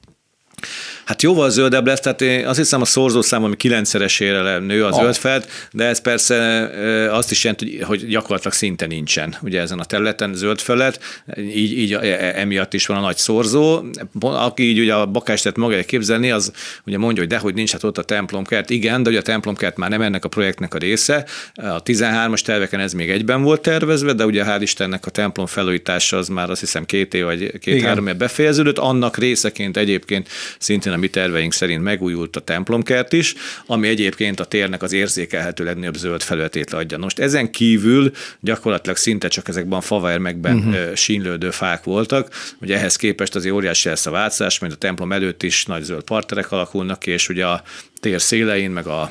Hát 1.06 1.22
jóval 1.22 1.50
zöldebb 1.50 1.86
lesz, 1.86 2.00
tehát 2.00 2.20
én 2.20 2.46
azt 2.46 2.58
hiszem 2.58 2.80
a 2.80 2.84
szorzószám, 2.84 3.44
ami 3.44 3.56
kilencszeresére 3.56 4.58
nő 4.58 4.84
a 4.84 4.92
zöld 4.92 5.16
felt, 5.16 5.48
de 5.72 5.84
ez 5.84 6.00
persze 6.00 6.70
azt 7.10 7.30
is 7.30 7.44
jelenti, 7.44 7.80
hogy 7.82 8.06
gyakorlatilag 8.06 8.52
szinte 8.52 8.86
nincsen 8.86 9.36
ugye 9.42 9.60
ezen 9.60 9.78
a 9.78 9.84
területen 9.84 10.34
zöld 10.34 10.60
felett, 10.60 11.00
így, 11.38 11.78
így 11.78 11.92
e, 11.92 11.98
e, 11.98 12.40
emiatt 12.40 12.74
is 12.74 12.86
van 12.86 12.96
a 12.96 13.00
nagy 13.00 13.16
szorzó. 13.16 13.84
Aki 14.20 14.62
így 14.62 14.78
ugye 14.78 14.94
a 14.94 15.06
bakástert 15.06 15.56
maga 15.56 15.82
képzelni, 15.82 16.30
az 16.30 16.52
ugye 16.86 16.98
mondja, 16.98 17.22
hogy 17.22 17.30
dehogy 17.30 17.54
nincs 17.54 17.72
hát 17.72 17.84
ott 17.84 17.98
a 17.98 18.02
templomkert. 18.02 18.70
Igen, 18.70 19.02
de 19.02 19.10
ugye 19.10 19.18
a 19.18 19.22
templomkert 19.22 19.76
már 19.76 19.90
nem 19.90 20.02
ennek 20.02 20.24
a 20.24 20.28
projektnek 20.28 20.74
a 20.74 20.78
része. 20.78 21.26
A 21.54 21.82
13-as 21.82 22.40
terveken 22.40 22.80
ez 22.80 22.92
még 22.92 23.10
egyben 23.10 23.42
volt 23.42 23.60
tervezve, 23.60 24.12
de 24.12 24.24
ugye 24.24 24.44
hál' 24.46 24.58
Istennek 24.60 25.06
a 25.06 25.10
templom 25.10 25.46
felújítása 25.46 26.16
az 26.16 26.28
már 26.28 26.50
azt 26.50 26.60
hiszem 26.60 26.84
két 26.84 27.14
év 27.14 27.24
vagy 27.24 27.58
két-három 27.58 28.06
év 28.06 28.16
befejeződött. 28.16 28.78
Annak 28.78 29.16
részeként 29.16 29.76
egyébként 29.76 30.28
szintén 30.58 30.94
a 30.96 30.98
mi 30.98 31.08
terveink 31.08 31.52
szerint 31.52 31.82
megújult 31.82 32.36
a 32.36 32.40
templomkert 32.40 33.12
is, 33.12 33.34
ami 33.66 33.88
egyébként 33.88 34.40
a 34.40 34.44
térnek 34.44 34.82
az 34.82 34.92
érzékelhető 34.92 35.64
legnagyobb 35.64 35.96
zöld 35.96 36.22
felületét 36.22 36.72
adja. 36.72 36.98
Most 36.98 37.18
ezen 37.18 37.50
kívül 37.50 38.10
gyakorlatilag 38.40 38.96
szinte 38.96 39.28
csak 39.28 39.48
ezekben 39.48 39.78
a 39.78 39.82
favermekben 39.82 40.56
uh-huh. 40.56 40.94
sínlődő 40.94 41.50
fák 41.50 41.84
voltak, 41.84 42.54
hogy 42.58 42.72
ehhez 42.72 42.96
képest 42.96 43.34
azért 43.34 43.54
óriási 43.54 43.88
lesz 43.88 44.06
a 44.06 44.10
változás, 44.10 44.58
mint 44.58 44.72
a 44.72 44.76
templom 44.76 45.12
előtt 45.12 45.42
is 45.42 45.64
nagy 45.64 45.82
zöld 45.82 46.02
parterek 46.02 46.52
alakulnak 46.52 46.98
ki, 46.98 47.10
és 47.10 47.28
ugye 47.28 47.46
a 47.46 47.62
tér 48.00 48.20
szélein, 48.20 48.70
meg 48.70 48.86
a 48.86 49.10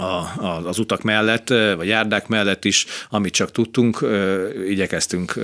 a, 0.00 0.66
az 0.66 0.78
utak 0.78 1.02
mellett, 1.02 1.48
vagy 1.48 1.86
járdák 1.86 2.26
mellett 2.26 2.64
is, 2.64 2.86
amit 3.10 3.32
csak 3.32 3.50
tudtunk, 3.50 4.06
igyekeztünk 4.68 5.34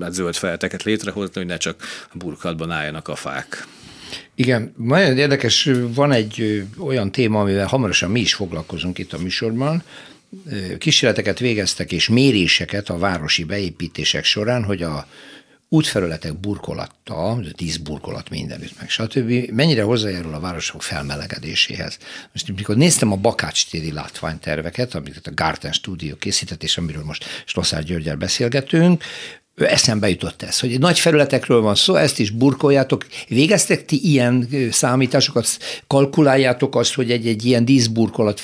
hát 0.00 0.12
zöld 0.12 0.36
felteket 0.36 0.82
létrehozni, 0.82 1.32
hogy 1.34 1.46
ne 1.46 1.56
csak 1.56 1.82
a 2.12 2.16
burkatban 2.16 2.70
álljanak 2.70 3.08
a 3.08 3.14
fák. 3.14 3.66
Igen, 4.38 4.74
nagyon 4.76 5.18
érdekes, 5.18 5.70
van 5.94 6.12
egy 6.12 6.66
olyan 6.78 7.12
téma, 7.12 7.40
amivel 7.40 7.66
hamarosan 7.66 8.10
mi 8.10 8.20
is 8.20 8.34
foglalkozunk 8.34 8.98
itt 8.98 9.12
a 9.12 9.18
műsorban. 9.18 9.82
Kísérleteket 10.78 11.38
végeztek 11.38 11.92
és 11.92 12.08
méréseket 12.08 12.88
a 12.88 12.98
városi 12.98 13.44
beépítések 13.44 14.24
során, 14.24 14.64
hogy 14.64 14.82
a 14.82 15.08
útfelületek 15.68 16.40
burkolata, 16.40 17.40
tíz 17.56 17.76
burkolat 17.76 18.30
mindenütt, 18.30 18.78
meg 18.78 18.90
stb. 18.90 19.50
mennyire 19.50 19.82
hozzájárul 19.82 20.34
a 20.34 20.40
városok 20.40 20.82
felmelegedéséhez. 20.82 21.98
Most 22.32 22.56
mikor 22.56 22.76
néztem 22.76 23.12
a 23.12 23.16
Bakács 23.16 23.70
téri 23.70 23.92
látványterveket, 23.92 24.94
amit 24.94 25.26
a 25.26 25.34
Garten 25.34 25.72
Studio 25.72 26.16
készített, 26.16 26.62
és 26.62 26.78
amiről 26.78 27.04
most 27.04 27.24
Slosszár 27.44 27.82
Györgyel 27.82 28.16
beszélgetünk, 28.16 29.04
eszembe 29.58 30.08
jutott 30.08 30.42
ez, 30.42 30.60
hogy 30.60 30.78
nagy 30.78 30.98
felületekről 30.98 31.60
van 31.60 31.74
szó, 31.74 31.94
ezt 31.94 32.18
is 32.18 32.30
burkoljátok. 32.30 33.06
Végeztek 33.28 33.84
ti 33.84 34.00
ilyen 34.02 34.48
számításokat, 34.70 35.48
kalkuláljátok 35.86 36.76
azt, 36.76 36.94
hogy 36.94 37.10
egy-egy 37.10 37.44
ilyen 37.44 37.64
díszburkolat 37.64 38.42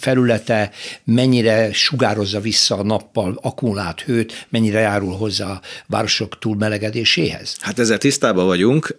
felülete 0.00 0.70
mennyire 1.04 1.72
sugározza 1.72 2.40
vissza 2.40 2.78
a 2.78 2.82
nappal 2.82 3.38
akkumulált 3.42 4.00
hőt, 4.00 4.46
mennyire 4.48 4.80
járul 4.80 5.16
hozzá 5.16 5.50
a 5.50 5.60
városok 5.86 6.38
túlmelegedéséhez? 6.38 7.56
Hát 7.60 7.78
ezzel 7.78 7.98
tisztában 7.98 8.46
vagyunk. 8.46 8.96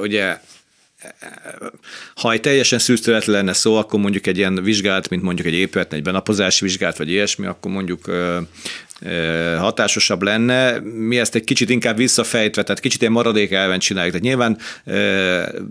Ugye 0.00 0.38
ha 2.14 2.32
egy 2.32 2.40
teljesen 2.40 2.78
szűztölet 2.78 3.24
lenne 3.24 3.52
szó, 3.52 3.76
akkor 3.76 4.00
mondjuk 4.00 4.26
egy 4.26 4.36
ilyen 4.36 4.62
vizsgálat, 4.62 5.08
mint 5.08 5.22
mondjuk 5.22 5.46
egy 5.46 5.54
épület, 5.54 5.92
egy 5.92 6.02
benapozási 6.02 6.64
vizsgálat, 6.64 6.96
vagy 6.96 7.10
ilyesmi, 7.10 7.46
akkor 7.46 7.70
mondjuk 7.70 8.10
hatásosabb 9.58 10.22
lenne. 10.22 10.78
Mi 10.80 11.18
ezt 11.18 11.34
egy 11.34 11.44
kicsit 11.44 11.70
inkább 11.70 11.96
visszafejtve, 11.96 12.62
tehát 12.62 12.80
kicsit 12.80 13.00
ilyen 13.00 13.12
maradék 13.12 13.50
elven 13.50 13.78
csináljuk. 13.78 14.14
Tehát 14.14 14.26
nyilván 14.26 14.58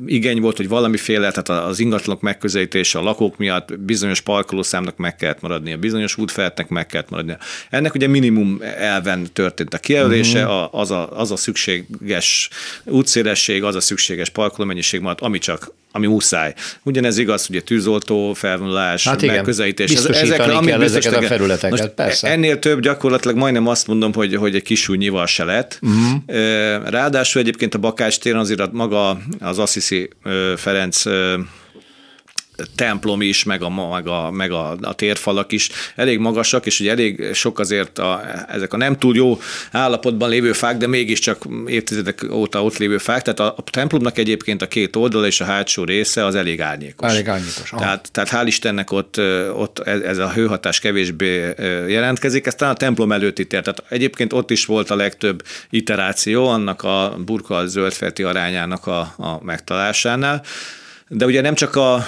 igény 0.05 0.41
volt, 0.41 0.57
hogy 0.57 0.67
valamiféle, 0.67 1.31
tehát 1.31 1.67
az 1.67 1.79
ingatlanok 1.79 2.21
megközelítése 2.21 2.99
a 2.99 3.01
lakók 3.01 3.37
miatt 3.37 3.79
bizonyos 3.79 4.21
parkolószámnak 4.21 4.97
meg 4.97 5.15
kellett 5.15 5.41
maradni, 5.41 5.73
a 5.73 5.77
bizonyos 5.77 6.17
útfeletnek 6.17 6.69
meg 6.69 6.85
kellett 6.85 7.09
maradni. 7.09 7.37
Ennek 7.69 7.93
ugye 7.93 8.07
minimum 8.07 8.61
elven 8.77 9.27
történt 9.33 9.73
a 9.73 9.77
kijelölése, 9.77 10.45
uh-huh. 10.45 10.79
az, 10.79 10.91
a, 10.91 11.19
az 11.19 11.31
a 11.31 11.35
szükséges 11.35 12.49
útszélesség, 12.83 13.63
az 13.63 13.75
a 13.75 13.81
szükséges 13.81 14.29
parkolómennyiség 14.29 15.01
maradt, 15.01 15.21
ami 15.21 15.37
csak 15.37 15.71
ami 15.97 16.07
muszáj. 16.07 16.53
Ugyanez 16.83 17.17
igaz, 17.17 17.47
ugye 17.49 17.61
tűzoltó, 17.61 18.33
felvonulás, 18.33 19.07
hát 19.07 19.21
igen, 19.21 19.35
megközelítés. 19.35 19.93
Ezekre, 19.93 20.43
ami 20.43 20.67
kell 20.67 20.81
ezeket 20.81 21.15
a 21.15 21.21
felületeket, 21.21 21.69
Most 21.69 21.87
persze. 21.87 22.27
Ennél 22.27 22.59
több 22.59 22.79
gyakorlatilag 22.79 23.37
majdnem 23.37 23.67
azt 23.67 23.87
mondom, 23.87 24.13
hogy, 24.13 24.35
hogy 24.35 24.55
egy 24.55 24.63
kis 24.63 24.81
súnyival 24.81 25.25
se 25.25 25.43
lett. 25.43 25.79
Uh-huh. 25.81 26.89
Ráadásul 26.89 27.41
egyébként 27.41 27.75
a 27.75 27.77
Bakács 27.77 28.19
téren 28.19 28.39
azért 28.39 28.71
maga 28.71 29.19
az 29.39 29.59
Assisi 29.59 30.09
Ferenc 30.55 31.03
templom 32.75 33.21
is, 33.21 33.43
meg 33.43 33.61
a, 33.61 33.89
meg 33.89 34.07
a, 34.07 34.31
meg 34.31 34.51
a, 34.51 34.77
a 34.81 34.93
térfalak 34.93 35.51
is 35.51 35.69
elég 35.95 36.19
magasak, 36.19 36.65
és 36.65 36.79
ugye 36.79 36.91
elég 36.91 37.33
sok 37.33 37.59
azért 37.59 37.99
a, 37.99 38.21
ezek 38.47 38.73
a 38.73 38.77
nem 38.77 38.97
túl 38.97 39.15
jó 39.15 39.39
állapotban 39.71 40.29
lévő 40.29 40.53
fák, 40.53 40.77
de 40.77 40.87
mégiscsak 40.87 41.43
évtizedek 41.65 42.25
óta 42.31 42.63
ott 42.63 42.77
lévő 42.77 42.97
fák, 42.97 43.21
tehát 43.21 43.39
a, 43.39 43.53
a 43.57 43.63
templomnak 43.63 44.17
egyébként 44.17 44.61
a 44.61 44.67
két 44.67 44.95
oldala 44.95 45.25
és 45.25 45.41
a 45.41 45.45
hátsó 45.45 45.83
része 45.83 46.25
az 46.25 46.35
elég 46.35 46.61
árnyékos. 46.61 47.11
Elég 47.11 47.27
árnyékos. 47.27 47.69
Tehát, 47.77 48.11
tehát 48.11 48.29
hál' 48.29 48.45
Istennek 48.45 48.91
ott, 48.91 49.19
ott 49.53 49.79
ez 49.79 50.17
a 50.17 50.31
hőhatás 50.31 50.79
kevésbé 50.79 51.53
jelentkezik, 51.87 52.45
ez 52.45 52.55
talán 52.55 52.73
a 52.73 52.77
templom 52.77 53.11
előtti 53.11 53.47
tér. 53.47 53.61
Tehát 53.61 53.83
egyébként 53.89 54.33
ott 54.33 54.51
is 54.51 54.65
volt 54.65 54.89
a 54.89 54.95
legtöbb 54.95 55.43
iteráció 55.69 56.47
annak 56.47 56.83
a 56.83 57.15
burka 57.25 57.65
zöldfelti 57.65 58.23
arányának 58.23 58.87
a, 58.87 58.99
a 58.99 59.43
megtalálásánál. 59.43 60.43
De 61.09 61.25
ugye 61.25 61.41
nem 61.41 61.55
csak 61.55 61.75
a, 61.75 62.05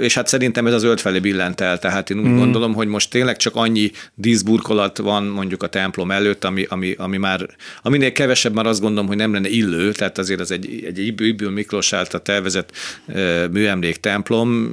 és 0.00 0.14
hát 0.14 0.26
szerintem 0.26 0.66
ez 0.66 0.72
az 0.72 0.80
zöld 0.80 1.00
felé 1.00 1.18
billent 1.18 1.60
el, 1.60 1.78
tehát 1.78 2.10
én 2.10 2.18
úgy 2.18 2.28
mm. 2.28 2.36
gondolom, 2.36 2.74
hogy 2.74 2.88
most 2.88 3.10
tényleg 3.10 3.36
csak 3.36 3.56
annyi 3.56 3.90
díszburkolat 4.14 4.98
van 4.98 5.24
mondjuk 5.24 5.62
a 5.62 5.66
templom 5.66 6.10
előtt, 6.10 6.44
ami, 6.44 6.66
ami, 6.68 6.94
ami 6.98 7.16
már, 7.16 7.46
aminél 7.82 8.12
kevesebb 8.12 8.54
már 8.54 8.66
azt 8.66 8.80
gondolom, 8.80 9.06
hogy 9.06 9.16
nem 9.16 9.32
lenne 9.32 9.48
illő, 9.48 9.92
tehát 9.92 10.18
azért 10.18 10.40
az 10.40 10.50
egy, 10.50 10.84
egy 10.86 11.06
Ibül 11.06 11.50
Miklós 11.50 11.92
által 11.92 12.22
tervezett 12.22 12.70
műemlék 13.50 13.96
templom, 13.96 14.72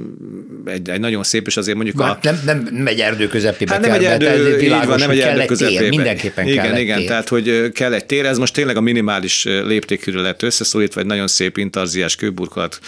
egy, 0.64 0.88
egy 0.88 1.00
nagyon 1.00 1.22
szép, 1.22 1.46
és 1.46 1.56
azért 1.56 1.76
mondjuk 1.76 1.96
már 1.96 2.10
a... 2.10 2.18
Nem, 2.22 2.40
nem 2.44 2.58
megy 2.58 3.00
erdő 3.00 3.26
közepébe 3.26 3.72
hát 3.72 3.80
nem 3.80 3.92
egy 3.92 4.04
erdő, 4.04 4.56
világos, 4.56 4.86
van, 4.86 4.98
nem 4.98 5.10
egy 5.10 5.20
erdő 5.20 5.44
közepébe. 5.44 5.80
Tér, 5.80 5.88
mindenképpen 5.90 6.46
igen, 6.46 6.64
kell 6.64 6.78
igen, 6.78 6.98
tér. 6.98 7.06
tehát 7.06 7.28
hogy 7.28 7.72
kell 7.72 7.92
egy 7.92 8.06
tér, 8.06 8.26
ez 8.26 8.38
most 8.38 8.54
tényleg 8.54 8.76
a 8.76 8.80
minimális 8.80 9.44
léptékűre 9.44 10.20
lett 10.20 10.42
összeszólítva, 10.42 11.00
egy 11.00 11.06
nagyon 11.06 11.26
szép 11.26 11.56
intarziás 11.56 12.16
kőburkolat 12.16 12.80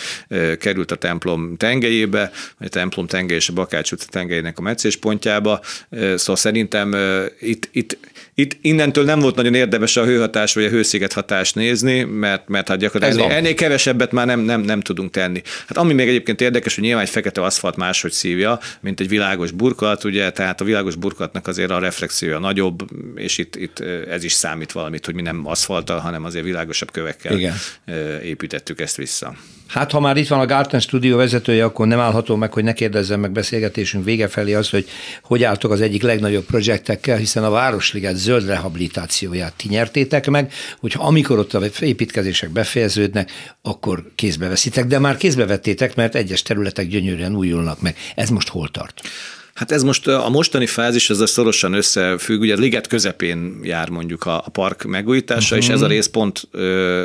került 0.59 0.90
a 0.90 0.96
templom 0.96 1.57
tengelyébe, 1.57 2.30
vagy 2.59 2.66
a 2.66 2.70
templom 2.70 3.07
tengely 3.07 3.36
és 3.36 3.48
a 3.48 3.53
Bakács 3.53 3.92
utca 3.92 4.07
tengelyének 4.11 4.59
a 4.59 4.62
meccéspontjába. 4.62 5.61
Szóval 5.90 6.36
szerintem 6.36 6.94
itt, 7.40 7.68
itt 7.72 7.98
itt 8.34 8.57
innentől 8.61 9.05
nem 9.05 9.20
volt 9.20 9.34
nagyon 9.34 9.55
érdemes 9.55 9.96
a 9.96 10.05
hőhatás 10.05 10.55
vagy 10.55 10.64
a 10.64 10.68
hősziget 10.68 11.12
hatást 11.12 11.55
nézni, 11.55 12.03
mert, 12.03 12.48
mert 12.48 12.68
hát 12.68 12.78
gyakorlatilag 12.78 13.24
ennél, 13.24 13.36
ennél, 13.36 13.55
kevesebbet 13.55 14.12
már 14.12 14.26
nem, 14.26 14.40
nem, 14.40 14.61
nem 14.61 14.80
tudunk 14.80 15.11
tenni. 15.11 15.42
Hát 15.66 15.76
ami 15.76 15.92
még 15.92 16.09
egyébként 16.09 16.40
érdekes, 16.40 16.74
hogy 16.74 16.84
nyilván 16.84 17.03
egy 17.03 17.11
fekete 17.11 17.42
aszfalt 17.42 17.76
máshogy 17.76 18.12
szívja, 18.12 18.59
mint 18.80 19.00
egy 19.00 19.09
világos 19.09 19.50
burkolat, 19.50 20.05
ugye, 20.05 20.30
tehát 20.30 20.61
a 20.61 20.64
világos 20.64 20.96
burkolatnak 20.96 21.46
azért 21.46 21.70
a 21.70 21.78
reflexiója 21.78 22.38
nagyobb, 22.38 22.82
és 23.14 23.38
itt, 23.38 23.57
itt 23.57 23.80
ez 24.11 24.24
is 24.24 24.32
számít 24.32 24.72
valamit, 24.72 25.05
hogy 25.05 25.14
mi 25.14 25.22
nem 25.22 25.46
aszfalttal, 25.46 25.98
hanem 25.98 26.24
azért 26.24 26.44
világosabb 26.44 26.90
kövekkel 26.90 27.38
Igen. 27.38 27.55
építettük 28.22 28.80
ezt 28.80 28.96
vissza. 28.96 29.34
Hát 29.73 29.91
ha 29.91 30.01
már 30.01 30.16
itt 30.16 30.29
van 30.29 30.41
a 30.41 30.47
Garten 30.47 30.81
Studio 30.81 31.16
vezetője, 31.16 31.64
akkor 31.64 31.87
nem 31.87 31.99
állható 31.99 32.37
meg, 32.37 32.53
hogy 32.53 32.64
ne 32.64 32.73
kérdezzem 32.73 33.20
meg 33.20 33.33
beszélgetésünk 33.33 34.05
vége 34.05 34.29
felé 34.29 34.55
az, 34.55 34.70
hogy 34.70 34.89
hogy 35.23 35.43
álltok 35.43 35.70
az 35.70 35.81
egyik 35.81 36.03
legnagyobb 36.03 36.45
projektekkel, 36.45 37.16
hiszen 37.16 37.45
a 37.45 37.51
Városliget 37.51 38.16
zöld 38.16 38.47
rehabilitációját 38.47 39.55
ti 39.57 39.68
nyertétek 39.68 40.31
meg, 40.31 40.53
hogyha 40.81 41.07
amikor 41.07 41.39
ott 41.39 41.55
a 41.55 41.62
építkezések 41.81 42.51
befejeződnek, 42.51 43.31
akkor 43.62 44.05
kézbe 44.14 44.49
veszitek, 44.49 44.87
de 44.87 44.99
már 44.99 45.16
kézbe 45.16 45.47
vettétek, 45.47 45.95
mert 45.95 46.14
egyes 46.14 46.43
területek 46.43 46.87
gyönyörűen 46.87 47.37
újulnak 47.37 47.81
meg. 47.81 47.97
Ez 48.14 48.29
most 48.29 48.49
hol 48.49 48.68
tart? 48.68 49.01
Hát 49.62 49.72
ez 49.72 49.82
most 49.82 50.06
a 50.08 50.28
mostani 50.28 50.66
fázis, 50.66 51.10
ez 51.10 51.30
szorosan 51.30 51.72
összefügg, 51.72 52.40
ugye 52.40 52.54
a 52.54 52.58
liget 52.58 52.86
közepén 52.86 53.60
jár 53.62 53.88
mondjuk 53.88 54.26
a, 54.26 54.36
a 54.36 54.50
park 54.50 54.84
megújítása, 54.84 55.56
uh-huh. 55.56 55.68
és 55.68 55.74
ez 55.74 55.80
a 55.80 55.86
rész 55.86 56.06
pont 56.06 56.48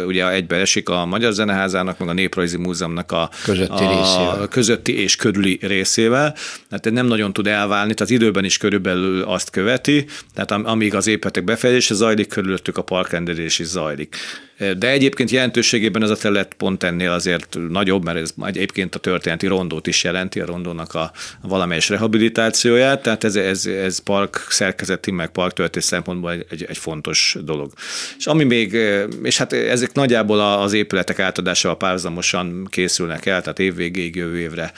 ugye 0.07 0.31
egybeesik 0.31 0.89
a 0.89 1.05
Magyar 1.05 1.33
Zeneházának, 1.33 1.97
meg 1.97 2.09
a 2.09 2.13
Néprajzi 2.13 2.57
Múzeumnak 2.57 3.11
a 3.11 3.29
közötti, 3.43 3.83
a, 3.83 3.89
részével. 3.89 4.47
közötti 4.49 5.01
és 5.01 5.15
körüli 5.15 5.59
részével. 5.61 6.35
Tehát 6.69 6.91
nem 6.91 7.05
nagyon 7.05 7.33
tud 7.33 7.47
elválni, 7.47 7.93
tehát 7.93 8.13
időben 8.13 8.45
is 8.45 8.57
körülbelül 8.57 9.21
azt 9.21 9.49
követi, 9.49 10.05
tehát 10.33 10.51
amíg 10.51 10.95
az 10.95 11.07
épületek 11.07 11.43
befejezése 11.43 11.93
zajlik, 11.93 12.27
körülöttük 12.27 12.77
a 12.77 12.81
parkrendelés 12.81 13.59
is 13.59 13.67
zajlik. 13.67 14.15
De 14.57 14.89
egyébként 14.89 15.31
jelentőségében 15.31 16.03
ez 16.03 16.09
a 16.09 16.15
terület 16.15 16.53
pont 16.53 16.83
ennél 16.83 17.11
azért 17.11 17.57
nagyobb, 17.69 18.03
mert 18.03 18.17
ez 18.17 18.33
egyébként 18.41 18.95
a 18.95 18.99
történeti 18.99 19.47
rondót 19.47 19.87
is 19.87 20.03
jelenti, 20.03 20.39
a 20.39 20.45
rondónak 20.45 20.93
a 20.93 21.11
valamelyes 21.41 21.89
rehabilitációját, 21.89 23.01
tehát 23.01 23.23
ez, 23.23 23.35
ez, 23.35 23.65
ez 23.65 23.99
park 23.99 24.45
szerkezeti, 24.49 25.11
meg 25.11 25.29
parktörténet 25.29 25.87
szempontból 25.87 26.31
egy, 26.31 26.45
egy, 26.49 26.65
egy 26.69 26.77
fontos 26.77 27.37
dolog. 27.43 27.71
És 28.17 28.27
ami 28.27 28.43
még, 28.43 28.77
és 29.23 29.37
hát 29.37 29.53
ezek 29.53 29.93
nagyjából 29.93 30.39
az 30.39 30.73
épületek 30.73 31.19
átadásával 31.19 31.77
párhuzamosan 31.77 32.67
készülnek 32.69 33.25
el, 33.25 33.41
tehát 33.41 33.59
évvégéig, 33.59 34.15
jövő 34.15 34.39
évre 34.39 34.71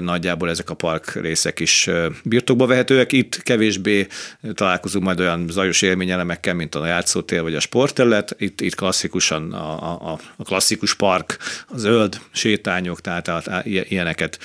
nagyjából 0.00 0.50
ezek 0.50 0.70
a 0.70 0.74
park 0.74 1.14
részek 1.14 1.60
is 1.60 1.90
birtokba 2.24 2.66
vehetőek. 2.66 3.12
Itt 3.12 3.42
kevésbé 3.42 4.06
találkozunk 4.54 5.04
majd 5.04 5.20
olyan 5.20 5.46
zajos 5.50 5.82
élményelemekkel, 5.82 6.54
mint 6.54 6.74
a 6.74 6.86
játszótér 6.86 7.42
vagy 7.42 7.54
a 7.54 7.60
sportterület. 7.60 8.34
Itt, 8.38 8.60
itt 8.60 8.74
klasszikusan 9.08 9.52
a, 9.52 10.12
a, 10.12 10.18
a 10.36 10.42
klasszikus 10.42 10.94
park, 10.94 11.36
a 11.68 11.76
zöld 11.76 12.20
sétányok, 12.30 13.00
tehát 13.00 13.28
a, 13.28 13.36
a, 13.36 13.62
ilyeneket 13.64 14.38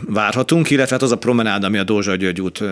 várhatunk, 0.00 0.70
illetve 0.70 0.92
hát 0.94 1.02
az 1.02 1.12
a 1.12 1.18
promenád, 1.18 1.64
ami 1.64 1.78
a 1.78 1.84
Dózsa 1.84 2.16
György 2.16 2.40
út 2.40 2.62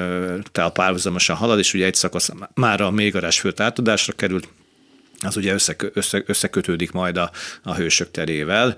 párhuzamosan 0.72 1.36
halad, 1.36 1.58
és 1.58 1.74
ugye 1.74 1.84
egy 1.84 1.94
szakasz 1.94 2.30
már 2.54 2.80
a 2.80 2.90
mélygarás 2.90 3.40
főt 3.40 3.60
átadásra 3.60 4.12
került, 4.12 4.48
az 5.24 5.36
ugye 5.36 5.52
összekö, 5.52 5.86
össze, 5.92 6.22
összekötődik 6.26 6.92
majd 6.92 7.16
a, 7.16 7.30
a 7.62 7.74
hősök 7.74 8.10
terével, 8.10 8.74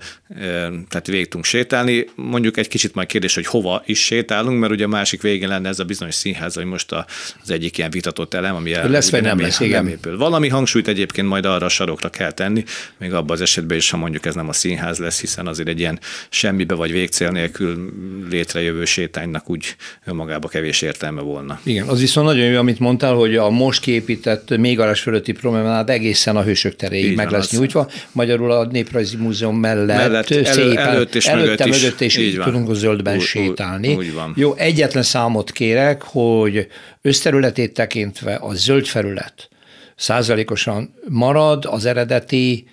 tehát 0.89 1.07
végtünk 1.07 1.45
sétálni. 1.45 2.05
Mondjuk 2.15 2.57
egy 2.57 2.67
kicsit 2.67 2.95
majd 2.95 3.07
kérdés, 3.07 3.35
hogy 3.35 3.45
hova 3.45 3.83
is 3.85 4.03
sétálunk, 4.03 4.59
mert 4.59 4.71
ugye 4.71 4.83
a 4.83 4.87
másik 4.87 5.21
végén 5.21 5.47
lenne 5.47 5.69
ez 5.69 5.79
a 5.79 5.83
bizonyos 5.83 6.15
színház, 6.15 6.53
hogy 6.53 6.65
most 6.65 6.91
a, 6.91 7.05
az 7.43 7.51
egyik 7.51 7.77
ilyen 7.77 7.89
vitatott 7.89 8.33
elem, 8.33 8.55
ami 8.55 8.73
el, 8.73 8.89
lesz 8.89 9.11
vagy 9.11 9.21
nem, 9.21 9.37
nem 9.37 9.45
lesz, 9.45 9.59
igen. 9.59 9.87
épül. 9.87 10.17
Valami 10.17 10.47
hangsúlyt 10.47 10.87
egyébként 10.87 11.27
majd 11.27 11.45
arra 11.45 11.65
a 11.65 11.69
sarokra 11.69 12.09
kell 12.09 12.31
tenni, 12.31 12.63
még 12.97 13.13
abban 13.13 13.35
az 13.35 13.41
esetben 13.41 13.77
is, 13.77 13.89
ha 13.89 13.97
mondjuk 13.97 14.25
ez 14.25 14.35
nem 14.35 14.49
a 14.49 14.53
színház 14.53 14.97
lesz, 14.97 15.19
hiszen 15.19 15.47
azért 15.47 15.67
egy 15.67 15.79
ilyen 15.79 15.99
semmibe 16.29 16.75
vagy 16.75 16.91
végcél 16.91 17.29
nélkül 17.29 17.93
létrejövő 18.29 18.85
sétánynak 18.85 19.49
úgy 19.49 19.75
önmagába 20.05 20.47
kevés 20.47 20.81
értelme 20.81 21.21
volna. 21.21 21.59
Igen, 21.63 21.87
az 21.87 21.99
viszont 21.99 22.27
nagyon 22.27 22.45
jó, 22.45 22.59
amit 22.59 22.79
mondtál, 22.79 23.13
hogy 23.13 23.35
a 23.35 23.49
most 23.49 23.81
kiépített 23.81 24.57
még 24.57 24.79
fölötti 24.79 25.31
promenád 25.31 25.89
egészen 25.89 26.28
egészen 26.29 26.35
a 26.35 26.43
Hősök 26.43 26.75
teréig 26.75 27.15
meg 27.15 27.31
lesz 27.31 27.51
az. 27.51 27.57
nyújtva. 27.57 27.89
Magyarul 28.11 28.51
a 28.51 28.65
Néprajzi 28.65 29.17
Múzeum 29.17 29.57
mellett, 29.57 29.97
mellett 29.97 30.27
szépen, 30.27 30.77
előtt 30.77 31.15
és 31.15 31.25
előtte, 31.25 31.65
mögött, 31.65 31.81
mögött 31.81 32.01
és 32.01 32.17
így 32.17 32.39
tudunk 32.39 32.69
a 32.69 32.73
zöldben 32.73 33.15
úgy, 33.15 33.21
sétálni. 33.21 33.95
Úgy 33.95 34.13
van. 34.13 34.33
Jó, 34.35 34.53
egyetlen 34.55 35.03
számot 35.03 35.51
kérek, 35.51 36.01
hogy 36.01 36.67
összterületét 37.01 37.73
tekintve 37.73 38.35
a 38.35 38.53
zöld 38.53 38.85
felület 38.85 39.49
százalékosan 39.95 40.93
marad, 41.07 41.65
az 41.65 41.85
eredeti 41.85 42.67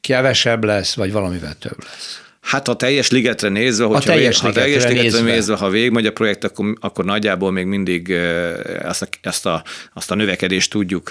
kevesebb 0.00 0.64
lesz, 0.64 0.94
vagy 0.94 1.12
valamivel 1.12 1.54
több 1.54 1.78
lesz. 1.84 2.20
Hát 2.42 2.68
a 2.68 2.74
teljes 2.74 3.10
ligetre 3.10 3.48
nézve, 3.48 3.84
hogyha 3.84 4.12
a 4.12 4.14
teljes, 4.14 4.40
vég, 4.40 4.42
ligetre, 4.42 4.62
teljes 4.62 4.82
ligetre 4.82 5.02
nézve. 5.02 5.32
nézve, 5.32 5.56
ha 5.56 5.68
végigmegy 5.68 6.06
a 6.06 6.12
projekt, 6.12 6.44
akkor, 6.44 6.76
akkor 6.80 7.04
nagyjából 7.04 7.50
még 7.50 7.66
mindig 7.66 8.10
ezt 8.82 9.02
a, 9.02 9.06
ezt 9.20 9.46
a, 9.46 9.64
azt 9.92 10.10
a 10.10 10.14
növekedést 10.14 10.70
tudjuk, 10.70 11.10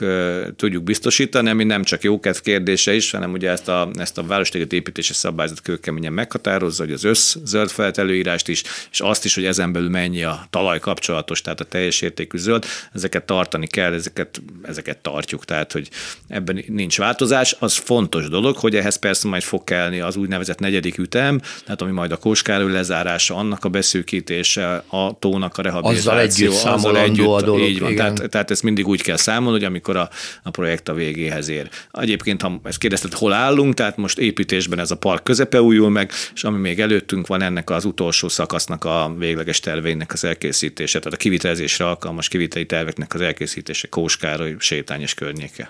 tudjuk 0.55 0.84
biztosítani, 0.84 1.49
ami 1.49 1.63
nem 1.63 1.84
csak 1.84 2.03
jókedv 2.03 2.38
kérdése 2.38 2.93
is, 2.93 3.11
hanem 3.11 3.32
ugye 3.32 3.49
ezt 3.49 3.67
a, 3.67 3.89
ezt 3.93 4.17
a 4.17 4.23
városliget 4.23 4.73
építési 4.73 5.13
szabályzat 5.13 5.61
kőkeményen 5.61 6.13
meghatározza, 6.13 6.84
hogy 6.84 6.93
az 6.93 7.03
össz 7.03 7.36
zöld 7.43 7.69
feltelőírást 7.69 8.47
is, 8.47 8.63
és 8.91 8.99
azt 8.99 9.25
is, 9.25 9.36
hogy 9.36 9.45
ezen 9.45 9.71
belül 9.71 9.89
mennyi 9.89 10.23
a 10.23 10.45
talaj 10.49 10.79
kapcsolatos, 10.79 11.41
tehát 11.41 11.59
a 11.59 11.63
teljes 11.65 12.01
értékű 12.01 12.38
zöld, 12.38 12.65
ezeket 12.93 13.23
tartani 13.23 13.67
kell, 13.67 13.93
ezeket, 13.93 14.41
ezeket 14.61 14.97
tartjuk, 14.97 15.45
tehát 15.45 15.71
hogy 15.71 15.89
ebben 16.27 16.63
nincs 16.67 16.97
változás. 16.97 17.55
Az 17.59 17.75
fontos 17.75 18.29
dolog, 18.29 18.55
hogy 18.55 18.75
ehhez 18.75 18.95
persze 18.95 19.27
majd 19.27 19.43
fog 19.43 19.63
kelni 19.63 19.99
az 19.99 20.15
úgynevezett 20.15 20.59
negyedik 20.59 20.97
ütem, 20.97 21.19
ütem, 21.22 21.41
tehát 21.63 21.82
ami 21.82 21.91
majd 21.91 22.11
a 22.11 22.17
Kóskároly 22.17 22.72
lezárása, 22.72 23.36
annak 23.36 23.65
a 23.65 23.69
beszűkítése, 23.69 24.84
a 24.88 25.19
tónak 25.19 25.57
a 25.57 25.61
rehabilitáció. 25.61 26.11
Azzal 26.11 26.19
együtt 26.19 26.63
azzal 26.63 26.97
együtt, 26.97 27.26
a 27.26 27.41
dolog. 27.41 27.69
Így 27.69 27.80
van, 27.80 27.95
tehát, 27.95 28.30
tehát, 28.30 28.51
ezt 28.51 28.63
mindig 28.63 28.88
úgy 28.88 29.01
kell 29.01 29.17
számolni, 29.17 29.57
hogy 29.57 29.67
amikor 29.67 29.95
a, 29.95 30.09
a 30.43 30.49
projekt 30.49 30.89
a 30.89 30.93
végéhez 30.93 31.49
ér. 31.49 31.69
Egyébként, 31.91 32.41
ha 32.41 32.59
ezt 32.63 32.78
kérdezted, 32.78 33.13
hol 33.13 33.34
állunk, 33.34 33.74
tehát 33.74 33.97
most 33.97 34.19
építésben 34.19 34.80
ez 34.80 34.91
a 34.91 34.95
park 34.95 35.24
közepe 35.24 35.61
újul 35.61 35.89
meg, 35.89 36.11
és 36.34 36.43
ami 36.43 36.59
még 36.59 36.80
előttünk 36.80 37.28
van 37.28 37.41
ennek 37.41 37.69
az 37.69 37.86
utolsó 37.86 38.28
szakasznak 38.28 38.86
a 38.86 39.13
végleges 39.17 39.59
terveinek 39.59 40.13
az 40.13 40.24
elkészítése, 40.24 40.99
tehát 40.99 41.13
a 41.13 41.22
kivitelezésre 41.22 41.88
alkalmas 41.88 42.28
kiviteli 42.28 42.65
terveknek 42.65 43.13
az 43.13 43.22
elkészítése 43.22 43.88
Kóskároly 43.88 44.55
sétányos 44.59 45.13
környéke. 45.13 45.69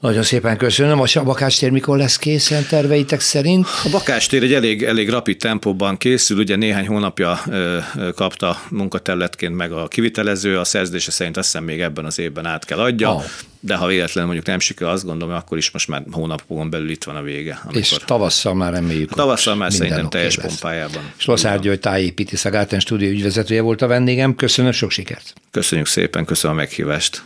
Nagyon 0.00 0.22
szépen 0.22 0.56
köszönöm. 0.56 1.00
A 1.00 1.22
Bakástér 1.24 1.70
mikor 1.70 1.96
lesz 1.98 2.16
készen 2.16 2.66
terveitek 2.68 3.20
szerint? 3.20 3.66
A 3.84 3.88
Bakástér 3.90 4.42
egy 4.42 4.52
elég, 4.52 4.82
elég 4.82 5.08
rapid 5.08 5.36
tempóban 5.36 5.96
készül, 5.96 6.38
ugye 6.38 6.56
néhány 6.56 6.86
hónapja 6.86 7.40
ö, 7.50 7.78
kapta 8.14 8.62
munkaterületként 8.70 9.54
meg 9.54 9.72
a 9.72 9.88
kivitelező, 9.88 10.58
a 10.58 10.64
szerződése 10.64 11.10
szerint 11.10 11.36
azt 11.36 11.46
hiszem 11.46 11.64
még 11.64 11.80
ebben 11.80 12.04
az 12.04 12.18
évben 12.18 12.46
át 12.46 12.64
kell 12.64 12.78
adja. 12.78 13.14
Oh 13.14 13.24
de 13.60 13.74
ha 13.74 13.86
véletlenül 13.86 14.24
mondjuk 14.24 14.46
nem 14.46 14.58
sikerül, 14.58 14.92
azt 14.92 15.04
gondolom, 15.04 15.34
akkor 15.34 15.58
is 15.58 15.70
most 15.70 15.88
már 15.88 16.02
hónapokon 16.10 16.70
belül 16.70 16.90
itt 16.90 17.04
van 17.04 17.16
a 17.16 17.22
vége. 17.22 17.58
Amikor... 17.62 17.80
És 17.80 17.96
tavasszal 18.04 18.54
már 18.54 18.72
reméljük. 18.72 19.12
Tavasszal 19.12 19.54
már 19.54 19.72
szerintem 19.72 20.08
teljes 20.08 20.36
lesz. 20.36 20.46
pompájában. 20.46 21.12
És 21.18 21.24
Loszár 21.24 21.60
György 21.60 21.80
tájépítész 21.80 22.44
a 22.44 22.50
Gáten 22.50 22.80
stúdió 22.80 23.10
ügyvezetője 23.10 23.60
volt 23.60 23.82
a 23.82 23.86
vendégem. 23.86 24.34
Köszönöm, 24.34 24.72
sok 24.72 24.90
sikert! 24.90 25.32
Köszönjük 25.50 25.86
szépen, 25.86 26.24
köszönöm 26.24 26.56
a 26.56 26.60
meghívást! 26.60 27.22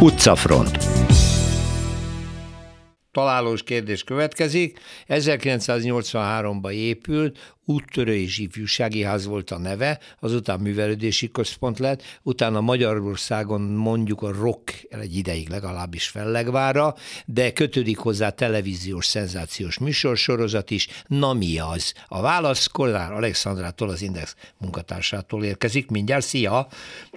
Utcafront 0.00 0.78
találós 3.12 3.62
kérdés 3.62 4.04
következik. 4.04 4.80
1983-ban 5.08 6.72
épült, 6.72 7.55
úttörő 7.66 8.14
és 8.14 8.38
ifjúsági 8.38 9.02
ház 9.02 9.26
volt 9.26 9.50
a 9.50 9.58
neve, 9.58 9.98
azután 10.20 10.60
művelődési 10.60 11.30
központ 11.30 11.78
lett, 11.78 12.02
utána 12.22 12.60
Magyarországon 12.60 13.60
mondjuk 13.60 14.22
a 14.22 14.32
rock 14.32 14.86
egy 14.88 15.16
ideig 15.16 15.48
legalábbis 15.48 16.08
fellegvára, 16.08 16.94
de 17.26 17.52
kötődik 17.52 17.98
hozzá 17.98 18.30
televíziós 18.30 19.06
szenzációs 19.06 19.78
műsorsorozat 19.78 20.70
is. 20.70 20.88
Na 21.06 21.32
mi 21.32 21.58
az? 21.58 21.94
A 22.08 22.20
válasz 22.20 22.66
Kollár 22.66 23.12
Alexandrától, 23.12 23.88
az 23.88 24.02
Index 24.02 24.36
munkatársától 24.60 25.44
érkezik. 25.44 25.90
Mindjárt, 25.90 26.24
szia! 26.24 26.66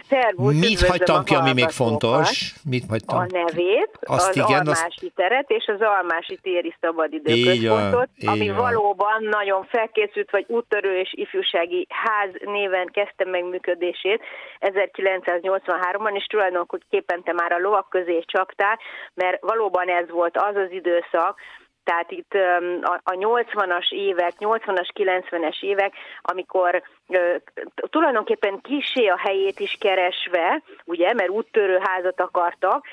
Szervusz, 0.10 0.56
Mit 0.56 0.82
hagytam 0.82 1.24
ki, 1.24 1.36
ami 1.36 1.54
még 1.54 1.70
fontos? 1.70 2.54
Mit 2.70 2.84
hagytam? 2.90 3.18
A 3.18 3.26
nevét, 3.32 3.90
azt 4.02 4.30
az 4.30 4.36
igen, 4.36 4.60
Almási 4.60 5.06
azt... 5.06 5.12
teret 5.16 5.50
és 5.50 5.66
az 5.68 5.82
Almási 5.82 6.40
téri 6.42 6.74
szabadidőközpontot, 6.82 8.10
ami 8.26 8.48
van. 8.48 8.58
valóban 8.58 9.24
nagyon 9.30 9.64
felkészült, 9.64 10.30
vagy 10.40 10.56
úttörő 10.56 11.00
és 11.00 11.14
ifjúsági 11.14 11.88
ház 11.90 12.30
néven 12.40 12.88
kezdte 12.88 13.26
meg 13.26 13.44
működését 13.44 14.24
1983-ban, 14.60 16.16
és 16.16 16.26
tulajdonképpen 16.26 17.24
te 17.24 17.34
már 17.34 17.52
a 17.52 17.60
lovak 17.60 17.90
közé 17.90 18.20
csaptál, 18.26 18.80
mert 19.14 19.42
valóban 19.42 19.90
ez 19.90 20.10
volt 20.10 20.38
az 20.38 20.56
az 20.56 20.72
időszak, 20.72 21.40
tehát 21.84 22.12
itt 22.12 22.34
a 23.04 23.12
80-as 23.12 23.92
évek, 23.92 24.34
80-as, 24.40 24.90
90-es 24.94 25.62
évek, 25.62 25.94
amikor 26.22 26.84
tulajdonképpen 27.90 28.62
kisé 28.62 29.08
a 29.08 29.18
helyét 29.18 29.60
is 29.60 29.78
keresve, 29.80 30.62
ugye, 30.86 31.14
mert 31.14 31.30
úttörő 31.30 31.80
házat 31.82 32.22
akartak, 32.22 32.86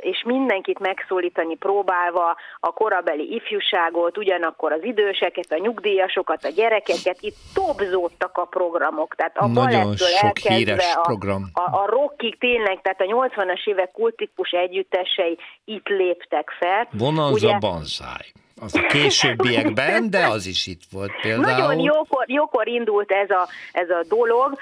és 0.00 0.22
mindenkit 0.26 0.78
megszólítani 0.78 1.56
próbálva, 1.56 2.36
a 2.60 2.72
korabeli 2.72 3.34
ifjúságot, 3.34 4.18
ugyanakkor 4.18 4.72
az 4.72 4.84
időseket, 4.84 5.52
a 5.52 5.58
nyugdíjasokat, 5.58 6.44
a 6.44 6.48
gyerekeket, 6.48 7.16
itt 7.20 7.36
topzódtak 7.54 8.38
a 8.38 8.44
programok, 8.44 9.14
tehát 9.14 9.36
a 9.36 9.46
Nagyon 9.46 9.96
sok 9.96 10.38
híres 10.38 10.94
a, 10.94 11.00
program. 11.00 11.42
A, 11.52 11.60
a 11.60 11.86
rockig 11.86 12.38
tényleg, 12.38 12.80
tehát 12.82 13.00
a 13.00 13.04
80-as 13.04 13.66
évek 13.68 13.90
kultikus 13.90 14.50
együttesei 14.50 15.38
itt 15.64 15.88
léptek 15.88 16.50
fel. 16.58 16.88
Vonalza 16.92 17.46
ugye, 17.46 17.58
banzáj 17.58 18.32
az 18.60 18.74
a 18.74 18.86
későbbiekben, 18.86 20.10
de 20.10 20.26
az 20.26 20.46
is 20.46 20.66
itt 20.66 20.82
volt 20.92 21.12
például. 21.20 21.66
Nagyon 21.66 21.78
jókor, 21.78 22.24
jókor 22.26 22.68
indult 22.68 23.12
ez 23.12 23.30
a, 23.30 23.48
ez 23.72 23.90
a 23.90 24.04
dolog. 24.08 24.58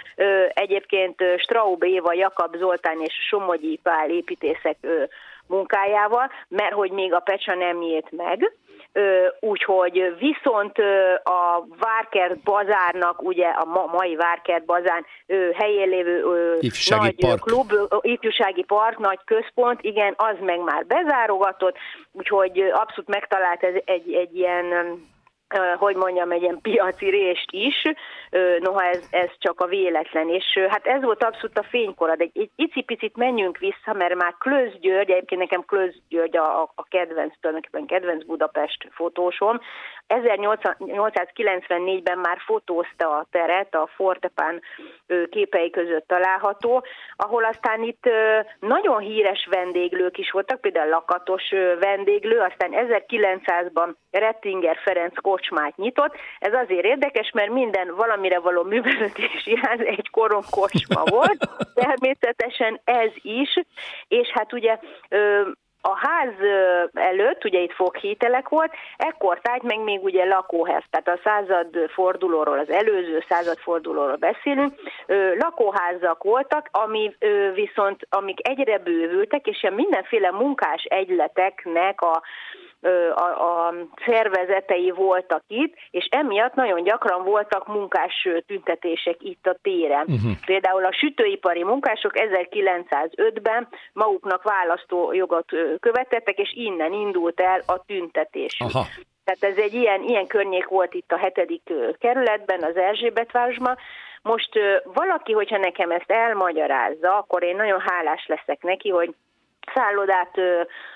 Egyébként 0.55 1.22
Straub 1.36 1.84
Éva, 1.84 2.12
Jakab 2.12 2.57
Zoltán 2.57 3.01
és 3.01 3.14
Somogyi 3.28 3.80
Pál 3.82 4.11
építészek 4.11 4.76
munkájával, 5.47 6.30
mert 6.49 6.72
hogy 6.72 6.90
még 6.90 7.12
a 7.12 7.20
Pecsa 7.20 7.55
nem 7.55 7.78
nyílt 7.78 8.11
meg, 8.11 8.53
úgyhogy 9.40 10.14
viszont 10.18 10.78
a 11.22 11.66
Várkert 11.78 12.38
bazárnak, 12.38 13.22
ugye 13.22 13.47
a 13.49 13.88
mai 13.93 14.16
Várkert 14.16 14.64
bazán 14.64 15.07
helyén 15.55 15.88
lévő 15.88 16.24
ifjúsági 16.61 17.03
nagy 17.03 17.16
park. 17.16 17.40
klub, 17.40 17.72
ifjúsági 18.01 18.62
park, 18.62 18.99
nagy 18.99 19.20
központ, 19.24 19.82
igen, 19.82 20.14
az 20.16 20.36
meg 20.40 20.61
már 20.61 20.86
bezárogatott, 20.86 21.76
úgyhogy 22.12 22.59
abszolút 22.59 23.11
megtalált 23.11 23.62
ez 23.62 23.74
egy, 23.84 24.12
egy 24.12 24.36
ilyen 24.36 24.64
hogy 25.78 25.96
mondjam, 25.96 26.30
egy 26.30 26.42
ilyen 26.42 26.61
piaci 26.61 27.11
rést 27.11 27.50
is, 27.50 27.82
noha 28.59 28.84
ez, 28.84 29.07
ez 29.11 29.30
csak 29.38 29.61
a 29.61 29.66
véletlen. 29.66 30.28
És 30.28 30.59
hát 30.68 30.86
ez 30.86 31.03
volt 31.03 31.24
abszolút 31.24 31.59
a 31.59 31.62
fénykorad. 31.62 32.20
Egy, 32.20 32.30
egy 32.34 32.50
icipicit 32.57 33.16
menjünk 33.16 33.59
vissza, 33.59 33.92
mert 33.92 34.14
már 34.14 34.34
Klöz 34.38 34.72
György, 34.80 35.11
egyébként 35.11 35.40
nekem 35.40 35.64
Klöz 35.66 35.94
György 36.09 36.36
a, 36.36 36.62
a 36.62 36.84
kedvenc, 36.88 37.34
tulajdonképpen 37.40 37.86
kedvenc 37.86 38.24
Budapest 38.24 38.88
fotósom, 38.90 39.61
1894-ben 40.21 42.19
már 42.19 42.39
fotózta 42.47 43.09
a 43.17 43.27
teret, 43.31 43.75
a 43.75 43.89
Fortepán 43.95 44.63
képei 45.31 45.71
között 45.71 46.07
található, 46.07 46.85
ahol 47.17 47.45
aztán 47.45 47.83
itt 47.83 48.09
nagyon 48.61 48.99
híres 48.99 49.47
vendéglők 49.51 50.19
is 50.19 50.31
voltak, 50.31 50.61
például 50.61 50.89
Lakatos 50.89 51.51
vendéglő, 51.81 52.39
aztán 52.39 52.71
1900-ban 52.73 53.95
Rettinger 54.11 54.77
Ferenc 54.85 55.21
kocsmát 55.21 55.77
nyitott. 55.77 56.17
Ez 56.39 56.53
azért 56.53 56.85
érdekes, 56.85 57.31
mert 57.35 57.51
minden 57.51 57.95
valamire 57.95 58.39
való 58.39 58.63
művelődési 58.63 59.59
ház 59.63 59.81
egy 59.81 60.11
koron 60.11 60.43
kocsma 60.51 61.03
volt, 61.05 61.49
természetesen 61.85 62.81
ez 62.85 63.11
is, 63.23 63.61
és 64.09 64.29
hát 64.29 64.53
ugye 64.53 64.79
a 65.85 65.97
ház 65.97 66.33
előtt, 66.93 67.45
ugye 67.45 67.61
itt 67.61 67.72
foghítelek 67.72 68.49
volt, 68.49 68.72
ekkor 68.97 69.41
tájt 69.41 69.62
meg 69.62 69.83
még 69.83 70.03
ugye 70.03 70.24
lakóház, 70.24 70.83
tehát 70.91 71.09
a 71.09 71.20
század 71.24 71.91
fordulóról, 71.93 72.59
az 72.59 72.70
előző 72.70 73.24
század 73.28 73.59
fordulóról 73.59 74.16
beszélünk, 74.16 74.74
lakóházak 75.39 76.22
voltak, 76.22 76.68
ami 76.70 77.16
viszont, 77.55 78.07
amik 78.09 78.49
egyre 78.49 78.78
bővültek, 78.78 79.47
és 79.47 79.62
ilyen 79.62 79.74
mindenféle 79.74 80.30
munkás 80.30 80.83
egyleteknek 80.83 82.01
a 82.01 82.22
a, 83.14 83.24
a 83.24 83.74
szervezetei 84.07 84.91
voltak 84.91 85.43
itt, 85.47 85.74
és 85.91 86.09
emiatt 86.11 86.55
nagyon 86.55 86.83
gyakran 86.83 87.24
voltak 87.24 87.66
munkás 87.66 88.28
tüntetések 88.47 89.16
itt 89.18 89.47
a 89.47 89.57
téren. 89.62 90.07
Uh-huh. 90.09 90.33
Például 90.47 90.85
a 90.85 90.93
sütőipari 90.93 91.64
munkások 91.64 92.12
1905-ben 92.14 93.68
maguknak 93.93 94.43
választójogot 94.43 95.49
követettek, 95.80 96.39
és 96.39 96.53
innen 96.55 96.93
indult 96.93 97.41
el 97.41 97.62
a 97.66 97.85
tüntetés. 97.85 98.57
Aha. 98.59 98.87
Tehát 99.24 99.57
ez 99.57 99.64
egy 99.64 99.74
ilyen, 99.74 100.03
ilyen 100.03 100.26
környék 100.26 100.66
volt 100.66 100.95
itt 100.95 101.12
a 101.12 101.18
hetedik 101.18 101.62
kerületben, 101.99 102.62
az 102.62 102.76
Erzsébetvárosban. 102.76 103.76
Most 104.22 104.51
valaki, 104.85 105.33
hogyha 105.33 105.57
nekem 105.57 105.91
ezt 105.91 106.11
elmagyarázza, 106.11 107.16
akkor 107.16 107.43
én 107.43 107.57
nagyon 107.57 107.80
hálás 107.80 108.26
leszek 108.26 108.62
neki, 108.62 108.89
hogy 108.89 109.14
szállodát 109.75 110.41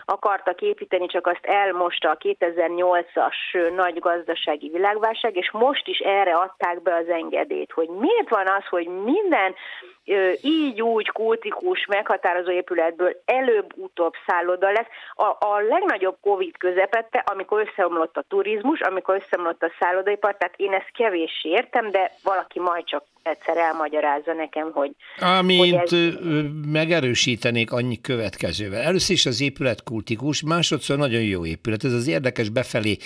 akartak 0.05 0.61
építeni, 0.61 1.07
csak 1.07 1.27
azt 1.27 1.45
elmosta 1.45 2.11
a 2.11 2.17
2008-as 2.17 3.75
nagy 3.75 3.99
gazdasági 3.99 4.69
világválság, 4.69 5.37
és 5.37 5.51
most 5.51 5.89
is 5.89 5.99
erre 5.99 6.35
adták 6.35 6.83
be 6.83 6.95
az 6.95 7.09
engedélyt, 7.09 7.73
hogy 7.73 7.89
miért 7.89 8.29
van 8.29 8.47
az, 8.47 8.65
hogy 8.67 8.87
minden 8.87 9.55
így 10.43 10.83
úgy 10.83 11.09
kultikus, 11.09 11.87
meghatározó 11.87 12.51
épületből 12.51 13.23
előbb-utóbb 13.25 14.13
szálloda 14.27 14.71
lesz. 14.71 14.87
A, 15.15 15.47
a 15.47 15.61
legnagyobb 15.69 16.17
Covid 16.21 16.57
közepette, 16.57 17.19
amikor 17.19 17.69
összeomlott 17.69 18.17
a 18.17 18.25
turizmus, 18.29 18.81
amikor 18.81 19.23
összeomlott 19.25 19.63
a 19.63 19.73
szállodaipar, 19.79 20.37
tehát 20.37 20.55
én 20.57 20.73
ezt 20.73 20.91
kevéssé 20.93 21.49
értem, 21.49 21.91
de 21.91 22.13
valaki 22.23 22.61
majd 22.61 22.85
csak 22.85 23.05
egyszer 23.23 23.57
elmagyarázza 23.57 24.33
nekem, 24.33 24.71
hogy... 24.73 24.91
Amint 25.39 25.89
hogy 25.89 25.99
ez... 25.99 26.15
megerősítenék 26.73 27.73
annyi 27.73 28.01
következővel. 28.01 28.83
Először 28.83 29.15
is 29.15 29.27
az 29.27 29.41
épület 29.41 29.83
kultikus, 29.83 30.43
másodszor 30.43 30.97
nagyon 30.97 31.23
jó 31.23 31.47
épület. 31.47 31.85
Ez 31.85 31.93
az 31.93 32.09
érdekes 32.09 32.49
befelé 32.49 32.97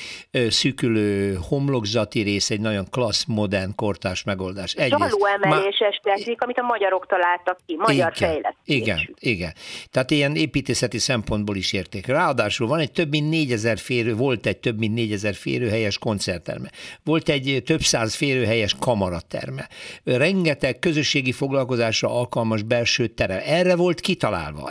szűkülő 0.49 1.39
homlokzati 1.49 2.23
rész, 2.23 2.51
egy 2.51 2.61
nagyon 2.61 2.85
klassz, 2.91 3.25
modern, 3.25 3.75
kortás 3.77 4.25
megoldás. 4.25 4.73
Egyrészt, 4.73 5.19
emeléses 5.43 6.01
Má... 6.03 6.13
technik, 6.13 6.43
amit 6.43 6.59
a 6.59 6.63
magyarok 6.91 7.07
találtak 7.07 7.59
ki, 7.67 7.77
magyar 7.77 7.95
igen, 7.95 8.13
fejlesztés. 8.13 8.77
Igen, 8.77 9.17
igen. 9.19 9.53
Tehát 9.91 10.11
ilyen 10.11 10.37
építészeti 10.37 10.99
szempontból 10.99 11.57
is 11.57 11.73
érték. 11.73 12.07
Ráadásul 12.07 12.67
van 12.67 12.79
egy 12.79 12.93
több 12.93 13.11
mint 13.11 13.31
négyezer 13.31 13.79
férő, 13.79 14.15
volt 14.15 14.47
egy 14.47 14.59
több 14.59 14.79
mint 14.79 14.95
négyezer 14.95 15.35
férőhelyes 15.35 15.99
koncertterme. 15.99 16.71
Volt 17.05 17.29
egy 17.29 17.63
több 17.67 17.81
száz 17.81 18.15
férőhelyes 18.15 18.77
kamaraterme 18.81 19.69
rengeteg 20.05 20.79
közösségi 20.79 21.33
foglalkozásra 21.33 22.09
alkalmas 22.19 22.63
belső 22.63 23.07
tere. 23.07 23.45
Erre 23.45 23.77
volt 23.77 24.01
kitalálva. 24.01 24.71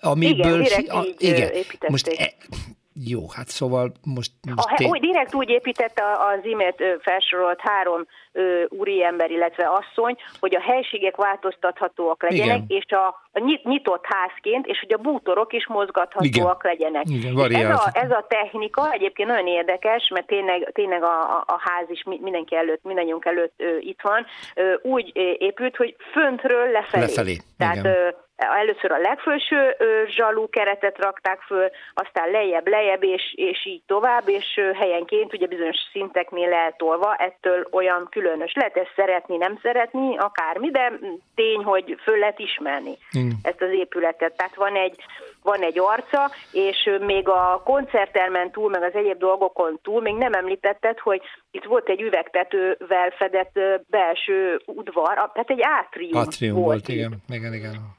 Amiből, 0.00 0.60
igen, 0.60 0.84
a, 0.86 1.04
igen. 1.18 1.50
Most 1.88 2.06
e, 2.06 2.32
jó, 3.06 3.28
hát 3.28 3.48
szóval 3.48 3.92
most... 4.04 4.32
most 4.56 4.68
a, 4.76 4.84
úgy, 4.84 5.00
direkt 5.00 5.34
úgy 5.34 5.48
építette 5.48 6.02
az 6.02 6.44
imént 6.44 6.76
felsorolt 7.00 7.60
három 7.60 8.06
úri 8.68 9.04
ember, 9.04 9.30
illetve 9.30 9.68
asszony, 9.68 10.16
hogy 10.40 10.54
a 10.54 10.60
helységek 10.60 11.16
változtathatóak 11.16 12.22
legyenek, 12.22 12.56
Igen. 12.56 12.64
és 12.68 12.92
a, 12.92 13.28
nyitott 13.62 14.04
házként, 14.06 14.66
és 14.66 14.78
hogy 14.80 14.92
a 14.92 15.02
bútorok 15.02 15.52
is 15.52 15.66
mozgathatóak 15.66 16.60
Igen. 16.64 16.76
legyenek. 16.76 17.04
Igen, 17.08 17.54
ez, 17.54 17.78
a, 17.78 17.90
ez 17.92 18.10
a 18.10 18.26
technika 18.28 18.92
egyébként 18.92 19.28
nagyon 19.28 19.46
érdekes, 19.46 20.10
mert 20.14 20.26
tényleg, 20.26 20.70
tényleg 20.72 21.02
a, 21.02 21.36
a, 21.36 21.44
a 21.46 21.58
ház 21.58 21.90
is 21.90 22.02
mindenki 22.20 22.56
előtt, 22.56 22.84
mindannyiunk 22.84 23.24
előtt 23.24 23.54
ö, 23.56 23.76
itt 23.78 24.00
van, 24.02 24.26
ö, 24.54 24.74
úgy 24.82 25.10
épült, 25.38 25.76
hogy 25.76 25.96
föntről 26.12 26.70
lefelé. 26.70 27.02
lefelé. 27.02 27.36
Tehát 27.58 27.76
Igen 27.76 28.14
először 28.40 28.90
a 28.92 28.98
legfelső 28.98 29.76
zsalú 30.16 30.48
keretet 30.48 30.98
rakták 30.98 31.40
föl, 31.40 31.70
aztán 31.94 32.30
lejjebb, 32.30 32.68
lejjebb, 32.68 33.04
és, 33.04 33.34
és 33.36 33.66
így 33.66 33.82
tovább, 33.86 34.28
és 34.28 34.60
helyenként 34.74 35.32
ugye 35.34 35.46
bizonyos 35.46 35.76
szinteknél 35.92 36.52
eltolva, 36.52 37.14
ettől 37.14 37.66
olyan 37.70 38.06
különös. 38.20 38.52
Lehet 38.54 38.76
ezt 38.76 38.92
szeretni, 38.96 39.36
nem 39.36 39.58
szeretni, 39.62 40.16
akármi, 40.16 40.70
de 40.70 40.92
tény, 41.34 41.62
hogy 41.64 41.96
föl 42.02 42.18
lehet 42.18 42.38
ismerni 42.38 42.94
mm. 43.18 43.28
ezt 43.42 43.62
az 43.62 43.70
épületet. 43.72 44.36
Tehát 44.36 44.54
van 44.54 44.74
egy, 44.76 44.96
van 45.42 45.62
egy 45.62 45.78
arca, 45.78 46.30
és 46.52 46.90
még 47.00 47.28
a 47.28 47.62
koncerttermen 47.64 48.50
túl, 48.50 48.70
meg 48.70 48.82
az 48.82 48.94
egyéb 48.94 49.18
dolgokon 49.18 49.78
túl, 49.82 50.00
még 50.00 50.14
nem 50.14 50.32
említetted, 50.32 50.98
hogy 50.98 51.20
itt 51.50 51.64
volt 51.64 51.88
egy 51.88 52.00
üvegtetővel 52.00 53.10
fedett 53.10 53.58
belső 53.88 54.60
udvar, 54.66 55.14
tehát 55.14 55.50
egy 55.50 55.62
átrium, 55.62 56.18
átrium 56.18 56.54
volt. 56.54 56.66
volt 56.66 56.88
igen, 56.88 57.12
igen, 57.28 57.54
igen. 57.54 57.98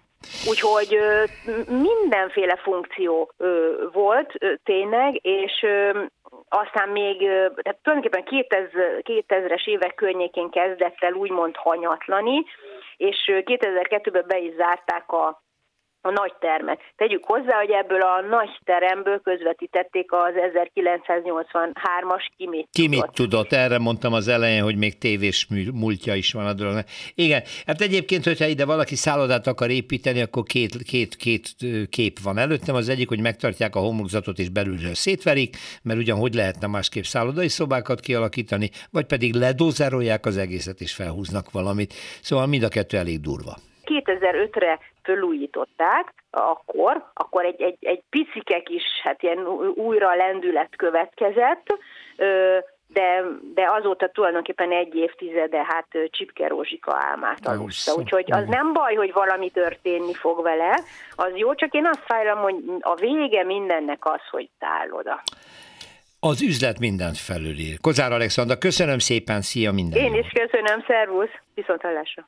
Úgyhogy 0.49 0.97
mindenféle 1.67 2.55
funkció 2.63 3.31
volt 3.93 4.33
tényleg, 4.63 5.19
és 5.21 5.65
aztán 6.49 6.89
még, 6.89 7.17
tehát 7.63 7.79
tulajdonképpen 7.81 8.23
2000, 8.23 9.01
2000-es 9.03 9.67
évek 9.67 9.95
környékén 9.95 10.49
kezdett 10.49 10.97
el 10.99 11.13
úgymond 11.13 11.55
hanyatlani, 11.55 12.45
és 12.97 13.17
2002-ben 13.25 14.23
be 14.27 14.39
is 14.39 14.53
zárták 14.55 15.11
a 15.11 15.40
a 16.01 16.11
nagy 16.11 16.33
termet. 16.39 16.79
Tegyük 16.95 17.25
hozzá, 17.25 17.57
hogy 17.57 17.69
ebből 17.69 18.01
a 18.01 18.21
nagy 18.29 18.49
teremből 18.63 19.21
közvetítették 19.21 20.11
az 20.11 20.33
1983-as 20.35 22.25
ki 22.37 22.47
mit 22.47 22.67
Ki 22.71 22.87
mit 22.87 23.11
tudott, 23.13 23.51
erre 23.51 23.79
mondtam 23.79 24.13
az 24.13 24.27
elején, 24.27 24.63
hogy 24.63 24.77
még 24.77 24.97
tévés 24.97 25.47
múltja 25.73 26.15
is 26.15 26.33
van 26.33 26.45
a 26.45 26.53
dolognak. 26.53 26.87
Igen, 27.15 27.41
hát 27.65 27.81
egyébként, 27.81 28.23
hogyha 28.23 28.45
ide 28.45 28.65
valaki 28.65 28.95
szállodát 28.95 29.47
akar 29.47 29.69
építeni, 29.69 30.21
akkor 30.21 30.43
két, 30.43 30.83
két, 30.83 31.15
két 31.15 31.55
kép 31.89 32.19
van 32.23 32.37
előttem. 32.37 32.75
Az 32.75 32.89
egyik, 32.89 33.07
hogy 33.07 33.21
megtartják 33.21 33.75
a 33.75 33.79
homlokzatot 33.79 34.37
és 34.37 34.49
belülről 34.49 34.93
szétverik, 34.93 35.55
mert 35.83 35.99
ugyan 35.99 36.17
hogy 36.17 36.33
lehetne 36.33 36.67
másképp 36.67 37.03
szállodai 37.03 37.47
szobákat 37.47 37.99
kialakítani, 37.99 38.69
vagy 38.91 39.05
pedig 39.05 39.33
ledózerolják 39.33 40.25
az 40.25 40.37
egészet 40.37 40.79
és 40.79 40.93
felhúznak 40.93 41.51
valamit. 41.51 41.93
Szóval 42.21 42.47
mind 42.47 42.63
a 42.63 42.67
kettő 42.67 42.97
elég 42.97 43.19
durva. 43.19 43.55
2005-re 43.85 44.79
fölújították, 45.03 46.13
akkor, 46.29 47.05
akkor 47.13 47.45
egy, 47.45 47.61
egy, 47.61 47.77
egy 47.79 48.01
picike 48.09 48.59
kis, 48.59 48.83
hát 49.03 49.23
ilyen 49.23 49.47
újra 49.75 50.15
lendület 50.15 50.75
következett, 50.75 51.65
de, 52.93 53.23
de 53.53 53.71
azóta 53.79 54.09
tulajdonképpen 54.09 54.71
egy 54.71 54.95
évtizede 54.95 55.65
hát 55.67 55.87
Csipke 56.09 56.47
Rózsika 56.47 56.95
álmát 56.95 57.47
alusta. 57.47 57.93
Úgyhogy 57.95 58.31
az 58.31 58.45
nem 58.47 58.73
baj, 58.73 58.95
hogy 58.95 59.11
valami 59.13 59.49
történni 59.49 60.13
fog 60.13 60.41
vele, 60.41 60.79
az 61.15 61.31
jó, 61.35 61.55
csak 61.55 61.73
én 61.73 61.85
azt 61.85 62.03
fájlom, 62.05 62.39
hogy 62.39 62.55
a 62.79 62.95
vége 62.95 63.43
mindennek 63.43 64.05
az, 64.05 64.21
hogy 64.31 64.49
oda. 64.91 65.23
Az 66.19 66.41
üzlet 66.41 66.79
mindent 66.79 67.17
felülír. 67.17 67.79
Kozár 67.81 68.11
Alexandra, 68.11 68.57
köszönöm 68.57 68.99
szépen, 68.99 69.41
szia 69.41 69.71
minden. 69.71 70.03
Én 70.03 70.13
is 70.13 70.31
köszönöm, 70.33 70.83
szervusz, 70.87 71.33
viszont 71.53 71.81
hallásra. 71.81 72.27